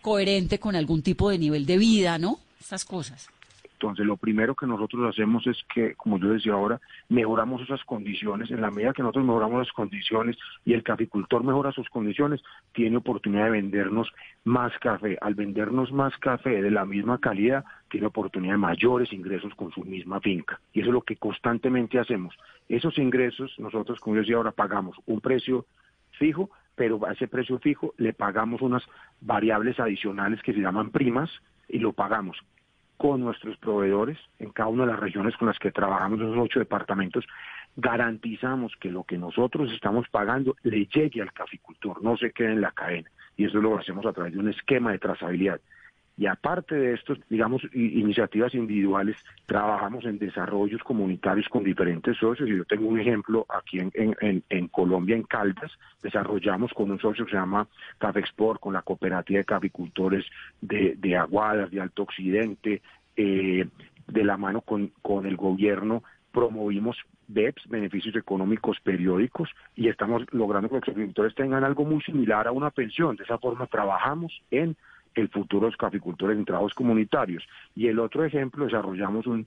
coherente 0.00 0.58
con 0.58 0.76
algún 0.76 1.02
tipo 1.02 1.30
de 1.30 1.38
nivel 1.38 1.66
de 1.66 1.78
vida, 1.78 2.18
¿no? 2.18 2.40
Estas 2.60 2.84
cosas. 2.84 3.26
Entonces, 3.82 4.06
lo 4.06 4.16
primero 4.16 4.54
que 4.54 4.64
nosotros 4.64 5.12
hacemos 5.12 5.44
es 5.44 5.60
que, 5.74 5.96
como 5.96 6.16
yo 6.16 6.28
decía 6.28 6.52
ahora, 6.52 6.80
mejoramos 7.08 7.62
esas 7.62 7.82
condiciones. 7.82 8.48
En 8.52 8.60
la 8.60 8.70
medida 8.70 8.92
que 8.92 9.02
nosotros 9.02 9.24
mejoramos 9.24 9.58
las 9.58 9.72
condiciones 9.72 10.36
y 10.64 10.72
el 10.72 10.84
caficultor 10.84 11.42
mejora 11.42 11.72
sus 11.72 11.88
condiciones, 11.88 12.40
tiene 12.72 12.98
oportunidad 12.98 13.46
de 13.46 13.50
vendernos 13.50 14.08
más 14.44 14.72
café. 14.78 15.18
Al 15.20 15.34
vendernos 15.34 15.90
más 15.90 16.16
café 16.18 16.62
de 16.62 16.70
la 16.70 16.84
misma 16.84 17.18
calidad, 17.18 17.64
tiene 17.90 18.06
oportunidad 18.06 18.52
de 18.52 18.58
mayores 18.58 19.12
ingresos 19.12 19.52
con 19.56 19.72
su 19.72 19.80
misma 19.84 20.20
finca. 20.20 20.60
Y 20.72 20.82
eso 20.82 20.90
es 20.90 20.94
lo 20.94 21.02
que 21.02 21.16
constantemente 21.16 21.98
hacemos. 21.98 22.36
Esos 22.68 22.96
ingresos, 22.98 23.52
nosotros, 23.58 23.98
como 23.98 24.14
yo 24.14 24.20
decía 24.20 24.36
ahora, 24.36 24.52
pagamos 24.52 24.96
un 25.06 25.20
precio 25.20 25.66
fijo, 26.20 26.50
pero 26.76 27.04
a 27.04 27.14
ese 27.14 27.26
precio 27.26 27.58
fijo 27.58 27.94
le 27.98 28.12
pagamos 28.12 28.62
unas 28.62 28.84
variables 29.20 29.80
adicionales 29.80 30.40
que 30.40 30.52
se 30.52 30.60
llaman 30.60 30.90
primas 30.90 31.30
y 31.68 31.80
lo 31.80 31.92
pagamos 31.92 32.38
con 32.96 33.20
nuestros 33.20 33.56
proveedores 33.56 34.18
en 34.38 34.50
cada 34.50 34.68
una 34.68 34.84
de 34.84 34.92
las 34.92 35.00
regiones 35.00 35.36
con 35.36 35.48
las 35.48 35.58
que 35.58 35.72
trabajamos, 35.72 36.20
esos 36.20 36.36
ocho 36.38 36.58
departamentos, 36.58 37.26
garantizamos 37.76 38.74
que 38.80 38.90
lo 38.90 39.04
que 39.04 39.18
nosotros 39.18 39.72
estamos 39.72 40.08
pagando 40.08 40.56
le 40.62 40.86
llegue 40.86 41.22
al 41.22 41.32
caficultor, 41.32 42.02
no 42.02 42.16
se 42.16 42.32
quede 42.32 42.52
en 42.52 42.60
la 42.60 42.72
cadena. 42.72 43.10
Y 43.36 43.46
eso 43.46 43.60
lo 43.60 43.78
hacemos 43.78 44.04
a 44.06 44.12
través 44.12 44.34
de 44.34 44.38
un 44.38 44.48
esquema 44.48 44.92
de 44.92 44.98
trazabilidad. 44.98 45.60
Y 46.16 46.26
aparte 46.26 46.74
de 46.74 46.94
estos, 46.94 47.18
digamos, 47.30 47.62
iniciativas 47.72 48.54
individuales, 48.54 49.16
trabajamos 49.46 50.04
en 50.04 50.18
desarrollos 50.18 50.82
comunitarios 50.82 51.48
con 51.48 51.64
diferentes 51.64 52.18
socios. 52.18 52.48
Y 52.48 52.56
yo 52.58 52.64
tengo 52.64 52.88
un 52.88 53.00
ejemplo 53.00 53.46
aquí 53.48 53.78
en, 53.78 54.44
en, 54.48 54.68
Colombia, 54.68 55.16
en 55.16 55.22
Caldas, 55.22 55.72
desarrollamos 56.02 56.72
con 56.74 56.90
un 56.90 57.00
socio 57.00 57.24
que 57.24 57.30
se 57.30 57.36
llama 57.36 57.66
Café 57.98 58.20
Export, 58.20 58.60
con 58.60 58.74
la 58.74 58.82
cooperativa 58.82 59.38
de 59.38 59.44
caficultores 59.44 60.26
de, 60.60 60.96
de 60.98 61.16
Aguadas, 61.16 61.70
de 61.70 61.80
Alto 61.80 62.02
Occidente, 62.02 62.82
eh, 63.16 63.66
de 64.06 64.24
la 64.24 64.36
mano 64.36 64.60
con, 64.60 64.92
con 65.00 65.26
el 65.26 65.36
gobierno, 65.36 66.02
promovimos 66.30 66.96
BEPS, 67.28 67.68
beneficios 67.68 68.16
económicos 68.16 68.78
periódicos, 68.80 69.48
y 69.74 69.88
estamos 69.88 70.24
logrando 70.32 70.68
que 70.68 70.76
los 70.76 70.88
agricultores 70.88 71.34
tengan 71.34 71.64
algo 71.64 71.84
muy 71.84 72.02
similar 72.02 72.46
a 72.46 72.52
una 72.52 72.70
pensión. 72.70 73.16
De 73.16 73.24
esa 73.24 73.38
forma 73.38 73.66
trabajamos 73.66 74.42
en 74.50 74.76
el 75.14 75.28
futuro 75.28 75.66
de 75.66 75.72
los 75.72 75.76
caficultores 75.76 76.36
en 76.36 76.44
trabajos 76.44 76.74
comunitarios. 76.74 77.44
Y 77.74 77.86
el 77.88 77.98
otro 77.98 78.24
ejemplo, 78.24 78.64
desarrollamos 78.64 79.26
un 79.26 79.46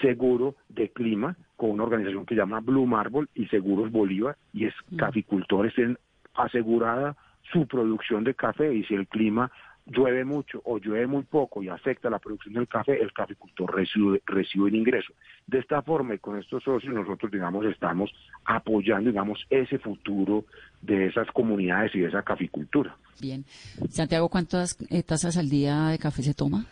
seguro 0.00 0.54
de 0.68 0.90
clima 0.90 1.36
con 1.56 1.70
una 1.70 1.84
organización 1.84 2.24
que 2.24 2.34
se 2.34 2.40
llama 2.40 2.60
Blue 2.60 2.86
Marble 2.86 3.26
y 3.34 3.46
Seguros 3.46 3.90
Bolívar, 3.90 4.36
y 4.52 4.66
es 4.66 4.74
mm. 4.90 4.96
caficultores 4.96 5.76
en 5.78 5.98
asegurada 6.34 7.16
su 7.52 7.66
producción 7.66 8.24
de 8.24 8.34
café 8.34 8.72
y 8.72 8.84
si 8.84 8.94
el 8.94 9.08
clima 9.08 9.50
llueve 9.86 10.24
mucho 10.24 10.60
o 10.64 10.78
llueve 10.78 11.06
muy 11.06 11.22
poco 11.22 11.62
y 11.62 11.68
afecta 11.68 12.10
la 12.10 12.18
producción 12.18 12.54
del 12.54 12.68
café, 12.68 13.00
el 13.00 13.12
caficultor 13.12 13.74
recibe, 13.74 14.22
recibe 14.26 14.64
un 14.64 14.74
ingreso. 14.74 15.12
De 15.46 15.58
esta 15.58 15.82
forma 15.82 16.14
y 16.14 16.18
con 16.18 16.38
estos 16.38 16.62
socios 16.62 16.94
nosotros, 16.94 17.30
digamos, 17.30 17.64
estamos 17.66 18.10
apoyando, 18.44 19.10
digamos, 19.10 19.44
ese 19.50 19.78
futuro 19.78 20.44
de 20.80 21.06
esas 21.06 21.28
comunidades 21.32 21.94
y 21.94 22.00
de 22.00 22.08
esa 22.08 22.22
caficultura. 22.22 22.96
Bien. 23.20 23.44
Santiago, 23.90 24.28
¿cuántas 24.28 24.76
eh, 24.90 25.02
tazas 25.02 25.36
al 25.36 25.48
día 25.48 25.88
de 25.88 25.98
café 25.98 26.22
se 26.22 26.34
toma? 26.34 26.66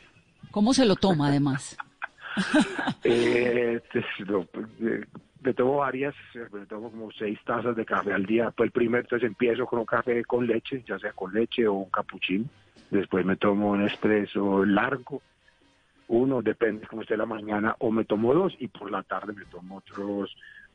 ¿Cómo 0.50 0.72
se 0.72 0.86
lo 0.86 0.96
toma, 0.96 1.28
además? 1.28 1.76
eh, 3.04 3.80
pues, 3.92 4.04
eh, 4.80 5.04
me 5.42 5.54
tomo 5.54 5.76
varias, 5.76 6.14
me 6.52 6.66
tomo 6.66 6.90
como 6.90 7.10
seis 7.12 7.38
tazas 7.44 7.76
de 7.76 7.84
café 7.84 8.12
al 8.12 8.26
día. 8.26 8.50
Pues 8.50 8.68
el 8.68 8.72
primer, 8.72 9.00
entonces 9.00 9.26
empiezo 9.26 9.66
con 9.66 9.80
un 9.80 9.84
café 9.84 10.24
con 10.24 10.46
leche, 10.46 10.82
ya 10.86 10.98
sea 10.98 11.12
con 11.12 11.32
leche 11.32 11.66
o 11.66 11.74
un 11.74 11.90
capuchino. 11.90 12.46
Después 12.90 13.24
me 13.24 13.36
tomo 13.36 13.70
un 13.70 13.84
espresso 13.84 14.64
largo, 14.64 15.20
uno, 16.08 16.40
depende 16.40 16.86
cómo 16.86 17.02
esté 17.02 17.16
la 17.16 17.26
mañana, 17.26 17.76
o 17.80 17.90
me 17.90 18.04
tomo 18.04 18.32
dos 18.32 18.54
y 18.58 18.68
por 18.68 18.90
la 18.90 19.02
tarde 19.02 19.34
me 19.34 19.44
tomo 19.44 19.76
otros 19.76 20.34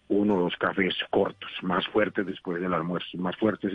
uno 0.10 0.36
o 0.36 0.42
dos 0.42 0.56
cafés 0.58 0.94
cortos, 1.10 1.50
más 1.64 1.88
fuertes 1.88 2.26
después 2.26 2.62
del 2.62 2.74
almuerzo, 2.74 3.18
más 3.18 3.36
fuertes 3.38 3.72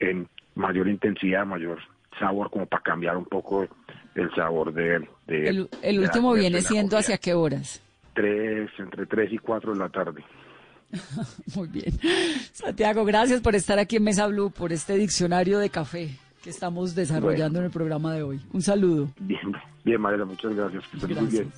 en, 0.00 0.28
mayor 0.54 0.88
intensidad, 0.88 1.46
mayor 1.46 1.78
sabor, 2.18 2.50
como 2.50 2.66
para 2.66 2.82
cambiar 2.82 3.16
un 3.16 3.26
poco 3.26 3.68
el 4.14 4.34
sabor 4.34 4.72
de... 4.72 5.06
el, 5.26 6.00
último 6.00 6.32
viene 6.32 6.62
siendo 6.62 6.96
hacia 6.96 7.18
qué 7.18 7.34
horas? 7.34 7.82
Tres, 8.14 8.70
entre 8.78 9.06
tres 9.06 9.32
y 9.32 9.38
cuatro 9.38 9.74
de 9.74 9.78
la 9.78 9.90
tarde. 9.90 10.24
Muy 11.54 11.68
bien. 11.68 11.92
Santiago, 12.52 13.04
gracias 13.04 13.42
por 13.42 13.54
estar 13.54 13.78
aquí 13.78 13.96
en 13.96 14.04
Mesa 14.04 14.26
Blue, 14.26 14.50
por 14.50 14.72
este 14.72 14.96
diccionario 14.96 15.58
de 15.58 15.68
café 15.68 16.18
que 16.46 16.50
estamos 16.50 16.94
desarrollando 16.94 17.58
en 17.58 17.64
el 17.64 17.72
programa 17.72 18.14
de 18.14 18.22
hoy. 18.22 18.40
Un 18.52 18.62
saludo. 18.62 19.08
Bien, 19.18 19.52
bien, 19.84 20.00
Mariela, 20.00 20.24
muchas 20.24 20.54
gracias. 20.54 20.84
Que 21.04 21.12
muy 21.12 21.26
bien. 21.26 21.52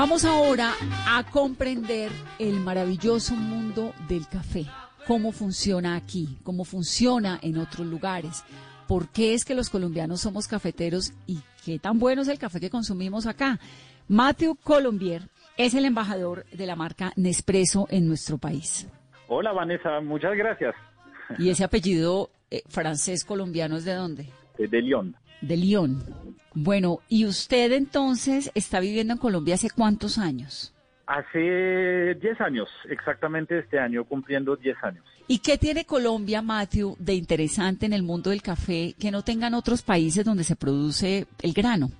Vamos 0.00 0.24
ahora 0.24 0.74
a 1.08 1.24
comprender 1.28 2.12
el 2.38 2.60
maravilloso 2.60 3.34
mundo 3.34 3.92
del 4.08 4.28
café, 4.28 4.64
cómo 5.08 5.32
funciona 5.32 5.96
aquí, 5.96 6.38
cómo 6.44 6.64
funciona 6.64 7.40
en 7.42 7.58
otros 7.58 7.84
lugares, 7.84 8.44
por 8.86 9.08
qué 9.08 9.34
es 9.34 9.44
que 9.44 9.56
los 9.56 9.70
colombianos 9.70 10.20
somos 10.20 10.46
cafeteros 10.46 11.14
y 11.26 11.40
qué 11.64 11.80
tan 11.80 11.98
bueno 11.98 12.22
es 12.22 12.28
el 12.28 12.38
café 12.38 12.60
que 12.60 12.70
consumimos 12.70 13.26
acá. 13.26 13.58
Matthew 14.06 14.54
Colombier 14.62 15.22
es 15.56 15.74
el 15.74 15.84
embajador 15.84 16.44
de 16.52 16.66
la 16.66 16.76
marca 16.76 17.12
Nespresso 17.16 17.88
en 17.90 18.06
nuestro 18.06 18.38
país. 18.38 18.86
Hola 19.26 19.50
Vanessa, 19.50 20.00
muchas 20.00 20.36
gracias. 20.36 20.76
¿Y 21.40 21.50
ese 21.50 21.64
apellido 21.64 22.30
eh, 22.52 22.62
francés 22.68 23.24
colombiano 23.24 23.76
es 23.76 23.84
de 23.84 23.94
dónde? 23.94 24.28
De 24.58 24.80
Lyon. 24.80 25.16
De 25.40 25.56
Lyon. 25.56 26.02
Bueno, 26.54 27.00
¿y 27.08 27.26
usted 27.26 27.72
entonces 27.72 28.50
está 28.54 28.80
viviendo 28.80 29.12
en 29.12 29.18
Colombia 29.18 29.54
hace 29.54 29.70
cuántos 29.70 30.18
años? 30.18 30.74
Hace 31.06 32.14
10 32.20 32.40
años, 32.40 32.68
exactamente 32.90 33.58
este 33.58 33.78
año, 33.78 34.04
cumpliendo 34.04 34.56
10 34.56 34.76
años. 34.82 35.04
¿Y 35.26 35.38
qué 35.38 35.56
tiene 35.56 35.86
Colombia, 35.86 36.42
Matthew, 36.42 36.96
de 36.98 37.14
interesante 37.14 37.86
en 37.86 37.92
el 37.92 38.02
mundo 38.02 38.30
del 38.30 38.42
café 38.42 38.94
que 38.98 39.10
no 39.10 39.22
tengan 39.22 39.54
otros 39.54 39.82
países 39.82 40.24
donde 40.24 40.44
se 40.44 40.56
produce 40.56 41.26
el 41.40 41.52
grano? 41.52 41.90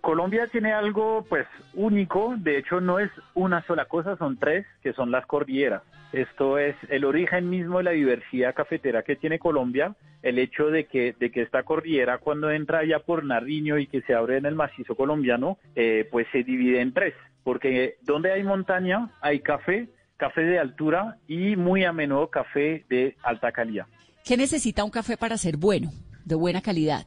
Colombia 0.00 0.46
tiene 0.48 0.72
algo 0.72 1.24
pues 1.28 1.46
único, 1.72 2.34
de 2.36 2.58
hecho 2.58 2.80
no 2.80 2.98
es 2.98 3.10
una 3.32 3.64
sola 3.66 3.86
cosa, 3.86 4.16
son 4.18 4.36
tres, 4.36 4.66
que 4.82 4.92
son 4.92 5.10
las 5.10 5.24
cordilleras. 5.26 5.82
Esto 6.14 6.58
es 6.58 6.76
el 6.90 7.04
origen 7.04 7.50
mismo 7.50 7.78
de 7.78 7.84
la 7.84 7.90
diversidad 7.90 8.54
cafetera 8.54 9.02
que 9.02 9.16
tiene 9.16 9.40
Colombia, 9.40 9.96
el 10.22 10.38
hecho 10.38 10.70
de 10.70 10.84
que, 10.86 11.12
de 11.18 11.32
que 11.32 11.42
esta 11.42 11.64
cordillera 11.64 12.18
cuando 12.18 12.52
entra 12.52 12.84
ya 12.84 13.00
por 13.00 13.24
Nariño 13.24 13.78
y 13.78 13.88
que 13.88 14.00
se 14.02 14.14
abre 14.14 14.36
en 14.36 14.46
el 14.46 14.54
macizo 14.54 14.94
colombiano, 14.94 15.58
eh, 15.74 16.08
pues 16.12 16.28
se 16.30 16.44
divide 16.44 16.80
en 16.82 16.92
tres, 16.92 17.14
porque 17.42 17.96
donde 18.02 18.30
hay 18.30 18.44
montaña 18.44 19.10
hay 19.22 19.40
café, 19.40 19.88
café 20.16 20.42
de 20.42 20.60
altura 20.60 21.16
y 21.26 21.56
muy 21.56 21.82
a 21.82 21.92
menudo 21.92 22.30
café 22.30 22.84
de 22.88 23.16
alta 23.24 23.50
calidad. 23.50 23.86
¿Qué 24.24 24.36
necesita 24.36 24.84
un 24.84 24.92
café 24.92 25.16
para 25.16 25.36
ser 25.36 25.56
bueno, 25.56 25.90
de 26.24 26.36
buena 26.36 26.62
calidad? 26.62 27.06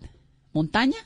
¿Montaña? 0.52 0.98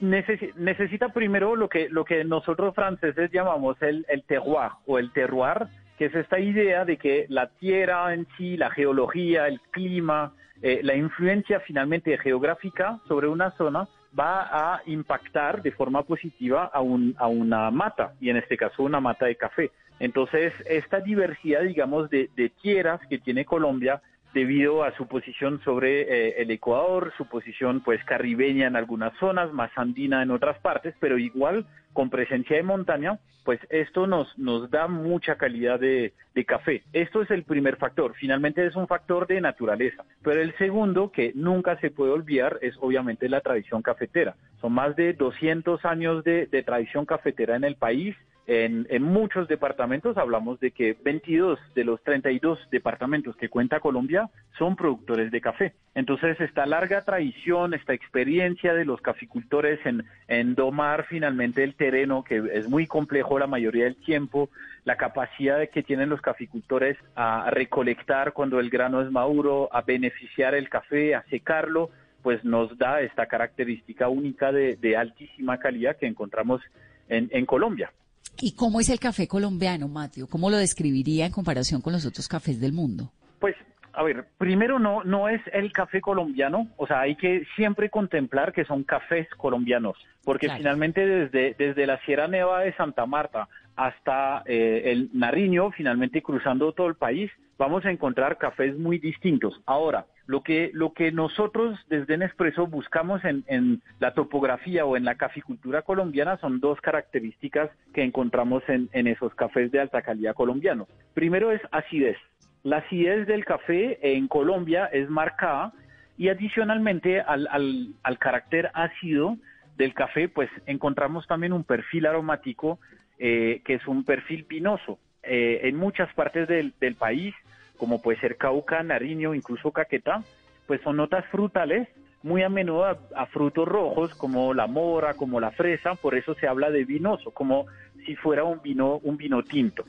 necesita 0.00 1.10
primero 1.10 1.56
lo 1.56 1.68
que, 1.68 1.88
lo 1.90 2.04
que 2.04 2.24
nosotros 2.24 2.74
franceses 2.74 3.30
llamamos 3.32 3.76
el, 3.82 4.06
el 4.08 4.24
terroir 4.24 4.70
o 4.86 4.98
el 4.98 5.12
terroir, 5.12 5.68
que 6.00 6.06
es 6.06 6.14
esta 6.14 6.40
idea 6.40 6.86
de 6.86 6.96
que 6.96 7.26
la 7.28 7.50
tierra 7.50 8.14
en 8.14 8.26
sí, 8.38 8.56
la 8.56 8.70
geología, 8.70 9.46
el 9.46 9.60
clima, 9.70 10.32
eh, 10.62 10.80
la 10.82 10.96
influencia 10.96 11.60
finalmente 11.60 12.16
geográfica 12.16 12.98
sobre 13.06 13.28
una 13.28 13.50
zona 13.50 13.86
va 14.18 14.48
a 14.50 14.80
impactar 14.86 15.60
de 15.60 15.72
forma 15.72 16.02
positiva 16.04 16.70
a, 16.72 16.80
un, 16.80 17.14
a 17.18 17.26
una 17.26 17.70
mata, 17.70 18.14
y 18.18 18.30
en 18.30 18.38
este 18.38 18.56
caso 18.56 18.82
una 18.82 18.98
mata 18.98 19.26
de 19.26 19.36
café. 19.36 19.72
Entonces, 19.98 20.54
esta 20.64 21.00
diversidad, 21.00 21.64
digamos, 21.64 22.08
de, 22.08 22.30
de 22.34 22.48
tierras 22.48 23.02
que 23.10 23.18
tiene 23.18 23.44
Colombia 23.44 24.00
debido 24.34 24.84
a 24.84 24.94
su 24.96 25.06
posición 25.06 25.60
sobre 25.64 26.02
eh, 26.02 26.34
el 26.42 26.50
Ecuador, 26.50 27.12
su 27.16 27.26
posición 27.26 27.80
pues 27.80 28.02
caribeña 28.04 28.66
en 28.66 28.76
algunas 28.76 29.16
zonas, 29.18 29.52
más 29.52 29.70
andina 29.76 30.22
en 30.22 30.30
otras 30.30 30.58
partes, 30.58 30.94
pero 31.00 31.18
igual 31.18 31.66
con 31.92 32.10
presencia 32.10 32.56
de 32.56 32.62
montaña, 32.62 33.18
pues 33.44 33.58
esto 33.70 34.06
nos, 34.06 34.38
nos 34.38 34.70
da 34.70 34.86
mucha 34.86 35.36
calidad 35.36 35.80
de, 35.80 36.12
café. 36.46 36.82
Esto 36.94 37.20
es 37.20 37.30
el 37.30 37.42
primer 37.42 37.76
factor, 37.76 38.14
finalmente 38.14 38.64
es 38.64 38.74
un 38.74 38.86
factor 38.86 39.26
de 39.26 39.42
naturaleza, 39.42 40.04
pero 40.22 40.40
el 40.40 40.56
segundo 40.56 41.12
que 41.12 41.32
nunca 41.34 41.78
se 41.80 41.90
puede 41.90 42.12
olvidar 42.12 42.58
es 42.62 42.74
obviamente 42.80 43.28
la 43.28 43.42
tradición 43.42 43.82
cafetera. 43.82 44.36
Son 44.58 44.72
más 44.72 44.96
de 44.96 45.12
200 45.12 45.84
años 45.84 46.24
de 46.24 46.62
tradición 46.64 47.04
cafetera 47.04 47.56
en 47.56 47.64
el 47.64 47.76
país, 47.76 48.16
en, 48.52 49.04
muchos 49.04 49.46
departamentos 49.46 50.16
hablamos 50.16 50.58
de 50.58 50.72
que 50.72 50.96
22 51.04 51.56
de 51.76 51.84
los 51.84 52.02
32 52.02 52.58
departamentos 52.72 53.36
que 53.36 53.48
cuenta 53.48 53.78
Colombia 53.78 54.28
son 54.58 54.74
productores 54.74 55.30
de 55.30 55.40
café. 55.40 55.72
Entonces, 55.94 56.40
esta 56.40 56.66
larga 56.66 57.04
tradición, 57.04 57.74
esta 57.74 57.92
experiencia 57.92 58.74
de 58.74 58.84
los 58.84 59.00
caficultores 59.02 59.78
en, 59.86 60.04
en 60.26 60.56
domar 60.56 61.06
finalmente 61.08 61.62
el 61.62 61.76
terreno, 61.76 62.24
que 62.24 62.42
es 62.52 62.68
muy 62.68 62.88
complejo 62.88 63.38
la 63.38 63.46
mayoría 63.46 63.84
del 63.84 63.94
tiempo, 63.94 64.50
la 64.84 64.96
capacidad 64.96 65.68
que 65.68 65.84
tienen 65.84 66.08
los 66.08 66.20
caficultores 66.20 66.96
a 67.14 67.50
recolectar 67.50 68.32
cuando 68.32 68.58
el 68.58 68.68
grano 68.68 69.00
es 69.00 69.12
maduro, 69.12 69.68
a 69.70 69.82
beneficiar 69.82 70.56
el 70.56 70.68
café, 70.68 71.14
a 71.14 71.22
secarlo, 71.30 71.90
pues 72.20 72.44
nos 72.44 72.76
da 72.76 73.00
esta 73.00 73.26
característica 73.26 74.08
única 74.08 74.50
de, 74.50 74.74
de 74.74 74.96
altísima 74.96 75.58
calidad 75.58 75.96
que 75.96 76.06
encontramos 76.08 76.60
en, 77.08 77.28
en 77.30 77.46
Colombia. 77.46 77.92
¿Y 78.40 78.54
cómo 78.54 78.80
es 78.80 78.88
el 78.88 78.98
café 78.98 79.28
colombiano, 79.28 79.88
Mateo? 79.88 80.26
¿Cómo 80.26 80.50
lo 80.50 80.56
describiría 80.56 81.26
en 81.26 81.32
comparación 81.32 81.80
con 81.80 81.92
los 81.92 82.06
otros 82.06 82.28
cafés 82.28 82.60
del 82.60 82.72
mundo? 82.72 83.12
Pues, 83.38 83.54
a 83.92 84.02
ver, 84.02 84.26
primero 84.38 84.78
no, 84.78 85.04
no 85.04 85.28
es 85.28 85.40
el 85.52 85.72
café 85.72 86.00
colombiano, 86.00 86.68
o 86.76 86.86
sea, 86.86 87.00
hay 87.00 87.16
que 87.16 87.46
siempre 87.56 87.90
contemplar 87.90 88.52
que 88.52 88.64
son 88.64 88.84
cafés 88.84 89.28
colombianos, 89.36 89.96
porque 90.24 90.46
claro. 90.46 90.58
finalmente 90.58 91.06
desde, 91.06 91.54
desde 91.58 91.86
la 91.86 91.98
Sierra 92.04 92.28
Nevada 92.28 92.60
de 92.60 92.74
Santa 92.74 93.04
Marta 93.06 93.48
hasta 93.76 94.42
eh, 94.46 94.82
el 94.86 95.10
Nariño, 95.12 95.70
finalmente 95.72 96.22
cruzando 96.22 96.72
todo 96.72 96.88
el 96.88 96.96
país, 96.96 97.30
vamos 97.58 97.84
a 97.84 97.90
encontrar 97.90 98.38
cafés 98.38 98.76
muy 98.78 98.98
distintos. 98.98 99.60
Ahora, 99.66 100.06
lo 100.30 100.44
que, 100.44 100.70
lo 100.74 100.92
que 100.92 101.10
nosotros 101.10 101.76
desde 101.88 102.16
Nespresso 102.16 102.68
buscamos 102.68 103.20
en, 103.24 103.82
la 103.98 104.14
topografía 104.14 104.84
o 104.84 104.96
en 104.96 105.04
la 105.04 105.16
caficultura 105.16 105.82
colombiana 105.82 106.36
son 106.36 106.60
dos 106.60 106.80
características 106.80 107.68
que 107.92 108.04
encontramos 108.04 108.62
en, 108.68 108.88
esos 109.08 109.34
cafés 109.34 109.72
de 109.72 109.80
alta 109.80 110.02
calidad 110.02 110.36
colombianos. 110.36 110.86
Primero 111.14 111.50
es 111.50 111.60
acidez. 111.72 112.16
La 112.62 112.76
acidez 112.76 113.26
del 113.26 113.44
café 113.44 113.98
en 114.16 114.28
Colombia 114.28 114.86
es 114.92 115.10
marcada 115.10 115.72
y 116.16 116.28
adicionalmente 116.28 117.20
al, 117.20 117.48
al, 117.50 117.88
al 118.04 118.18
carácter 118.18 118.70
ácido 118.72 119.36
del 119.76 119.94
café, 119.94 120.28
pues 120.28 120.48
encontramos 120.66 121.26
también 121.26 121.52
un 121.52 121.64
perfil 121.64 122.06
aromático 122.06 122.78
eh, 123.18 123.62
que 123.64 123.74
es 123.74 123.86
un 123.88 124.04
perfil 124.04 124.46
vinoso. 124.48 125.00
Eh, 125.24 125.62
en 125.64 125.74
muchas 125.74 126.14
partes 126.14 126.46
del 126.46 126.94
país 126.94 127.34
como 127.80 128.02
puede 128.02 128.20
ser 128.20 128.36
Cauca, 128.36 128.82
Nariño, 128.82 129.34
incluso 129.34 129.72
Caquetá, 129.72 130.22
pues 130.66 130.82
son 130.82 130.98
notas 130.98 131.24
frutales, 131.30 131.88
muy 132.22 132.42
a 132.42 132.50
menudo 132.50 132.84
a, 132.84 132.98
a, 133.16 133.26
frutos 133.26 133.66
rojos 133.66 134.14
como 134.14 134.52
la 134.52 134.66
mora, 134.66 135.14
como 135.14 135.40
la 135.40 135.50
fresa, 135.50 135.94
por 135.94 136.14
eso 136.14 136.34
se 136.34 136.46
habla 136.46 136.70
de 136.70 136.84
vinoso, 136.84 137.30
como 137.30 137.64
si 138.04 138.14
fuera 138.16 138.44
un 138.44 138.60
vino, 138.60 138.98
un 139.02 139.16
vino 139.16 139.42
tinto. 139.42 139.86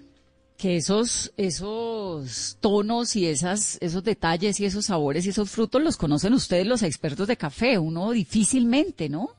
Que 0.58 0.78
esos, 0.78 1.34
esos 1.36 2.58
tonos 2.62 3.18
y 3.18 3.28
esas, 3.28 3.78
esos 3.82 4.06
detalles 4.06 4.62
y 4.62 4.66
esos 4.66 4.86
sabores 4.86 5.26
y 5.26 5.30
esos 5.30 5.52
frutos 5.52 5.84
los 5.84 5.98
conocen 5.98 6.32
ustedes 6.34 6.66
los 6.66 6.84
expertos 6.84 7.28
de 7.28 7.36
café, 7.36 7.78
uno 7.78 8.12
difícilmente, 8.12 9.10
¿no? 9.10 9.32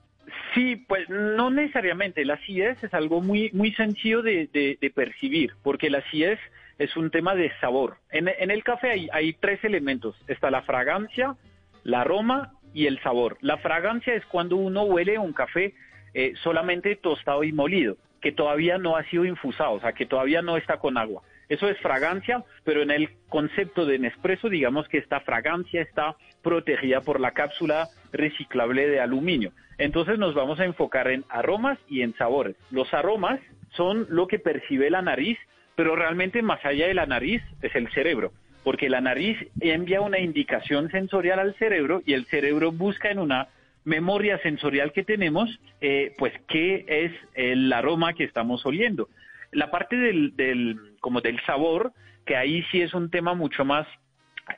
Sí, 0.55 0.77
pues 0.77 1.09
no 1.09 1.49
necesariamente. 1.51 2.27
La 2.27 2.35
acidez 2.35 2.85
es 2.85 2.93
algo 2.93 3.23
muy, 3.23 3.51
muy 3.55 3.73
sencillo 3.73 4.21
de, 4.21 4.51
de, 4.53 4.77
de 4.79 4.91
percibir, 4.91 5.53
porque 5.63 5.89
la 5.89 5.99
acidez 5.99 6.39
es 6.83 6.97
un 6.97 7.11
tema 7.11 7.35
de 7.35 7.53
sabor. 7.61 7.97
En, 8.11 8.29
el 8.29 8.65
café 8.65 8.91
hay, 8.91 9.09
hay, 9.13 9.33
tres 9.35 9.63
elementos. 9.65 10.17
Está 10.27 10.51
la 10.51 10.63
fragancia, 10.63 11.37
la 11.85 12.01
aroma 12.01 12.55
y 12.75 12.87
el 12.87 13.01
sabor. 13.03 13.39
La 13.41 13.59
fragancia 13.59 14.15
es 14.15 14.25
cuando 14.27 14.57
uno 14.57 14.83
huele 14.83 15.19
un 15.19 15.33
café 15.33 15.75
eh, 16.15 16.33
solamente 16.43 16.97
tostado 16.97 17.45
y 17.45 17.53
molido, 17.53 17.97
que 18.21 18.33
todavía 18.33 18.79
no 18.79 18.97
ha 18.97 19.05
sido 19.05 19.25
infusado, 19.25 19.73
o 19.73 19.81
sea, 19.81 19.93
que 19.93 20.07
todavía 20.07 20.43
no 20.43 20.57
está 20.57 20.79
con 20.79 20.99
agua. 20.99 21.23
Eso 21.49 21.69
es 21.69 21.79
fragancia, 21.79 22.45
pero 22.65 22.83
en 22.83 22.91
el 22.91 23.11
concepto 23.29 23.87
de 23.87 23.99
Nespresso, 23.99 24.49
digamos 24.49 24.89
que 24.89 24.99
esta 24.99 25.21
fragancia 25.21 25.83
está 25.83 26.17
protegida 26.43 27.01
por 27.03 27.21
la 27.21 27.33
cápsula 27.33 27.89
reciclable 28.13 28.89
de 28.89 29.01
aluminio. 29.01 29.53
Entonces 29.79 30.19
nos 30.19 30.35
vamos 30.35 30.61
a 30.61 30.65
enfocar 30.65 31.09
en 31.09 31.25
aromas 31.29 31.79
y 31.89 32.03
en 32.03 32.15
sabores. 32.17 32.57
Los 32.71 32.93
aromas 32.95 33.41
son 33.71 34.07
lo 34.11 34.27
que 34.27 34.39
percibe 34.39 34.91
la 34.91 35.03
nariz 35.03 35.39
pero 35.77 35.97
realmente 35.97 36.43
más 36.43 36.65
allá 36.65 36.87
de 36.87 36.95
la 36.95 37.07
nariz 37.07 37.43
es 37.63 37.75
el 37.75 37.91
cerebro, 37.93 38.33
porque 38.65 38.89
la 38.89 39.01
nariz 39.01 39.37
envía 39.61 40.01
una 40.01 40.19
indicación 40.19 40.91
sensorial 40.91 41.39
al 41.39 41.55
cerebro 41.55 42.03
y 42.05 42.15
el 42.15 42.27
cerebro 42.27 42.73
busca 42.73 43.11
en 43.11 43.19
una 43.19 43.49
memoria 43.85 44.39
sensorial 44.39 44.93
que 44.93 45.03
tenemos, 45.03 45.59
eh, 45.81 46.15
pues 46.19 46.33
qué 46.49 46.85
es 46.87 47.13
el 47.35 47.73
aroma 47.73 48.15
que 48.15 48.25
estamos 48.25 48.65
oliendo. 48.65 49.09
La 49.51 49.71
parte 49.71 49.97
del, 49.97 50.37
del, 50.37 50.97
como 51.01 51.21
del 51.21 51.41
sabor, 51.45 51.93
que 52.25 52.37
ahí 52.37 52.63
sí 52.71 52.81
es 52.81 52.95
un 52.95 53.11
tema 53.11 53.35
mucho 53.35 53.65
más 53.65 53.87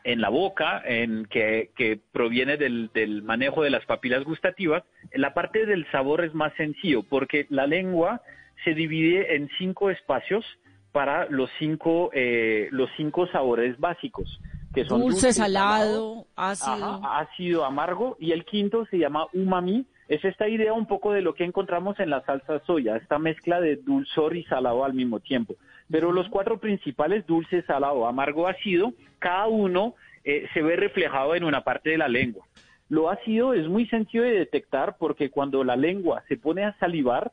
en 0.03 0.21
la 0.21 0.29
boca, 0.29 0.83
en 0.85 1.27
que, 1.27 1.71
que 1.77 1.99
proviene 2.13 2.57
del, 2.57 2.91
del, 2.95 3.23
manejo 3.23 3.63
de 3.63 3.71
las 3.71 3.85
papilas 3.87 4.25
gustativas, 4.25 4.83
la 5.13 5.35
parte 5.35 5.67
del 5.67 5.87
sabor 5.91 6.25
es 6.25 6.35
más 6.35 6.53
sencillo, 6.55 7.03
porque 7.03 7.47
la 7.51 7.67
lengua 7.67 8.23
se 8.65 8.75
divide 8.75 9.37
en 9.37 9.49
cinco 9.59 9.91
espacios 9.91 10.45
para 10.95 11.27
los 11.29 11.51
cinco, 11.59 12.11
eh, 12.13 12.69
los 12.71 12.89
cinco 12.97 13.27
sabores 13.27 13.81
básicos, 13.81 14.41
que 14.73 14.85
son 14.85 15.01
dulce, 15.01 15.27
dulce 15.27 15.33
salado, 15.33 16.25
ácido. 16.37 17.01
Ajá, 17.03 17.19
ácido, 17.19 17.65
amargo, 17.65 18.17
y 18.21 18.31
el 18.31 18.45
quinto 18.45 18.87
se 18.87 18.99
llama 18.99 19.27
umami. 19.33 19.87
Es 20.07 20.25
esta 20.25 20.47
idea 20.47 20.73
un 20.73 20.87
poco 20.87 21.13
de 21.13 21.21
lo 21.21 21.35
que 21.35 21.43
encontramos 21.43 21.99
en 21.99 22.11
la 22.11 22.25
salsa 22.25 22.61
soya, 22.65 22.97
esta 22.97 23.19
mezcla 23.19 23.61
de 23.61 23.75
dulzor 23.75 24.37
y 24.37 24.45
salado 24.45 24.85
al 24.85 24.95
mismo 24.95 25.19
tiempo. 25.19 25.57
Pero 25.91 26.13
los 26.13 26.29
cuatro 26.29 26.61
principales, 26.61 27.27
dulce, 27.27 27.63
salado, 27.63 28.07
amargo, 28.07 28.47
ácido, 28.47 28.93
cada 29.19 29.49
uno 29.49 29.97
eh, 30.23 30.47
se 30.55 30.63
ve 30.63 30.77
reflejado 30.77 31.35
en 31.35 31.43
una 31.43 31.65
parte 31.65 31.91
de 31.91 31.99
la 31.99 32.07
lengua. 32.07 32.47
Lo 32.89 33.11
ácido 33.11 33.53
es 33.53 33.67
muy 33.67 33.89
sencillo 33.89 34.23
de 34.23 34.39
detectar 34.39 34.95
porque 34.97 35.29
cuando 35.29 35.65
la 35.65 35.75
lengua 35.75 36.23
se 36.29 36.37
pone 36.37 36.63
a 36.63 36.79
salivar, 36.79 37.33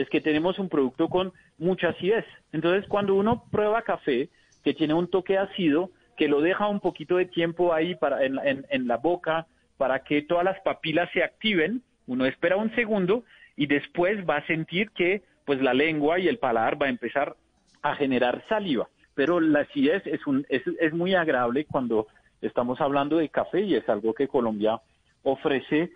es 0.00 0.08
que 0.08 0.20
tenemos 0.20 0.58
un 0.58 0.68
producto 0.68 1.08
con 1.08 1.32
mucha 1.58 1.90
acidez. 1.90 2.24
Entonces, 2.52 2.88
cuando 2.88 3.14
uno 3.14 3.44
prueba 3.50 3.82
café 3.82 4.28
que 4.64 4.74
tiene 4.74 4.94
un 4.94 5.08
toque 5.08 5.38
ácido, 5.38 5.90
que 6.16 6.28
lo 6.28 6.40
deja 6.40 6.68
un 6.68 6.80
poquito 6.80 7.16
de 7.16 7.26
tiempo 7.26 7.72
ahí 7.72 7.94
para, 7.94 8.24
en, 8.24 8.38
en, 8.44 8.66
en 8.68 8.88
la 8.88 8.96
boca 8.96 9.46
para 9.76 10.00
que 10.00 10.22
todas 10.22 10.44
las 10.44 10.60
papilas 10.60 11.08
se 11.12 11.22
activen, 11.22 11.82
uno 12.06 12.26
espera 12.26 12.56
un 12.56 12.74
segundo 12.74 13.24
y 13.56 13.66
después 13.66 14.28
va 14.28 14.36
a 14.36 14.46
sentir 14.46 14.90
que 14.90 15.22
pues 15.44 15.60
la 15.60 15.74
lengua 15.74 16.18
y 16.18 16.28
el 16.28 16.38
paladar 16.38 16.80
va 16.80 16.86
a 16.86 16.90
empezar 16.90 17.36
a 17.82 17.94
generar 17.94 18.44
saliva. 18.48 18.88
Pero 19.14 19.40
la 19.40 19.60
acidez 19.60 20.06
es, 20.06 20.26
un, 20.26 20.46
es, 20.48 20.62
es 20.80 20.92
muy 20.92 21.14
agradable 21.14 21.64
cuando 21.64 22.06
estamos 22.40 22.80
hablando 22.80 23.16
de 23.16 23.28
café 23.28 23.62
y 23.62 23.74
es 23.74 23.88
algo 23.88 24.14
que 24.14 24.28
Colombia 24.28 24.80
ofrece 25.22 25.90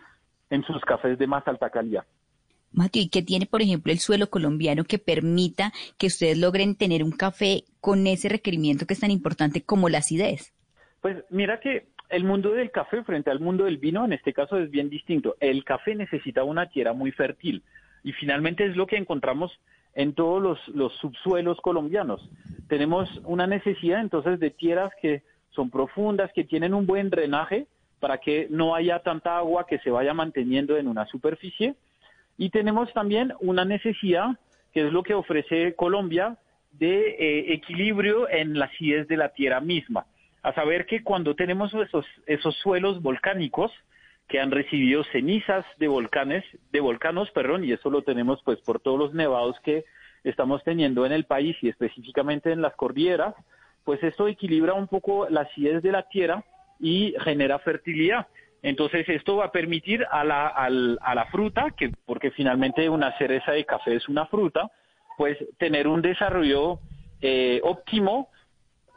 en 0.51 0.63
sus 0.65 0.81
cafés 0.83 1.19
de 1.19 1.27
más 1.27 1.47
alta 1.47 1.71
calidad. 1.71 2.05
Mateo, 2.75 3.03
¿y 3.03 3.09
qué 3.09 3.23
tiene, 3.23 3.47
por 3.47 3.63
ejemplo, 3.63 3.93
el 3.93 4.01
suelo 4.01 4.29
colombiano 4.29 4.85
que 4.85 4.99
permita 4.99 5.73
que 5.97 6.09
ustedes 6.09 6.37
logren 6.37 6.75
tener 6.75 7.05
un 7.05 7.13
café 7.13 7.65
con 7.81 8.07
ese 8.07 8.29
requerimiento 8.29 8.87
que 8.87 8.95
es 8.95 9.01
tan 9.01 9.11
importante 9.11 9.63
como 9.63 9.89
la 9.89 9.99
acidez? 9.99 10.53
Pues 11.01 11.25
mira 11.31 11.61
que 11.61 11.87
el 12.11 12.25
mundo 12.25 12.53
del 12.53 12.71
café 12.71 13.03
frente 13.05 13.31
al 13.31 13.41
mundo 13.41 13.65
del 13.65 13.79
vino 13.79 14.05
en 14.05 14.13
este 14.13 14.33
caso 14.33 14.59
es 14.59 14.71
bien 14.71 14.91
distinto. 14.91 15.37
El 15.41 15.65
café 15.65 15.95
necesita 15.95 16.45
una 16.45 16.69
tierra 16.69 16.93
muy 16.93 17.13
fértil 17.13 17.63
y 18.03 18.13
finalmente 18.13 18.67
es 18.67 18.77
lo 18.77 18.87
que 18.87 18.97
encontramos 18.97 19.53
en 19.95 20.13
todos 20.13 20.43
los, 20.43 20.69
los 20.69 20.93
subsuelos 20.97 21.61
colombianos. 21.61 22.29
Tenemos 22.69 23.09
una 23.25 23.47
necesidad 23.47 24.01
entonces 24.01 24.41
de 24.41 24.51
tierras 24.51 24.93
que 25.01 25.23
son 25.51 25.71
profundas, 25.71 26.33
que 26.35 26.43
tienen 26.43 26.75
un 26.75 26.87
buen 26.87 27.11
drenaje 27.11 27.69
para 28.01 28.19
que 28.19 28.49
no 28.51 28.75
haya 28.75 28.99
tanta 28.99 29.39
agua 29.39 29.67
que 29.67 29.79
se 29.79 29.91
vaya 29.91 30.13
manteniendo 30.13 30.77
en 30.77 30.89
una 30.89 31.07
superficie 31.07 31.77
y 32.37 32.51
tenemos 32.51 32.93
también 32.93 33.33
una 33.41 33.65
necesidad, 33.65 34.39
que 34.73 34.87
es 34.87 34.93
lo 34.93 35.03
que 35.03 35.15
ofrece 35.15 35.75
Colombia, 35.75 36.37
de 36.73 37.11
eh, 37.11 37.55
equilibrio 37.55 38.29
en 38.29 38.59
la 38.59 38.67
acidez 38.67 39.07
de 39.09 39.17
la 39.17 39.29
tierra 39.31 39.61
misma. 39.61 40.07
A 40.43 40.53
saber 40.55 40.87
que 40.87 41.03
cuando 41.03 41.35
tenemos 41.35 41.73
esos, 41.75 42.05
esos 42.27 42.57
suelos 42.57 43.01
volcánicos 43.01 43.73
que 44.29 44.41
han 44.41 44.51
recibido 44.51 45.05
cenizas 45.05 45.65
de 45.79 45.89
volcanes, 45.89 46.45
de 46.73 46.81
volcanos, 46.81 47.31
perdón, 47.31 47.65
y 47.65 47.73
eso 47.73 47.91
lo 47.91 48.03
tenemos 48.03 48.43
pues 48.45 48.61
por 48.61 48.81
todos 48.81 48.99
los 48.99 49.15
nevados 49.15 49.59
que 49.61 49.85
estamos 50.25 50.65
teniendo 50.65 51.05
en 51.07 51.13
el 51.13 51.25
país 51.25 51.57
y 51.61 51.69
específicamente 51.69 52.51
en 52.51 52.63
las 52.63 52.75
cordilleras, 52.75 53.35
pues 53.85 54.03
esto 54.03 54.27
equilibra 54.27 54.73
un 54.73 54.89
poco 54.89 55.29
la 55.29 55.43
acidez 55.43 55.83
de 55.83 55.93
la 55.93 56.09
tierra 56.09 56.45
y 56.81 57.15
genera 57.23 57.59
fertilidad. 57.59 58.27
Entonces 58.65 59.07
esto 59.11 59.37
va 59.37 59.45
a 59.45 59.53
permitir 59.53 60.07
a 60.11 60.25
la, 60.25 60.47
a 60.47 61.15
la 61.15 61.27
fruta, 61.27 61.73
que 61.77 61.93
porque 62.07 62.31
finalmente 62.31 62.89
una 62.89 63.17
cereza 63.19 63.53
de 63.53 63.67
café 63.67 63.95
es 63.95 64.09
una 64.09 64.25
fruta, 64.25 64.71
pues 65.19 65.37
tener 65.59 65.87
un 65.87 66.01
desarrollo 66.01 66.81
eh, 67.21 67.61
óptimo. 67.63 68.31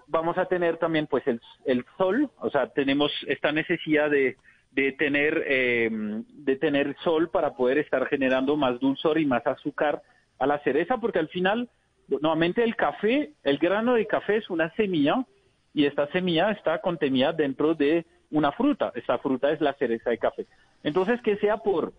Vamos 0.08 0.38
a 0.38 0.46
tener 0.46 0.78
también 0.78 1.06
pues 1.08 1.28
el, 1.28 1.42
el, 1.66 1.84
sol, 1.98 2.32
o 2.40 2.50
sea, 2.50 2.68
tenemos 2.70 3.12
esta 3.28 3.52
necesidad 3.52 4.10
de, 4.10 4.38
de 4.72 4.94
tener 4.94 5.44
eh, 5.46 5.90
de 5.92 6.56
tener 6.56 6.96
sol 7.04 7.30
para 7.30 7.54
poder 7.54 7.78
estar 7.80 8.08
generando 8.08 8.56
más 8.56 8.80
dulzor 8.80 9.20
y 9.20 9.26
más 9.26 9.46
azúcar 9.46 10.02
a 10.40 10.48
la 10.48 10.60
cereza, 10.60 10.96
porque 10.98 11.20
al 11.20 11.28
final, 11.28 11.70
nuevamente 12.08 12.64
el 12.64 12.78
café, 12.78 13.34
el 13.44 13.58
grano 13.58 13.96
de 13.96 14.08
café 14.08 14.38
es 14.38 14.50
una 14.50 14.74
semilla 14.76 15.26
y 15.74 15.86
esta 15.86 16.08
semilla 16.14 16.52
está 16.52 16.80
contenida 16.80 17.34
dentro 17.34 17.74
de 17.74 18.06
una 18.32 18.52
fruta. 18.52 18.92
Esta 18.96 19.18
fruta 19.20 19.52
es 19.52 19.62
la 19.62 19.74
cereza 19.74 20.10
de 20.10 20.18
café. 20.18 20.46
Entonces, 20.84 21.22
que 21.22 21.38
sea 21.38 21.58
por 21.58 21.94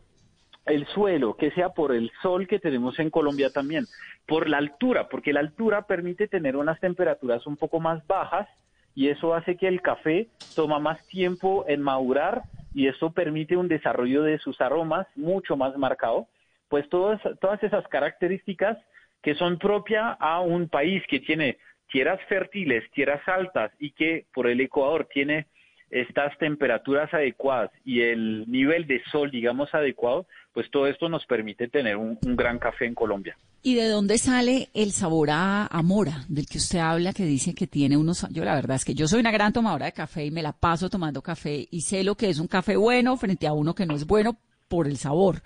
el 0.66 0.86
suelo, 0.88 1.34
que 1.36 1.50
sea 1.52 1.70
por 1.70 1.94
el 1.94 2.10
sol 2.22 2.46
que 2.46 2.58
tenemos 2.58 2.98
en 2.98 3.10
Colombia 3.10 3.50
también, 3.50 3.86
por 4.26 4.48
la 4.48 4.58
altura, 4.58 5.08
porque 5.08 5.32
la 5.32 5.40
altura 5.40 5.82
permite 5.82 6.28
tener 6.28 6.56
unas 6.56 6.78
temperaturas 6.80 7.46
un 7.46 7.56
poco 7.56 7.80
más 7.80 8.06
bajas 8.06 8.48
y 8.94 9.08
eso 9.08 9.34
hace 9.34 9.56
que 9.56 9.68
el 9.68 9.80
café 9.80 10.28
toma 10.54 10.78
más 10.78 11.04
tiempo 11.06 11.64
en 11.68 11.80
madurar 11.82 12.42
y 12.74 12.88
eso 12.88 13.12
permite 13.12 13.56
un 13.56 13.68
desarrollo 13.68 14.22
de 14.22 14.38
sus 14.38 14.60
aromas 14.60 15.06
mucho 15.16 15.56
más 15.56 15.76
marcado. 15.76 16.28
Pues 16.68 16.88
todas, 16.90 17.20
todas 17.40 17.62
esas 17.62 17.86
características 17.88 18.76
que 19.22 19.34
son 19.34 19.58
propias 19.58 20.16
a 20.20 20.40
un 20.40 20.68
país 20.68 21.02
que 21.08 21.20
tiene 21.20 21.58
tierras 21.90 22.20
fértiles, 22.28 22.84
tierras 22.92 23.26
altas 23.26 23.72
y 23.78 23.92
que 23.92 24.26
por 24.34 24.46
el 24.46 24.60
Ecuador 24.60 25.08
tiene 25.12 25.46
estas 25.90 26.36
temperaturas 26.38 27.12
adecuadas 27.12 27.70
y 27.84 28.00
el 28.02 28.50
nivel 28.50 28.86
de 28.86 29.02
sol, 29.10 29.30
digamos, 29.30 29.74
adecuado, 29.74 30.26
pues 30.52 30.70
todo 30.70 30.86
esto 30.86 31.08
nos 31.08 31.24
permite 31.26 31.68
tener 31.68 31.96
un, 31.96 32.18
gran 32.20 32.58
café 32.58 32.86
en 32.86 32.94
Colombia. 32.94 33.36
¿Y 33.62 33.74
de 33.74 33.88
dónde 33.88 34.18
sale 34.18 34.68
el 34.74 34.92
sabor 34.92 35.28
a, 35.30 35.68
mora 35.82 36.24
del 36.28 36.46
que 36.46 36.58
usted 36.58 36.78
habla, 36.78 37.12
que 37.12 37.24
dice 37.24 37.54
que 37.54 37.66
tiene 37.66 37.96
unos... 37.96 38.26
Yo 38.30 38.44
la 38.44 38.54
verdad 38.54 38.76
es 38.76 38.84
que 38.84 38.94
yo 38.94 39.08
soy 39.08 39.20
una 39.20 39.32
gran 39.32 39.52
tomadora 39.52 39.86
de 39.86 39.92
café 39.92 40.24
y 40.24 40.30
me 40.30 40.42
la 40.42 40.52
paso 40.52 40.88
tomando 40.88 41.22
café 41.22 41.66
y 41.70 41.80
sé 41.80 42.04
lo 42.04 42.14
que 42.14 42.28
es 42.28 42.38
un 42.38 42.46
café 42.46 42.76
bueno 42.76 43.16
frente 43.16 43.46
a 43.46 43.52
uno 43.52 43.74
que 43.74 43.86
no 43.86 43.94
es 43.94 44.06
bueno 44.06 44.38
por 44.68 44.86
el 44.86 44.96
sabor 44.96 45.42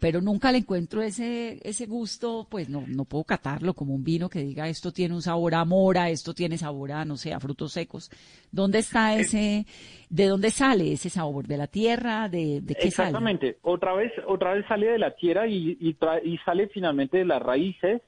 pero 0.00 0.20
nunca 0.20 0.52
le 0.52 0.58
encuentro 0.58 1.02
ese, 1.02 1.58
ese 1.62 1.86
gusto, 1.86 2.46
pues 2.50 2.68
no, 2.68 2.84
no 2.86 3.04
puedo 3.04 3.24
catarlo 3.24 3.74
como 3.74 3.94
un 3.94 4.04
vino 4.04 4.28
que 4.28 4.40
diga 4.40 4.68
esto 4.68 4.92
tiene 4.92 5.14
un 5.14 5.22
sabor 5.22 5.54
a 5.54 5.64
mora, 5.64 6.10
esto 6.10 6.34
tiene 6.34 6.58
sabor 6.58 6.92
a, 6.92 7.04
no 7.04 7.16
sé, 7.16 7.32
a 7.32 7.40
frutos 7.40 7.72
secos. 7.72 8.10
¿Dónde 8.50 8.78
está 8.80 9.16
eh, 9.16 9.20
ese, 9.20 9.66
de 10.10 10.26
dónde 10.26 10.50
sale 10.50 10.92
ese 10.92 11.10
sabor? 11.10 11.46
¿De 11.46 11.56
la 11.56 11.66
tierra? 11.66 12.28
¿De, 12.28 12.60
de 12.60 12.74
qué 12.74 12.88
Exactamente. 12.88 13.58
Otra 13.62 13.94
vez, 13.94 14.12
otra 14.26 14.54
vez 14.54 14.66
sale 14.66 14.86
de 14.86 14.98
la 14.98 15.12
tierra 15.12 15.46
y, 15.46 15.76
y, 15.80 15.96
y 16.24 16.38
sale 16.38 16.68
finalmente 16.68 17.18
de 17.18 17.24
las 17.24 17.42
raíces 17.42 18.02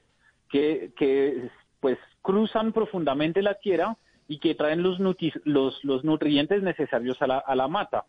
que, 0.49 0.91
que 0.97 1.49
pues 1.79 1.97
cruzan 2.21 2.71
profundamente 2.71 3.41
la 3.41 3.55
tierra 3.55 3.97
y 4.27 4.39
que 4.39 4.53
traen 4.53 4.83
los, 4.83 4.99
los, 5.43 5.83
los 5.83 6.03
nutrientes 6.03 6.61
necesarios 6.61 7.19
a 7.21 7.27
la, 7.27 7.37
a 7.39 7.55
la 7.55 7.67
mata. 7.67 8.05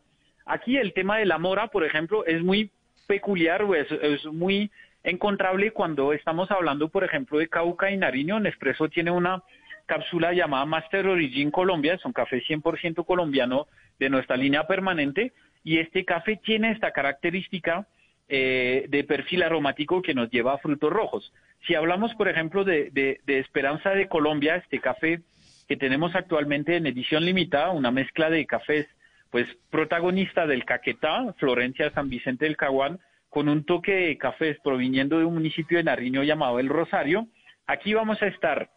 Aquí 0.51 0.77
el 0.77 0.93
tema 0.95 1.19
de 1.19 1.27
la 1.27 1.39
mora, 1.39 1.69
por 1.69 1.85
ejemplo, 1.85 2.27
es 2.27 2.43
muy 2.43 2.73
peculiar 3.07 3.63
o 3.63 3.73
es, 3.77 4.25
muy 4.27 4.69
encontrable 5.05 5.71
cuando 5.71 6.13
estamos 6.13 6.51
hablando, 6.51 6.89
por 6.89 7.05
ejemplo, 7.05 7.39
de 7.39 7.49
Cauca 7.49 7.89
y 7.93 7.97
Nariño. 7.97 8.41
Nespresso 8.41 8.89
tiene 8.89 9.13
una 9.13 9.45
cápsula 9.87 10.33
llamada 10.33 10.65
Master 10.67 11.07
Origin 11.07 11.53
Colombia, 11.53 11.95
es 11.95 12.05
un 12.05 12.13
café 12.13 12.43
100% 12.43 13.07
colombiano 13.07 13.69
de 14.01 14.11
nuestra 14.11 14.37
línea 14.37 14.67
permanente, 14.67 15.33
y 15.63 15.79
este 15.79 16.05
café 16.05 16.41
tiene 16.43 16.73
esta 16.73 16.91
característica 16.91 17.87
eh, 18.29 18.87
de 18.89 19.05
perfil 19.05 19.45
aromático 19.45 20.03
que 20.03 20.15
nos 20.15 20.33
lleva 20.33 20.55
a 20.55 20.59
frutos 20.59 20.93
rojos. 20.93 21.33
Si 21.65 21.77
hablamos, 21.77 22.13
por 22.17 22.27
ejemplo, 22.27 22.65
de, 22.65 22.91
de, 22.91 23.39
Esperanza 23.39 23.91
de 23.91 24.09
Colombia, 24.09 24.57
este 24.57 24.81
café 24.81 25.21
que 25.69 25.77
tenemos 25.77 26.17
actualmente 26.17 26.75
en 26.75 26.89
edición 26.89 27.25
limitada, 27.25 27.71
una 27.71 27.93
mezcla 27.93 28.31
de 28.31 28.45
cafés 28.47 28.89
pues 29.31 29.47
protagonista 29.71 30.47
del 30.47 30.65
Caquetá, 30.65 31.35
Florencia 31.39 31.93
San 31.93 32.11
Vicente 32.11 32.45
del 32.45 32.57
Caguán, 32.57 32.99
con 33.29 33.49
un 33.49 33.65
toque 33.65 33.93
de 33.93 34.19
cafés 34.19 34.59
proviniendo 34.63 35.19
de 35.19 35.25
un 35.25 35.35
municipio 35.35 35.79
de 35.79 35.85
Nariño 35.85 36.25
llamado 36.25 36.59
El 36.59 36.69
Rosario. 36.69 37.29
Aquí 37.67 37.95
vamos 37.95 38.21
a 38.23 38.27
estar 38.27 38.71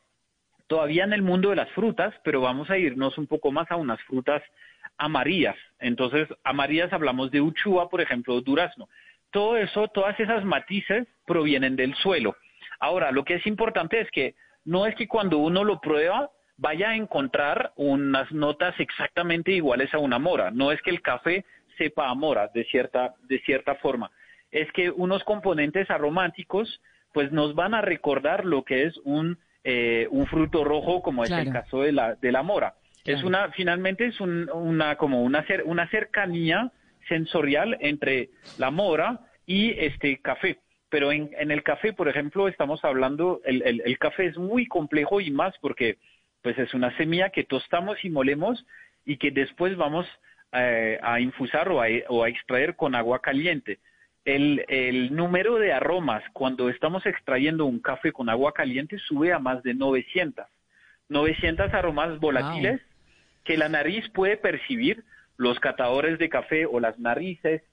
todavía 0.67 1.03
en 1.03 1.13
el 1.13 1.23
mundo 1.23 1.49
de 1.49 1.55
las 1.55 1.69
frutas, 1.71 2.13
pero 2.23 2.41
vamos 2.41 2.69
a 2.69 2.77
irnos 2.77 3.17
un 3.17 3.27
poco 3.27 3.51
más 3.51 3.69
a 3.71 3.75
unas 3.75 4.01
frutas 4.03 4.43
amarillas. 4.97 5.55
Entonces, 5.79 6.27
amarillas 6.43 6.93
hablamos 6.93 7.31
de 7.31 7.41
uchua, 7.41 7.89
por 7.89 8.01
ejemplo, 8.01 8.39
durazno. 8.41 8.87
Todo 9.31 9.57
eso, 9.57 9.87
todas 9.87 10.19
esas 10.19 10.45
matices 10.45 11.07
provienen 11.25 11.75
del 11.75 11.95
suelo. 11.95 12.35
Ahora, 12.79 13.11
lo 13.11 13.23
que 13.25 13.35
es 13.35 13.47
importante 13.47 13.99
es 13.99 14.11
que 14.11 14.35
no 14.65 14.85
es 14.85 14.95
que 14.95 15.07
cuando 15.07 15.39
uno 15.39 15.63
lo 15.63 15.81
prueba 15.81 16.29
vaya 16.57 16.89
a 16.89 16.95
encontrar 16.95 17.73
unas 17.75 18.31
notas 18.31 18.79
exactamente 18.79 19.51
iguales 19.51 19.93
a 19.93 19.99
una 19.99 20.19
mora. 20.19 20.51
No 20.51 20.71
es 20.71 20.81
que 20.81 20.91
el 20.91 21.01
café 21.01 21.45
sepa 21.77 22.09
a 22.09 22.15
mora 22.15 22.49
de 22.53 22.65
cierta, 22.65 23.13
de 23.27 23.39
cierta 23.39 23.75
forma. 23.75 24.11
Es 24.51 24.71
que 24.71 24.89
unos 24.91 25.23
componentes 25.23 25.89
aromáticos 25.89 26.81
pues 27.13 27.31
nos 27.31 27.55
van 27.55 27.73
a 27.73 27.81
recordar 27.81 28.45
lo 28.45 28.63
que 28.63 28.83
es 28.85 28.97
un, 29.03 29.37
eh, 29.63 30.07
un 30.11 30.25
fruto 30.27 30.63
rojo 30.63 31.01
como 31.01 31.23
es 31.23 31.31
el 31.31 31.51
caso 31.51 31.81
de 31.81 31.91
la, 31.91 32.15
de 32.15 32.31
la 32.31 32.43
mora. 32.43 32.75
Es 33.05 33.23
una, 33.23 33.51
finalmente 33.51 34.05
es 34.05 34.19
una, 34.21 34.95
como 34.95 35.23
una, 35.23 35.45
una 35.65 35.89
cercanía 35.89 36.71
sensorial 37.09 37.77
entre 37.81 38.29
la 38.57 38.71
mora 38.71 39.19
y 39.45 39.71
este 39.71 40.19
café. 40.21 40.57
Pero 40.89 41.11
en, 41.11 41.31
en 41.37 41.51
el 41.51 41.63
café, 41.63 41.91
por 41.91 42.07
ejemplo, 42.07 42.47
estamos 42.47 42.83
hablando, 42.85 43.41
el, 43.43 43.61
el, 43.63 43.81
el 43.83 43.97
café 43.97 44.27
es 44.27 44.37
muy 44.37 44.67
complejo 44.67 45.19
y 45.19 45.31
más 45.31 45.53
porque 45.59 45.97
pues 46.43 46.59
es 46.59 46.73
una 46.73 46.95
semilla 46.97 47.29
que 47.29 47.45
tostamos 47.45 48.03
y 48.03 48.09
molemos 48.09 48.63
y 49.05 49.17
que 49.17 49.31
después 49.31 49.75
vamos 49.75 50.05
eh, 50.51 50.99
a 51.01 51.19
infusar 51.19 51.69
o 51.69 51.81
a, 51.81 52.29
extraer 52.29 52.75
con 52.75 52.93
agua 52.93 53.21
caliente. 53.21 53.79
El, 54.25 54.63
el, 54.67 55.15
número 55.15 55.57
de 55.57 55.73
aromas 55.73 56.23
cuando 56.31 56.69
estamos 56.69 57.05
extrayendo 57.05 57.65
un 57.65 57.79
café 57.79 58.11
con 58.11 58.29
agua 58.29 58.53
caliente 58.53 58.99
sube 58.99 59.33
a 59.33 59.39
más 59.39 59.63
de 59.63 59.73
900. 59.73 60.45
900 61.09 61.73
aromas 61.73 62.19
volátiles 62.19 62.81
que 63.43 63.57
la 63.57 63.69
nariz 63.69 64.07
puede 64.09 64.37
percibir. 64.37 65.03
Los 65.37 65.59
catadores 65.59 66.19
de 66.19 66.29
café 66.29 66.65
o 66.65 66.79
las 66.79 66.99
narices 66.99 67.63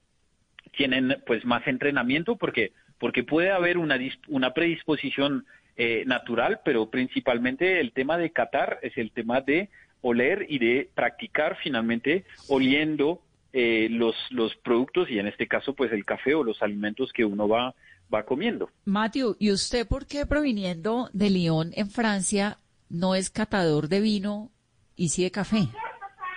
tienen 0.71 1.21
pues 1.27 1.45
más 1.45 1.65
entrenamiento 1.67 2.37
porque, 2.37 2.71
porque 2.99 3.23
puede 3.23 3.51
haber 3.51 3.77
una, 3.77 3.99
una 4.27 4.53
predisposición 4.53 5.45
eh, 5.77 6.03
natural, 6.05 6.61
pero 6.63 6.89
principalmente 6.89 7.79
el 7.79 7.91
tema 7.91 8.17
de 8.17 8.31
catar 8.31 8.79
es 8.81 8.97
el 8.97 9.11
tema 9.11 9.41
de 9.41 9.69
oler 10.01 10.45
y 10.49 10.59
de 10.59 10.89
practicar 10.93 11.57
finalmente 11.63 12.25
oliendo 12.47 13.21
eh, 13.53 13.87
los, 13.89 14.15
los 14.29 14.55
productos 14.57 15.09
y 15.09 15.19
en 15.19 15.27
este 15.27 15.47
caso 15.47 15.73
pues 15.73 15.91
el 15.91 16.05
café 16.05 16.35
o 16.35 16.43
los 16.43 16.61
alimentos 16.61 17.11
que 17.13 17.25
uno 17.25 17.47
va, 17.47 17.75
va 18.13 18.23
comiendo. 18.23 18.69
Matthew, 18.85 19.35
¿y 19.39 19.51
usted 19.51 19.87
por 19.87 20.05
qué 20.05 20.25
proviniendo 20.25 21.09
de 21.13 21.29
Lyon 21.29 21.71
en 21.75 21.89
Francia 21.89 22.57
no 22.89 23.15
es 23.15 23.29
catador 23.29 23.87
de 23.87 24.01
vino 24.01 24.51
y 24.95 25.09
sí 25.09 25.23
de 25.23 25.31
café? 25.31 25.67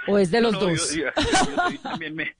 ¿O 0.07 0.19
es 0.19 0.31
de 0.31 0.41
los 0.41 0.53
dos? 0.59 0.97
también 1.83 2.35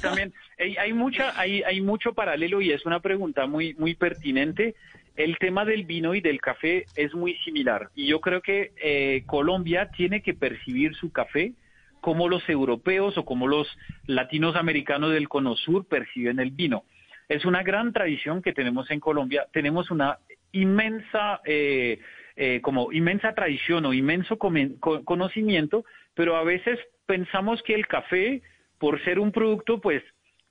también, 0.00 0.32
hay, 0.78 0.92
mucha, 0.92 1.38
hay, 1.38 1.62
hay 1.62 1.80
mucho 1.80 2.12
paralelo 2.12 2.60
y 2.60 2.72
es 2.72 2.84
una 2.86 3.00
pregunta 3.00 3.46
muy, 3.46 3.74
muy 3.74 3.94
pertinente 3.94 4.74
el 5.16 5.38
tema 5.38 5.64
del 5.64 5.84
vino 5.84 6.14
y 6.14 6.20
del 6.20 6.40
café 6.40 6.86
es 6.96 7.14
muy 7.14 7.34
similar. 7.38 7.90
Y 7.94 8.06
yo 8.06 8.20
creo 8.20 8.42
que 8.42 8.72
eh, 8.82 9.22
Colombia 9.26 9.90
tiene 9.96 10.22
que 10.22 10.34
percibir 10.34 10.94
su 10.94 11.12
café 11.12 11.52
como 12.00 12.28
los 12.28 12.46
europeos 12.48 13.16
o 13.16 13.24
como 13.24 13.46
los 13.46 13.66
latinos 14.06 14.56
americanos 14.56 15.12
del 15.12 15.28
Cono 15.28 15.56
Sur 15.56 15.86
perciben 15.86 16.38
el 16.40 16.50
vino. 16.50 16.84
Es 17.28 17.44
una 17.44 17.62
gran 17.62 17.92
tradición 17.92 18.42
que 18.42 18.52
tenemos 18.52 18.90
en 18.90 19.00
Colombia. 19.00 19.46
Tenemos 19.52 19.90
una 19.90 20.18
inmensa, 20.52 21.40
eh, 21.44 22.00
eh, 22.36 22.60
como 22.60 22.92
inmensa 22.92 23.34
tradición 23.34 23.86
o 23.86 23.94
inmenso 23.94 24.36
conocimiento, 24.38 25.84
pero 26.14 26.36
a 26.36 26.44
veces 26.44 26.78
pensamos 27.06 27.62
que 27.62 27.74
el 27.74 27.86
café, 27.86 28.42
por 28.78 29.02
ser 29.04 29.18
un 29.18 29.32
producto, 29.32 29.80
pues 29.80 30.02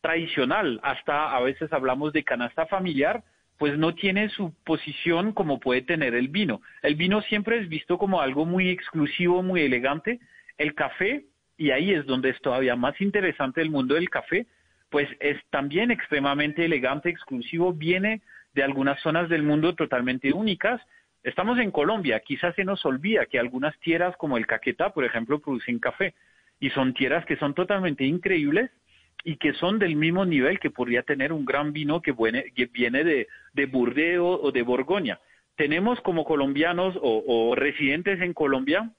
tradicional, 0.01 0.79
hasta 0.83 1.35
a 1.35 1.39
veces 1.41 1.71
hablamos 1.71 2.13
de 2.13 2.23
canasta 2.23 2.65
familiar, 2.65 3.23
pues 3.63 3.77
no 3.77 3.95
tiene 3.95 4.27
su 4.27 4.53
posición 4.65 5.31
como 5.31 5.61
puede 5.61 5.81
tener 5.83 6.15
el 6.15 6.27
vino. 6.27 6.61
El 6.81 6.95
vino 6.95 7.21
siempre 7.21 7.59
es 7.59 7.69
visto 7.69 7.97
como 7.97 8.19
algo 8.19 8.45
muy 8.45 8.67
exclusivo, 8.67 9.41
muy 9.41 9.61
elegante. 9.61 10.19
El 10.57 10.75
café, 10.75 11.27
y 11.55 11.71
ahí 11.71 11.93
es 11.93 12.05
donde 12.05 12.31
es 12.31 12.41
todavía 12.41 12.75
más 12.75 12.99
interesante 12.99 13.61
el 13.61 13.69
mundo 13.69 13.95
del 13.95 14.09
café, 14.09 14.47
pues 14.89 15.07
es 15.21 15.37
también 15.49 15.91
extremadamente 15.91 16.65
elegante, 16.65 17.07
exclusivo, 17.07 17.71
viene 17.71 18.21
de 18.53 18.63
algunas 18.63 18.99
zonas 18.99 19.29
del 19.29 19.43
mundo 19.43 19.75
totalmente 19.75 20.33
únicas. 20.33 20.81
Estamos 21.23 21.57
en 21.57 21.71
Colombia, 21.71 22.19
quizás 22.19 22.53
se 22.55 22.65
nos 22.65 22.85
olvida 22.85 23.27
que 23.27 23.39
algunas 23.39 23.79
tierras 23.79 24.17
como 24.17 24.35
el 24.35 24.45
Caquetá, 24.45 24.93
por 24.93 25.05
ejemplo, 25.05 25.39
producen 25.39 25.79
café 25.79 26.15
y 26.59 26.69
son 26.71 26.93
tierras 26.93 27.25
que 27.25 27.37
son 27.37 27.53
totalmente 27.53 28.03
increíbles 28.03 28.71
y 29.23 29.37
que 29.37 29.53
son 29.53 29.79
del 29.79 29.95
mismo 29.95 30.25
nivel 30.25 30.59
que 30.59 30.69
podría 30.69 31.03
tener 31.03 31.31
un 31.31 31.45
gran 31.45 31.71
vino 31.71 32.01
que, 32.01 32.11
viene, 32.11 33.03
de, 33.03 33.27
de 33.53 33.65
Burdeos 33.65 34.39
o 34.41 34.51
de 34.51 34.61
Borgoña. 34.63 35.19
Tenemos 35.55 36.01
como 36.01 36.25
colombianos 36.25 36.97
o, 37.01 37.53
residentes 37.55 38.19
en 38.21 38.33
Colombia 38.33 38.89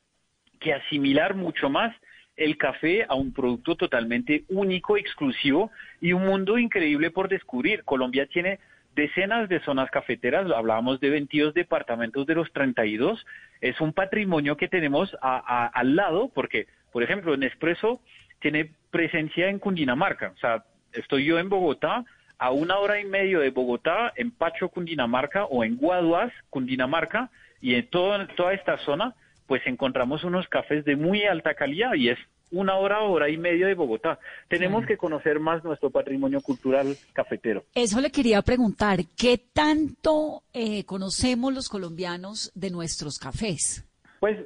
que 0.60 0.72
asimilar 0.72 1.34
mucho 1.34 1.68
más 1.68 1.94
el 2.36 2.56
café 2.56 3.04
a 3.08 3.14
un 3.14 3.32
producto 3.32 3.76
totalmente 3.76 4.44
único, 4.48 4.96
exclusivo 4.96 5.70
y 6.00 6.12
un 6.12 6.24
mundo 6.24 6.58
increíble 6.58 7.10
por 7.10 7.28
descubrir. 7.28 7.84
Colombia 7.84 8.26
tiene 8.26 8.60
decenas 8.96 9.48
de 9.48 9.60
zonas 9.60 9.90
cafeteras, 9.90 10.50
hablábamos 10.50 11.00
de 11.00 11.10
22 11.10 11.52
departamentos 11.54 12.26
de 12.26 12.34
los 12.36 12.52
32, 12.52 13.24
es 13.60 13.80
un 13.80 13.92
patrimonio 13.92 14.56
que 14.56 14.68
tenemos 14.68 15.16
a- 15.20 15.66
al 15.66 15.96
lado, 15.96 16.30
porque, 16.32 16.66
por 16.92 17.02
ejemplo, 17.02 17.36
Nespresso 17.36 18.00
tiene 18.44 18.70
presencia 18.90 19.48
en 19.48 19.58
Cundinamarca, 19.58 20.34
o 20.36 20.38
sea, 20.38 20.66
estoy 20.92 21.24
yo 21.24 21.38
en 21.38 21.48
Bogotá, 21.48 22.04
a 22.36 22.50
una 22.50 22.76
hora 22.76 23.00
y 23.00 23.06
medio 23.06 23.40
de 23.40 23.48
Bogotá, 23.48 24.12
en 24.16 24.32
Pacho, 24.32 24.68
Cundinamarca, 24.68 25.46
o 25.46 25.64
en 25.64 25.78
Guaduas, 25.78 26.30
Cundinamarca, 26.50 27.30
y 27.62 27.74
en 27.74 27.88
toda, 27.88 28.26
toda 28.36 28.52
esta 28.52 28.76
zona, 28.84 29.14
pues 29.46 29.62
encontramos 29.64 30.24
unos 30.24 30.46
cafés 30.48 30.84
de 30.84 30.94
muy 30.94 31.24
alta 31.24 31.54
calidad, 31.54 31.94
y 31.94 32.10
es 32.10 32.18
una 32.50 32.74
hora, 32.76 33.00
hora 33.00 33.30
y 33.30 33.38
media 33.38 33.66
de 33.66 33.74
Bogotá. 33.74 34.18
Tenemos 34.48 34.84
que 34.84 34.98
conocer 34.98 35.40
más 35.40 35.64
nuestro 35.64 35.88
patrimonio 35.88 36.42
cultural 36.42 36.98
cafetero. 37.14 37.64
Eso 37.74 37.98
le 38.02 38.10
quería 38.10 38.42
preguntar, 38.42 38.98
¿qué 39.16 39.38
tanto 39.38 40.42
eh, 40.52 40.84
conocemos 40.84 41.54
los 41.54 41.70
colombianos 41.70 42.52
de 42.54 42.68
nuestros 42.68 43.18
cafés? 43.18 43.86
Pues 44.20 44.36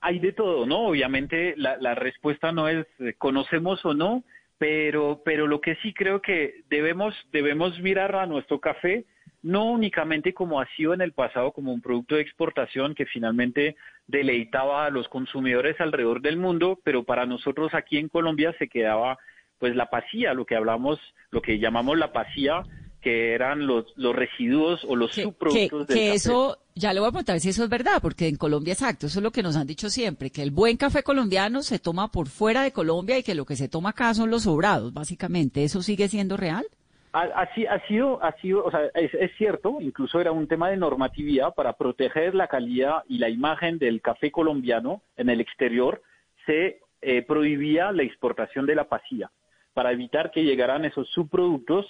hay 0.00 0.18
de 0.18 0.32
todo, 0.32 0.66
¿no? 0.66 0.88
Obviamente 0.88 1.54
la, 1.56 1.76
la 1.78 1.94
respuesta 1.94 2.52
no 2.52 2.68
es 2.68 2.86
eh, 2.98 3.14
conocemos 3.18 3.84
o 3.84 3.94
no, 3.94 4.24
pero, 4.58 5.22
pero 5.24 5.46
lo 5.46 5.60
que 5.60 5.76
sí 5.76 5.92
creo 5.94 6.20
que 6.20 6.62
debemos, 6.68 7.14
debemos 7.32 7.78
mirar 7.80 8.14
a 8.16 8.26
nuestro 8.26 8.60
café 8.60 9.04
no 9.42 9.66
únicamente 9.66 10.34
como 10.34 10.60
ha 10.60 10.66
sido 10.76 10.94
en 10.94 11.00
el 11.00 11.12
pasado, 11.12 11.52
como 11.52 11.72
un 11.72 11.80
producto 11.80 12.16
de 12.16 12.22
exportación 12.22 12.94
que 12.94 13.06
finalmente 13.06 13.76
deleitaba 14.06 14.86
a 14.86 14.90
los 14.90 15.08
consumidores 15.08 15.80
alrededor 15.80 16.20
del 16.20 16.36
mundo, 16.36 16.78
pero 16.82 17.04
para 17.04 17.24
nosotros 17.24 17.72
aquí 17.74 17.98
en 17.98 18.08
Colombia 18.08 18.54
se 18.58 18.68
quedaba 18.68 19.18
pues 19.58 19.74
la 19.74 19.90
pasía, 19.90 20.34
lo 20.34 20.44
que 20.44 20.56
hablamos, 20.56 21.00
lo 21.30 21.42
que 21.42 21.58
llamamos 21.58 21.98
la 21.98 22.12
pasía, 22.12 22.62
que 23.00 23.32
eran 23.32 23.66
los, 23.66 23.86
los 23.96 24.14
residuos 24.14 24.84
o 24.84 24.96
los 24.96 25.12
Que, 25.12 25.22
subproductos 25.22 25.86
que 25.86 25.94
del 25.94 26.02
café. 26.04 26.14
eso, 26.14 26.58
ya 26.78 26.92
le 26.92 27.00
voy 27.00 27.08
a 27.08 27.12
preguntar 27.12 27.40
si 27.40 27.48
eso 27.50 27.64
es 27.64 27.68
verdad, 27.70 28.00
porque 28.00 28.28
en 28.28 28.36
Colombia, 28.36 28.72
exacto, 28.72 29.06
eso 29.06 29.18
es 29.18 29.22
lo 29.22 29.30
que 29.30 29.42
nos 29.42 29.56
han 29.56 29.66
dicho 29.66 29.90
siempre, 29.90 30.30
que 30.30 30.42
el 30.42 30.50
buen 30.50 30.76
café 30.76 31.02
colombiano 31.02 31.62
se 31.62 31.78
toma 31.78 32.10
por 32.10 32.28
fuera 32.28 32.62
de 32.62 32.72
Colombia 32.72 33.18
y 33.18 33.22
que 33.22 33.34
lo 33.34 33.44
que 33.44 33.56
se 33.56 33.68
toma 33.68 33.90
acá 33.90 34.14
son 34.14 34.30
los 34.30 34.44
sobrados, 34.44 34.92
básicamente. 34.94 35.64
¿Eso 35.64 35.82
sigue 35.82 36.08
siendo 36.08 36.36
real? 36.36 36.64
Ha, 37.12 37.22
ha 37.22 37.54
si- 37.54 37.66
ha 37.66 37.84
sido, 37.88 38.22
ha 38.22 38.32
sido, 38.40 38.64
o 38.64 38.70
sea, 38.70 38.80
es, 38.94 39.12
es 39.14 39.30
cierto, 39.38 39.78
incluso 39.80 40.20
era 40.20 40.30
un 40.30 40.46
tema 40.46 40.68
de 40.70 40.76
normatividad 40.76 41.54
para 41.54 41.72
proteger 41.72 42.34
la 42.34 42.48
calidad 42.48 43.02
y 43.08 43.18
la 43.18 43.28
imagen 43.30 43.78
del 43.78 44.00
café 44.02 44.30
colombiano 44.30 45.02
en 45.16 45.30
el 45.30 45.40
exterior, 45.40 46.02
se 46.46 46.80
eh, 47.02 47.22
prohibía 47.22 47.92
la 47.92 48.02
exportación 48.02 48.66
de 48.66 48.74
la 48.74 48.84
pasilla 48.88 49.30
para 49.72 49.92
evitar 49.92 50.30
que 50.30 50.44
llegaran 50.44 50.84
esos 50.84 51.08
subproductos 51.10 51.86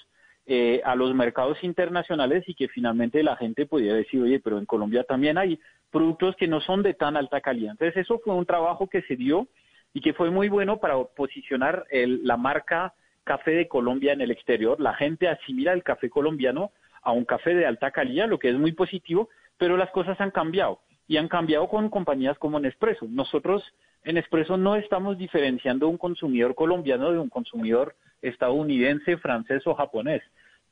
eh, 0.50 0.80
a 0.82 0.96
los 0.96 1.14
mercados 1.14 1.62
internacionales 1.62 2.42
y 2.46 2.54
que 2.54 2.68
finalmente 2.68 3.22
la 3.22 3.36
gente 3.36 3.66
pudiera 3.66 3.94
decir, 3.96 4.22
oye, 4.22 4.40
pero 4.40 4.56
en 4.58 4.64
Colombia 4.64 5.04
también 5.04 5.36
hay 5.36 5.60
productos 5.90 6.34
que 6.36 6.48
no 6.48 6.62
son 6.62 6.82
de 6.82 6.94
tan 6.94 7.18
alta 7.18 7.42
calidad. 7.42 7.72
Entonces 7.72 7.98
eso 7.98 8.18
fue 8.24 8.34
un 8.34 8.46
trabajo 8.46 8.88
que 8.88 9.02
se 9.02 9.14
dio 9.14 9.46
y 9.92 10.00
que 10.00 10.14
fue 10.14 10.30
muy 10.30 10.48
bueno 10.48 10.80
para 10.80 10.96
posicionar 11.04 11.84
el- 11.90 12.26
la 12.26 12.38
marca 12.38 12.94
café 13.24 13.50
de 13.50 13.68
Colombia 13.68 14.14
en 14.14 14.22
el 14.22 14.30
exterior. 14.30 14.80
La 14.80 14.94
gente 14.94 15.28
asimila 15.28 15.74
el 15.74 15.82
café 15.82 16.08
colombiano 16.08 16.72
a 17.02 17.12
un 17.12 17.26
café 17.26 17.54
de 17.54 17.66
alta 17.66 17.90
calidad, 17.90 18.26
lo 18.26 18.38
que 18.38 18.48
es 18.48 18.56
muy 18.56 18.72
positivo, 18.72 19.28
pero 19.58 19.76
las 19.76 19.90
cosas 19.90 20.18
han 20.18 20.30
cambiado 20.30 20.80
y 21.06 21.18
han 21.18 21.28
cambiado 21.28 21.68
con 21.68 21.90
compañías 21.90 22.38
como 22.38 22.58
Nespresso. 22.58 23.06
Nosotros 23.06 23.62
en 24.04 24.14
Nespresso 24.14 24.56
no 24.56 24.76
estamos 24.76 25.18
diferenciando 25.18 25.88
un 25.88 25.98
consumidor 25.98 26.54
colombiano 26.54 27.12
de 27.12 27.18
un 27.18 27.28
consumidor 27.28 27.94
estadounidense, 28.22 29.16
francés 29.18 29.66
o 29.66 29.74
japonés. 29.74 30.22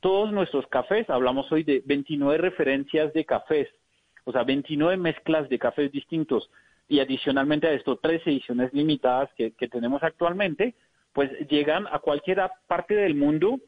Todos 0.07 0.31
nuestros 0.31 0.65
cafés, 0.69 1.11
hablamos 1.11 1.51
hoy 1.51 1.65
de 1.65 1.83
29 1.85 2.39
referencias 2.39 3.13
de 3.13 3.25
cafés, 3.25 3.69
o 4.23 4.31
sea, 4.31 4.45
29 4.45 4.97
mezclas 4.97 5.49
de 5.49 5.59
cafés 5.59 5.91
distintos 5.91 6.49
y 6.87 7.01
adicionalmente 7.01 7.67
a 7.67 7.73
esto 7.73 7.97
tres 7.97 8.25
ediciones 8.25 8.73
limitadas 8.73 9.29
que, 9.35 9.51
tenemos 9.69 10.05
actualmente, 10.05 10.77
pues 11.13 11.33
llegan 11.49 11.89
a 11.91 11.99
cualquier 11.99 12.41
parte 12.69 12.95
del 12.95 13.17
mundo 13.17 13.59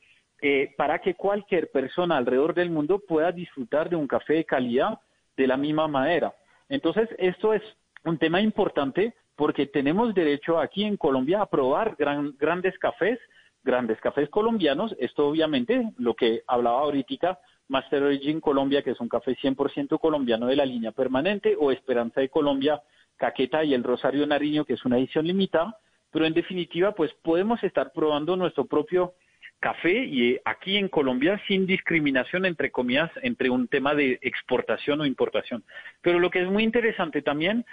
eh, 0.40 0.72
para 0.76 1.00
que 1.00 1.14
cualquier 1.14 1.72
persona 1.72 2.16
alrededor 2.16 2.54
del 2.54 2.70
mundo 2.70 3.00
pueda 3.00 3.32
disfrutar 3.32 3.90
de 3.90 3.96
un 3.96 4.06
café 4.06 4.34
de 4.34 4.44
calidad 4.44 5.00
de 5.36 5.48
la 5.48 5.56
misma 5.56 5.88
manera. 5.88 6.32
Entonces, 6.68 7.08
esto 7.18 7.52
es 7.52 7.62
un 8.04 8.16
tema 8.16 8.40
importante 8.40 9.12
porque 9.34 9.66
tenemos 9.66 10.14
derecho 10.14 10.60
aquí 10.60 10.84
en 10.84 10.96
Colombia 10.98 11.40
a 11.42 11.46
probar 11.50 11.96
gran- 11.98 12.36
grandes 12.38 12.78
cafés, 12.78 13.18
grandes 13.62 14.00
cafés 14.00 14.28
colombianos. 14.28 14.94
Esto 14.98 15.28
obviamente, 15.28 15.92
lo 15.98 16.14
que 16.14 16.42
hablaba 16.46 16.80
ahorita, 16.80 17.38
Master 17.68 18.02
Origin 18.02 18.40
Colombia, 18.40 18.82
que 18.82 18.92
es 18.92 19.00
un 19.00 19.08
café 19.08 19.36
100% 19.36 19.98
colombiano 20.00 20.46
de 20.46 20.56
la 20.56 20.64
línea 20.64 20.92
permanente, 20.92 21.56
o 21.58 21.70
Esperanza 21.70 22.20
de 22.20 22.28
Colombia, 22.30 22.82
Caqueta 23.16 23.64
y 23.64 23.74
el 23.74 23.84
Rosario 23.84 24.26
Nariño, 24.26 24.64
que 24.64 24.74
es 24.74 24.84
una 24.84 24.98
edición 24.98 25.26
limitada. 25.26 25.76
Pero 26.10 26.24
en 26.24 26.34
definitiva, 26.34 26.92
pues 26.92 27.12
podemos 27.22 27.62
estar 27.62 27.92
probando 27.92 28.36
nuestro 28.36 28.64
propio 28.64 29.14
café 29.60 30.04
y 30.04 30.34
eh, 30.34 30.42
aquí 30.44 30.76
en 30.76 30.88
Colombia 30.88 31.40
sin 31.48 31.66
discriminación 31.66 32.46
entre 32.46 32.70
comillas 32.70 33.10
entre 33.22 33.50
un 33.50 33.68
tema 33.68 33.94
de 33.94 34.18
exportación 34.22 35.00
o 35.00 35.06
importación. 35.06 35.64
Pero 36.00 36.18
lo 36.18 36.30
que 36.30 36.42
es 36.42 36.48
muy 36.48 36.62
interesante 36.62 37.22
también 37.22 37.66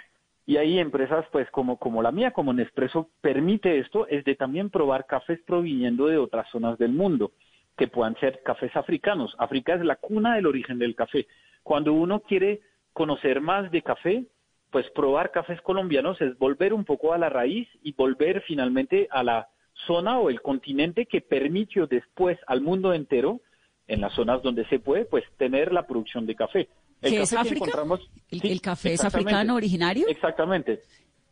y 0.46 0.58
hay 0.58 0.78
empresas 0.78 1.26
pues 1.32 1.50
como 1.50 1.76
como 1.76 2.02
la 2.02 2.12
mía, 2.12 2.30
como 2.30 2.52
Nespresso 2.52 3.10
permite 3.20 3.78
esto 3.78 4.06
es 4.06 4.24
de 4.24 4.36
también 4.36 4.70
probar 4.70 5.06
cafés 5.06 5.40
proviniendo 5.44 6.06
de 6.06 6.18
otras 6.18 6.48
zonas 6.50 6.78
del 6.78 6.92
mundo 6.92 7.32
que 7.76 7.88
puedan 7.88 8.16
ser 8.20 8.42
cafés 8.42 8.74
africanos. 8.76 9.34
África 9.38 9.74
es 9.74 9.84
la 9.84 9.96
cuna 9.96 10.36
del 10.36 10.46
origen 10.46 10.78
del 10.78 10.94
café. 10.94 11.26
Cuando 11.62 11.92
uno 11.92 12.20
quiere 12.20 12.60
conocer 12.92 13.40
más 13.40 13.70
de 13.70 13.82
café, 13.82 14.24
pues 14.70 14.88
probar 14.90 15.30
cafés 15.30 15.60
colombianos 15.60 16.20
es 16.22 16.38
volver 16.38 16.72
un 16.72 16.84
poco 16.84 17.12
a 17.12 17.18
la 17.18 17.28
raíz 17.28 17.68
y 17.82 17.92
volver 17.92 18.42
finalmente 18.42 19.08
a 19.10 19.22
la 19.22 19.48
zona 19.86 20.18
o 20.18 20.30
el 20.30 20.40
continente 20.40 21.06
que 21.06 21.20
permitió 21.20 21.86
después 21.86 22.38
al 22.46 22.62
mundo 22.62 22.94
entero, 22.94 23.40
en 23.88 24.00
las 24.00 24.14
zonas 24.14 24.42
donde 24.42 24.64
se 24.66 24.78
puede, 24.78 25.04
pues 25.04 25.24
tener 25.36 25.72
la 25.72 25.86
producción 25.86 26.26
de 26.26 26.34
café. 26.34 26.68
El 27.06 27.12
¿Qué 27.12 27.22
es 27.22 27.30
café 27.30 27.36
que 27.36 27.48
África? 27.48 27.64
encontramos- 27.66 28.10
¿El, 28.30 28.40
Sí, 28.40 28.52
el 28.52 28.60
café 28.60 28.92
es 28.94 29.04
africano 29.04 29.54
originario? 29.54 30.06
Exactamente. 30.08 30.80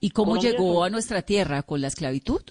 ¿Y 0.00 0.10
cómo 0.10 0.32
Colombia 0.32 0.50
es 0.50 0.56
llegó 0.56 0.84
a 0.84 0.90
nuestra 0.90 1.22
tierra? 1.22 1.62
¿Con 1.62 1.80
la 1.80 1.88
esclavitud? 1.88 2.42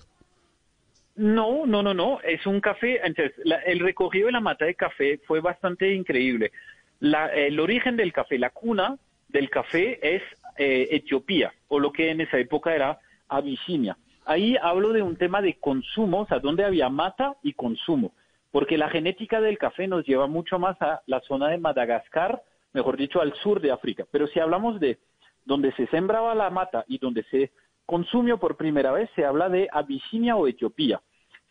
No, 1.16 1.66
no, 1.66 1.84
no, 1.84 1.94
no. 1.94 2.20
Es 2.22 2.46
un 2.48 2.60
café. 2.60 3.00
Entonces, 3.06 3.34
la- 3.44 3.60
el 3.60 3.80
recogido 3.80 4.28
de 4.28 4.32
la 4.32 4.40
mata 4.40 4.66
de 4.66 4.76
café 4.76 5.20
fue 5.28 5.40
bastante 5.42 5.94
increíble. 5.94 6.52
La- 7.00 7.28
el 7.28 7.60
origen 7.60 7.96
del 7.98 8.12
café, 8.14 8.40
la 8.40 8.50
cuna 8.50 8.98
del 9.30 9.50
café 9.50 10.00
es 10.16 10.22
eh, 10.58 10.90
Etiopía, 10.92 11.52
o 11.68 11.80
lo 11.80 11.92
que 11.92 12.12
en 12.12 12.22
esa 12.22 12.38
época 12.38 12.76
era 12.76 13.00
Abisinia. 13.28 13.98
Ahí 14.24 14.56
hablo 14.62 14.94
de 14.94 15.02
un 15.02 15.16
tema 15.16 15.42
de 15.42 15.56
consumo, 15.56 16.22
o 16.22 16.28
sea, 16.28 16.38
donde 16.38 16.64
había 16.64 16.90
mata 16.90 17.34
y 17.42 17.54
consumo, 17.54 18.12
porque 18.52 18.78
la 18.78 18.88
genética 18.90 19.42
del 19.42 19.58
café 19.58 19.88
nos 19.88 20.06
lleva 20.06 20.28
mucho 20.28 20.60
más 20.60 20.80
a 20.80 21.02
la 21.08 21.22
zona 21.22 21.48
de 21.50 21.58
Madagascar, 21.58 22.44
mejor 22.74 22.98
dicho, 22.98 23.22
al 23.22 23.34
sur 23.36 23.62
de 23.62 23.72
África. 23.72 24.06
Pero 24.12 24.28
si 24.28 24.40
hablamos 24.40 24.80
de 24.80 25.00
donde 25.46 25.72
se 25.74 25.88
sembraba 25.88 26.36
la 26.36 26.50
mata 26.50 26.86
y 26.88 26.98
donde 26.98 27.24
se 27.24 27.52
consumió 27.86 28.38
por 28.38 28.58
primera 28.58 28.92
vez, 28.92 29.10
se 29.16 29.26
habla 29.26 29.50
de 29.50 29.68
Abisinia 29.72 30.36
o 30.36 30.48
Etiopía. 30.48 31.02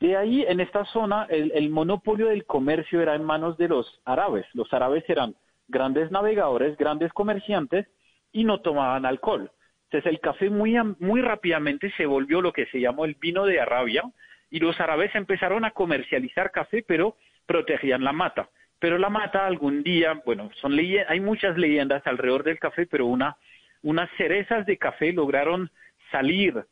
De 0.00 0.16
ahí, 0.16 0.44
en 0.48 0.60
esta 0.60 0.84
zona, 0.86 1.26
el, 1.30 1.70
monopolio 1.70 2.26
del 2.26 2.44
comercio 2.44 3.00
era 3.00 3.14
en 3.14 3.22
manos 3.22 3.56
de 3.56 3.68
los 3.68 4.00
árabes. 4.04 4.46
Los 4.52 4.72
árabes 4.72 5.04
eran 5.08 5.36
grandes 5.68 6.10
navegadores, 6.10 6.76
grandes 6.76 7.12
comerciantes 7.12 7.86
y 8.32 8.42
no 8.44 8.60
tomaban 8.60 9.06
alcohol. 9.06 9.50
Entonces 9.84 10.10
el 10.10 10.20
café 10.20 10.50
muy, 10.50 10.76
muy 10.98 11.20
rápidamente 11.20 11.92
se 11.96 12.06
volvió 12.06 12.40
lo 12.40 12.52
que 12.52 12.66
se 12.66 12.80
llamó 12.80 13.04
el 13.04 13.14
vino 13.14 13.44
de 13.46 13.60
Arabia 13.60 14.02
y 14.50 14.58
los 14.58 14.80
árabes 14.80 15.14
empezaron 15.14 15.64
a 15.64 15.70
comercializar 15.70 16.50
café, 16.50 16.82
pero 16.82 17.16
protegían 17.46 18.02
la 18.02 18.12
mata. 18.12 18.48
Pero 18.82 18.98
la 18.98 19.10
mata 19.10 19.46
algún 19.46 19.84
día, 19.84 20.20
bueno, 20.26 20.50
son 20.60 20.76
hay 20.76 21.20
muchas 21.20 21.56
leyendas 21.56 22.04
alrededor 22.04 22.42
del 22.42 22.58
café, 22.58 22.84
pero 22.84 23.06
una, 23.06 23.36
unas 23.80 24.10
cerezas 24.16 24.66
de 24.66 24.76
café 24.76 25.12
lograron 25.12 25.70
salir 26.10 26.66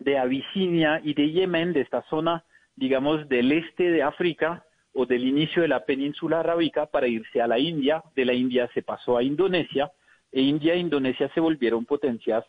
de 0.00 0.18
Abisinia 0.18 1.00
y 1.04 1.14
de 1.14 1.30
Yemen, 1.30 1.72
de 1.72 1.82
esta 1.82 2.02
zona, 2.10 2.42
digamos, 2.74 3.28
del 3.28 3.52
este 3.52 3.92
de 3.92 4.02
África 4.02 4.64
o 4.92 5.06
del 5.06 5.24
inicio 5.24 5.62
de 5.62 5.68
la 5.68 5.84
península 5.84 6.40
arábica 6.40 6.86
para 6.86 7.06
irse 7.06 7.40
a 7.40 7.46
la 7.46 7.60
India. 7.60 8.02
De 8.16 8.24
la 8.24 8.32
India 8.32 8.68
se 8.74 8.82
pasó 8.82 9.16
a 9.16 9.22
Indonesia 9.22 9.88
e 10.32 10.40
India 10.40 10.74
e 10.74 10.78
Indonesia 10.78 11.30
se 11.32 11.38
volvieron 11.38 11.86
potencias 11.86 12.44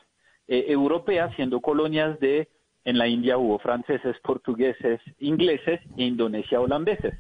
eh, 0.48 0.66
europeas, 0.70 1.32
siendo 1.36 1.62
colonias 1.62 2.20
de, 2.20 2.50
en 2.84 2.98
la 2.98 3.08
India 3.08 3.38
hubo 3.38 3.60
franceses, 3.60 4.18
portugueses, 4.24 5.00
ingleses 5.20 5.80
e 5.98 6.04
Indonesia 6.04 6.60
holandeses. 6.60 7.14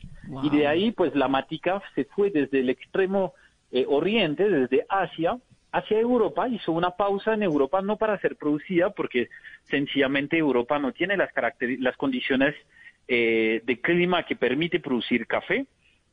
Y 0.43 0.49
de 0.49 0.67
ahí, 0.67 0.91
pues 0.91 1.15
la 1.15 1.27
matica 1.27 1.81
se 1.95 2.05
fue 2.05 2.31
desde 2.31 2.61
el 2.61 2.69
extremo 2.69 3.33
eh, 3.71 3.85
oriente, 3.87 4.49
desde 4.49 4.85
Asia, 4.89 5.37
hacia 5.71 5.99
Europa, 5.99 6.49
hizo 6.49 6.71
una 6.71 6.91
pausa 6.91 7.33
en 7.33 7.43
Europa 7.43 7.81
no 7.81 7.97
para 7.97 8.19
ser 8.19 8.35
producida, 8.35 8.89
porque 8.89 9.29
sencillamente 9.63 10.37
Europa 10.37 10.79
no 10.79 10.91
tiene 10.91 11.15
las, 11.15 11.29
las 11.79 11.95
condiciones 11.95 12.55
eh, 13.07 13.61
de 13.65 13.79
clima 13.79 14.23
que 14.23 14.35
permite 14.35 14.79
producir 14.79 15.27
café, 15.27 15.65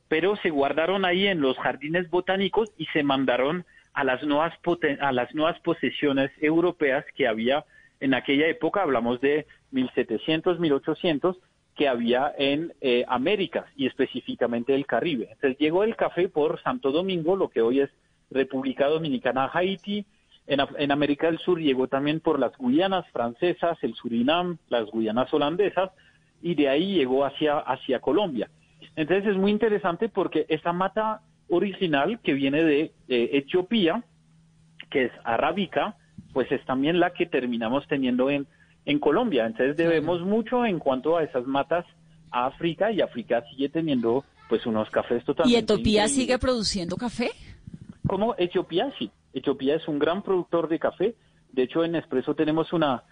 pero 0.07 0.35
se 0.37 0.49
guardaron 0.49 1.05
ahí 1.05 1.27
en 1.27 1.41
los 1.41 1.57
jardines 1.57 2.09
botánicos 2.09 2.71
y 2.77 2.85
se 2.87 3.03
mandaron 3.03 3.65
a 3.93 4.03
las 4.03 4.23
nuevas, 4.23 4.53
a 5.01 5.11
las 5.11 5.33
nuevas 5.35 5.59
posesiones 5.59 6.31
europeas 6.41 7.05
que 7.15 7.27
había 7.27 7.65
en 7.99 8.13
aquella 8.13 8.47
época, 8.47 8.81
hablamos 8.81 9.19
de 9.21 9.45
1700, 9.71 10.59
1800, 10.59 11.37
que 11.75 11.87
había 11.87 12.33
en 12.37 12.73
eh, 12.81 13.05
América 13.07 13.67
y 13.75 13.87
específicamente 13.87 14.75
el 14.75 14.85
Caribe. 14.85 15.29
Entonces 15.31 15.57
llegó 15.59 15.83
el 15.83 15.95
café 15.95 16.27
por 16.27 16.61
Santo 16.61 16.91
Domingo, 16.91 17.35
lo 17.35 17.49
que 17.49 17.61
hoy 17.61 17.81
es 17.81 17.89
República 18.29 18.87
Dominicana, 18.87 19.49
Haití. 19.53 20.05
En, 20.45 20.91
América 20.91 21.27
del 21.27 21.37
Sur 21.37 21.59
llegó 21.59 21.87
también 21.87 22.21
por 22.21 22.39
las 22.39 22.57
Guyanas 22.57 23.07
francesas, 23.11 23.77
el 23.83 23.93
Surinam, 23.93 24.57
las 24.67 24.89
Guyanas 24.89 25.31
holandesas, 25.31 25.91
y 26.41 26.55
de 26.55 26.67
ahí 26.67 26.95
llegó 26.95 27.23
hacia, 27.23 27.59
hacia 27.59 27.99
Colombia. 27.99 28.49
Entonces 28.95 29.29
es 29.29 29.37
muy 29.37 29.51
interesante 29.51 30.09
porque 30.09 30.47
esa 30.49 30.73
mata 30.73 31.21
original 31.49 32.19
que 32.21 32.33
viene 32.33 32.63
de 32.63 32.91
Etiopía, 33.07 34.03
que 34.89 35.05
es 35.05 35.11
arábica, 35.23 35.95
pues 36.33 36.51
es 36.51 36.63
también 36.65 36.99
la 36.99 37.11
que 37.11 37.25
terminamos 37.25 37.87
teniendo 37.87 38.29
en, 38.29 38.47
en 38.85 38.99
Colombia. 38.99 39.45
Entonces 39.45 39.77
debemos 39.77 40.21
mucho 40.21 40.65
en 40.65 40.79
cuanto 40.79 41.17
a 41.17 41.23
esas 41.23 41.45
matas 41.45 41.85
a 42.31 42.45
África 42.45 42.91
y 42.91 43.01
África 43.01 43.43
sigue 43.49 43.69
teniendo 43.69 44.23
pues 44.47 44.65
unos 44.65 44.89
cafés 44.89 45.23
totalmente. 45.23 45.57
¿Y 45.57 45.63
Etiopía 45.63 46.07
sigue 46.07 46.37
produciendo 46.39 46.95
café? 46.95 47.31
Como 48.07 48.35
Etiopía, 48.37 48.91
sí. 48.97 49.11
Etiopía 49.33 49.75
es 49.75 49.87
un 49.87 49.99
gran 49.99 50.23
productor 50.23 50.67
de 50.67 50.79
café. 50.79 51.15
De 51.51 51.63
hecho, 51.63 51.83
en 51.83 51.91
Nespresso 51.91 52.33
tenemos 52.33 52.73
una, 52.73 53.03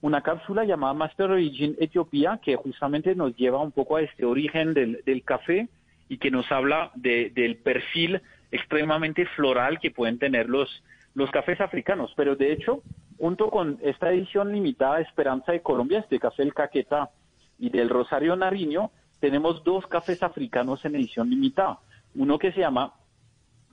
una 0.00 0.22
cápsula 0.22 0.64
llamada 0.64 0.94
Master 0.94 1.30
Origin 1.30 1.76
Etiopía 1.78 2.40
que 2.42 2.56
justamente 2.56 3.14
nos 3.14 3.36
lleva 3.36 3.60
un 3.60 3.70
poco 3.70 3.96
a 3.96 4.02
este 4.02 4.24
origen 4.24 4.74
del, 4.74 5.02
del 5.04 5.22
café 5.22 5.68
y 6.08 6.18
que 6.18 6.30
nos 6.30 6.50
habla 6.50 6.90
de, 6.94 7.30
del 7.30 7.56
perfil 7.56 8.20
extremadamente 8.50 9.24
floral 9.36 9.78
que 9.80 9.90
pueden 9.90 10.18
tener 10.18 10.48
los, 10.48 10.68
los 11.14 11.30
cafés 11.30 11.60
africanos. 11.60 12.12
Pero 12.16 12.36
de 12.36 12.52
hecho, 12.52 12.82
junto 13.18 13.50
con 13.50 13.78
esta 13.82 14.10
edición 14.10 14.52
limitada 14.52 15.00
Esperanza 15.00 15.52
de 15.52 15.62
Colombia, 15.62 16.00
este 16.00 16.18
café 16.18 16.42
El 16.42 16.54
Caqueta 16.54 17.10
y 17.58 17.70
del 17.70 17.88
Rosario 17.88 18.36
Nariño, 18.36 18.90
tenemos 19.20 19.62
dos 19.64 19.86
cafés 19.86 20.22
africanos 20.22 20.84
en 20.84 20.96
edición 20.96 21.30
limitada. 21.30 21.78
Uno 22.14 22.38
que 22.38 22.52
se 22.52 22.60
llama 22.60 22.94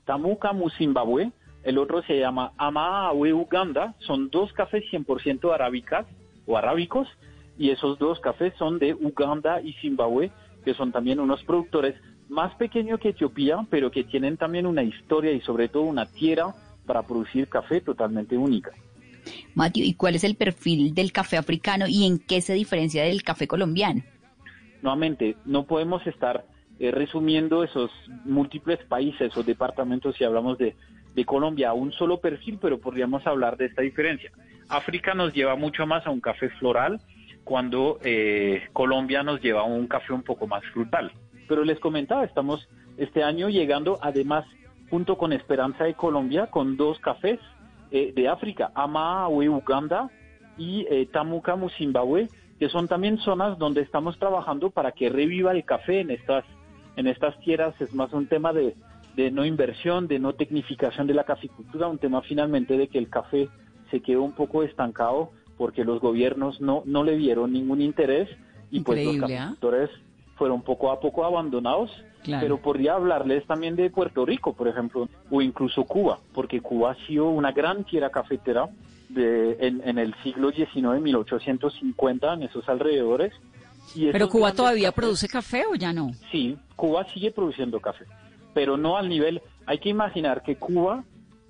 Tamuka 0.06 0.52
Zimbabue, 0.78 1.32
el 1.64 1.78
otro 1.78 2.02
se 2.04 2.20
llama 2.20 2.54
Amaawe 2.58 3.34
Uganda. 3.34 3.96
Son 4.00 4.30
dos 4.30 4.54
cafés 4.54 4.84
100% 4.92 5.54
arábicas 5.54 6.06
o 6.46 6.58
arábicos 6.58 7.08
y 7.58 7.72
esos 7.72 8.00
dos 8.00 8.20
cafés 8.20 8.54
son 8.58 8.80
de 8.80 8.94
Uganda 8.94 9.62
y 9.62 9.74
Zimbabue, 9.74 10.32
que 10.64 10.74
son 10.74 10.92
también 10.92 11.20
unos 11.20 11.44
productores 11.44 11.96
más 12.30 12.54
pequeños 12.56 13.00
que 13.00 13.10
Etiopía, 13.10 13.66
pero 13.70 13.92
que 13.92 14.04
tienen 14.04 14.38
también 14.38 14.66
una 14.66 14.84
historia 14.84 15.32
y 15.32 15.42
sobre 15.42 15.68
todo 15.68 15.84
una 15.84 16.06
tierra 16.06 16.54
para 16.90 17.04
producir 17.04 17.48
café 17.48 17.82
totalmente 17.82 18.36
única. 18.36 18.72
Matthew, 19.54 19.84
¿y 19.84 19.94
cuál 19.94 20.16
es 20.16 20.24
el 20.24 20.34
perfil 20.34 20.96
del 20.96 21.12
café 21.12 21.38
africano 21.38 21.86
y 21.88 22.08
en 22.08 22.18
qué 22.18 22.42
se 22.42 22.54
diferencia 22.54 23.04
del 23.04 23.22
café 23.22 23.48
colombiano? 23.48 24.02
Nuevamente, 24.82 25.36
no 25.46 25.68
podemos 25.68 26.08
estar 26.08 26.46
eh, 26.80 26.90
resumiendo 26.90 27.64
esos 27.64 27.92
múltiples 28.26 28.80
países 28.86 29.38
o 29.38 29.44
departamentos 29.44 30.16
si 30.16 30.24
hablamos 30.24 30.58
de, 30.58 30.76
de 31.14 31.26
Colombia 31.26 31.70
a 31.70 31.74
un 31.74 31.92
solo 31.92 32.20
perfil, 32.20 32.58
pero 32.60 32.80
podríamos 32.80 33.28
hablar 33.28 33.56
de 33.56 33.68
esta 33.68 33.84
diferencia. 33.84 34.32
África 34.68 35.14
nos 35.14 35.32
lleva 35.32 35.56
mucho 35.56 35.86
más 35.86 36.08
a 36.08 36.10
un 36.10 36.22
café 36.22 36.50
floral, 36.58 37.00
cuando 37.44 38.00
eh, 38.04 38.64
Colombia 38.74 39.22
nos 39.22 39.42
lleva 39.42 39.62
a 39.62 39.66
un 39.66 39.86
café 39.86 40.12
un 40.12 40.24
poco 40.24 40.48
más 40.48 40.64
frutal. 40.74 41.12
Pero 41.48 41.64
les 41.64 41.80
comentaba, 41.80 42.26
estamos 42.26 42.68
este 42.98 43.22
año 43.22 43.48
llegando 43.48 44.00
además 44.02 44.46
junto 44.90 45.18
con 45.18 45.34
Esperanza 45.34 45.84
de 45.84 45.94
Colombia 45.94 46.48
con 46.48 46.78
dos 46.78 47.00
cafés 47.00 47.40
eh, 47.92 48.14
de 48.16 48.28
África, 48.28 48.72
Amaawe, 48.76 49.50
Uganda 49.50 50.10
y 50.58 50.86
eh, 50.90 51.08
Tamuka, 51.12 51.58
Zimbabue, 51.78 52.28
que 52.60 52.70
son 52.70 52.88
también 52.88 53.18
zonas 53.20 53.58
donde 53.58 53.82
estamos 53.82 54.20
trabajando 54.20 54.70
para 54.70 54.92
que 54.92 55.10
reviva 55.10 55.52
el 55.52 55.64
café 55.64 56.02
en 56.02 56.12
estas, 56.12 56.44
en 56.96 57.08
estas 57.08 57.40
tierras. 57.40 57.74
Es 57.80 57.94
más 57.94 58.12
un 58.14 58.28
tema 58.28 58.54
de, 58.54 58.76
de 59.16 59.32
no 59.32 59.46
inversión, 59.46 60.08
de 60.08 60.20
no 60.20 60.34
tecnificación 60.34 61.08
de 61.08 61.14
la 61.14 61.24
caficultura, 61.24 61.88
un 61.88 61.98
tema 61.98 62.22
finalmente 62.22 62.78
de 62.78 62.88
que 62.88 62.98
el 62.98 63.10
café 63.10 63.50
se 63.90 64.02
quedó 64.02 64.24
un 64.24 64.34
poco 64.34 64.64
estancado 64.64 65.32
porque 65.58 65.84
los 65.84 66.00
gobiernos 66.00 66.62
no, 66.62 66.84
no 66.86 67.04
le 67.04 67.18
dieron 67.18 67.52
ningún 67.52 67.82
interés 67.82 68.30
y 68.72 68.82
pues 68.82 69.04
los 69.04 69.32
¿ah? 69.32 69.56
Fueron 70.40 70.64
poco 70.64 70.92
a 70.92 71.00
poco 71.00 71.24
abandonados. 71.24 71.92
Claro. 72.24 72.42
Pero 72.42 72.58
podría 72.58 72.96
hablarles 72.96 73.46
también 73.46 73.76
de 73.78 73.90
Puerto 73.92 74.26
Rico, 74.26 74.54
por 74.54 74.68
ejemplo, 74.68 75.08
o 75.32 75.42
incluso 75.42 75.86
Cuba, 75.86 76.20
porque 76.34 76.60
Cuba 76.60 76.92
ha 76.92 77.08
sido 77.08 77.30
una 77.30 77.52
gran 77.54 77.84
tierra 77.86 78.10
cafetera 78.10 78.68
de, 79.08 79.56
en, 79.62 79.82
en 79.88 79.98
el 80.00 80.14
siglo 80.24 80.52
XIX, 80.52 81.00
1850, 81.02 82.34
en 82.34 82.44
esos 82.44 82.68
alrededores. 82.68 83.32
Y 83.96 84.12
¿Pero 84.12 84.28
Cuba 84.30 84.52
todavía 84.54 84.90
cafés- 84.92 84.96
produce 84.96 85.28
café 85.30 85.64
o 85.72 85.76
ya 85.76 85.94
no? 85.94 86.12
Sí, 86.32 86.58
Cuba 86.76 87.06
sigue 87.14 87.32
produciendo 87.32 87.80
café, 87.80 88.06
pero 88.54 88.76
no 88.78 88.98
al 88.98 89.08
nivel. 89.10 89.42
Hay 89.66 89.80
que 89.80 89.90
imaginar 89.90 90.44
que 90.44 90.58
Cuba 90.58 91.04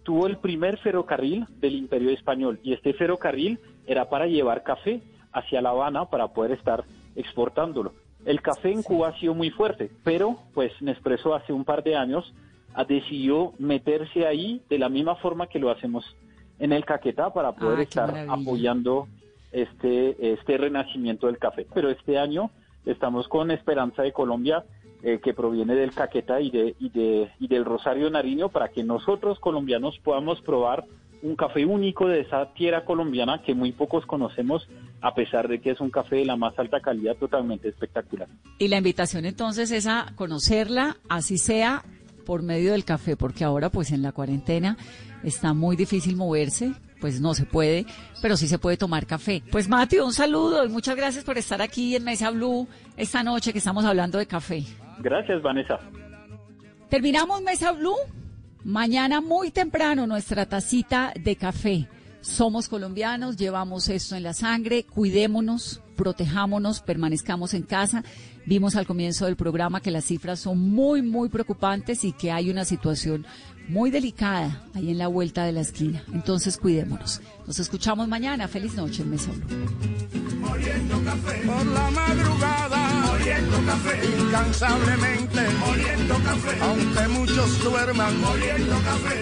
tuvo 0.03 0.27
el 0.27 0.37
primer 0.37 0.77
ferrocarril 0.77 1.45
del 1.59 1.73
Imperio 1.75 2.11
Español 2.11 2.59
y 2.63 2.73
este 2.73 2.93
ferrocarril 2.93 3.59
era 3.87 4.07
para 4.07 4.27
llevar 4.27 4.63
café 4.63 5.01
hacia 5.33 5.61
La 5.61 5.71
Habana 5.71 6.05
para 6.05 6.27
poder 6.29 6.51
estar 6.51 6.83
exportándolo. 7.15 7.93
El 8.25 8.41
café 8.41 8.71
en 8.71 8.83
Cuba 8.83 9.09
ha 9.09 9.19
sido 9.19 9.33
muy 9.33 9.49
fuerte, 9.49 9.89
pero 10.03 10.37
pues 10.53 10.71
Nespresso 10.81 11.33
hace 11.33 11.53
un 11.53 11.63
par 11.63 11.83
de 11.83 11.95
años 11.95 12.33
ha 12.73 12.83
decidió 12.83 13.53
meterse 13.57 14.27
ahí 14.27 14.61
de 14.69 14.77
la 14.77 14.89
misma 14.89 15.15
forma 15.15 15.47
que 15.47 15.59
lo 15.59 15.71
hacemos 15.71 16.05
en 16.59 16.73
el 16.73 16.85
Caquetá 16.85 17.31
para 17.33 17.53
poder 17.53 17.79
Ah, 17.79 17.83
estar 17.83 18.11
maravilla. 18.11 18.33
apoyando 18.33 19.07
este, 19.51 20.33
este 20.33 20.57
renacimiento 20.57 21.27
del 21.27 21.37
café. 21.37 21.65
Pero 21.73 21.89
este 21.89 22.19
año 22.19 22.51
estamos 22.85 23.27
con 23.27 23.49
Esperanza 23.51 24.03
de 24.03 24.11
Colombia, 24.11 24.63
eh, 25.01 25.19
que 25.23 25.33
proviene 25.33 25.75
del 25.75 25.93
Caquetá 25.93 26.41
y, 26.41 26.51
de, 26.51 26.75
y, 26.79 26.89
de, 26.89 27.31
y 27.39 27.47
del 27.47 27.63
Rosario 27.65 28.09
Nariño, 28.09 28.49
para 28.49 28.67
que 28.69 28.83
nosotros 28.83 29.39
colombianos 29.39 29.97
podamos 29.99 30.41
probar 30.41 30.83
un 31.21 31.35
café 31.35 31.65
único 31.65 32.07
de 32.07 32.21
esa 32.21 32.53
tierra 32.53 32.85
colombiana 32.85 33.41
que 33.41 33.53
muy 33.53 33.71
pocos 33.71 34.05
conocemos, 34.05 34.67
a 35.01 35.13
pesar 35.13 35.47
de 35.47 35.59
que 35.59 35.71
es 35.71 35.81
un 35.81 35.89
café 35.89 36.17
de 36.17 36.25
la 36.25 36.35
más 36.35 36.57
alta 36.57 36.79
calidad, 36.79 37.15
totalmente 37.17 37.69
espectacular. 37.69 38.27
Y 38.57 38.67
la 38.67 38.77
invitación 38.77 39.25
entonces 39.25 39.71
es 39.71 39.87
a 39.87 40.13
conocerla, 40.15 40.97
así 41.09 41.37
sea 41.37 41.83
por 42.25 42.43
medio 42.43 42.73
del 42.73 42.85
café, 42.85 43.17
porque 43.17 43.43
ahora 43.43 43.69
pues 43.69 43.91
en 43.91 44.01
la 44.01 44.11
cuarentena 44.11 44.77
está 45.23 45.53
muy 45.53 45.75
difícil 45.75 46.15
moverse, 46.15 46.73
pues 47.01 47.21
no 47.21 47.33
se 47.33 47.45
puede, 47.45 47.85
pero 48.21 48.37
sí 48.37 48.47
se 48.47 48.59
puede 48.59 48.77
tomar 48.77 49.05
café. 49.05 49.41
Pues 49.51 49.67
Mateo, 49.67 50.05
un 50.05 50.13
saludo 50.13 50.65
y 50.65 50.69
muchas 50.69 50.95
gracias 50.95 51.23
por 51.23 51.37
estar 51.37 51.61
aquí 51.61 51.95
en 51.95 52.03
Mesa 52.03 52.29
Blue 52.31 52.67
esta 52.97 53.23
noche 53.23 53.51
que 53.51 53.57
estamos 53.59 53.85
hablando 53.85 54.17
de 54.17 54.27
café. 54.27 54.63
Gracias, 54.99 55.41
Vanessa. 55.41 55.79
Terminamos 56.89 57.41
Mesa 57.41 57.71
Blue. 57.71 57.95
Mañana 58.63 59.21
muy 59.21 59.51
temprano 59.51 60.05
nuestra 60.05 60.45
tacita 60.47 61.13
de 61.17 61.37
café. 61.37 61.87
Somos 62.21 62.67
colombianos, 62.67 63.37
llevamos 63.37 63.87
esto 63.87 64.15
en 64.15 64.23
la 64.23 64.33
sangre, 64.33 64.83
cuidémonos, 64.83 65.81
protejámonos, 65.99 66.79
permanezcamos 66.79 67.53
en 67.53 67.63
casa. 67.63 68.05
Vimos 68.45 68.77
al 68.77 68.87
comienzo 68.87 69.25
del 69.25 69.35
programa 69.35 69.81
que 69.81 69.91
las 69.91 70.05
cifras 70.05 70.39
son 70.39 70.57
muy, 70.57 71.01
muy 71.01 71.27
preocupantes 71.27 72.05
y 72.05 72.13
que 72.13 72.31
hay 72.31 72.49
una 72.49 72.63
situación 72.63 73.27
muy 73.67 73.91
delicada 73.91 74.63
ahí 74.73 74.91
en 74.91 74.97
la 74.97 75.07
vuelta 75.07 75.43
de 75.43 75.51
la 75.51 75.59
esquina. 75.59 76.01
Entonces 76.13 76.57
cuidémonos. 76.57 77.19
Nos 77.45 77.59
escuchamos 77.59 78.07
mañana. 78.07 78.47
Feliz 78.47 78.75
noche 78.75 79.01
en 79.01 79.09
Mesa 79.09 79.29
Blue. 79.31 79.45
por 81.45 81.65
la 81.65 81.91
madrugada, 81.91 82.89
moliendo 83.05 83.57
café, 83.65 83.99
incansablemente, 84.21 85.41
moliendo 85.59 86.15
café, 86.23 86.57
aunque 86.61 87.07
muchos 87.09 87.63
duerman, 87.63 88.21
moliendo 88.21 88.75
café. 88.85 89.15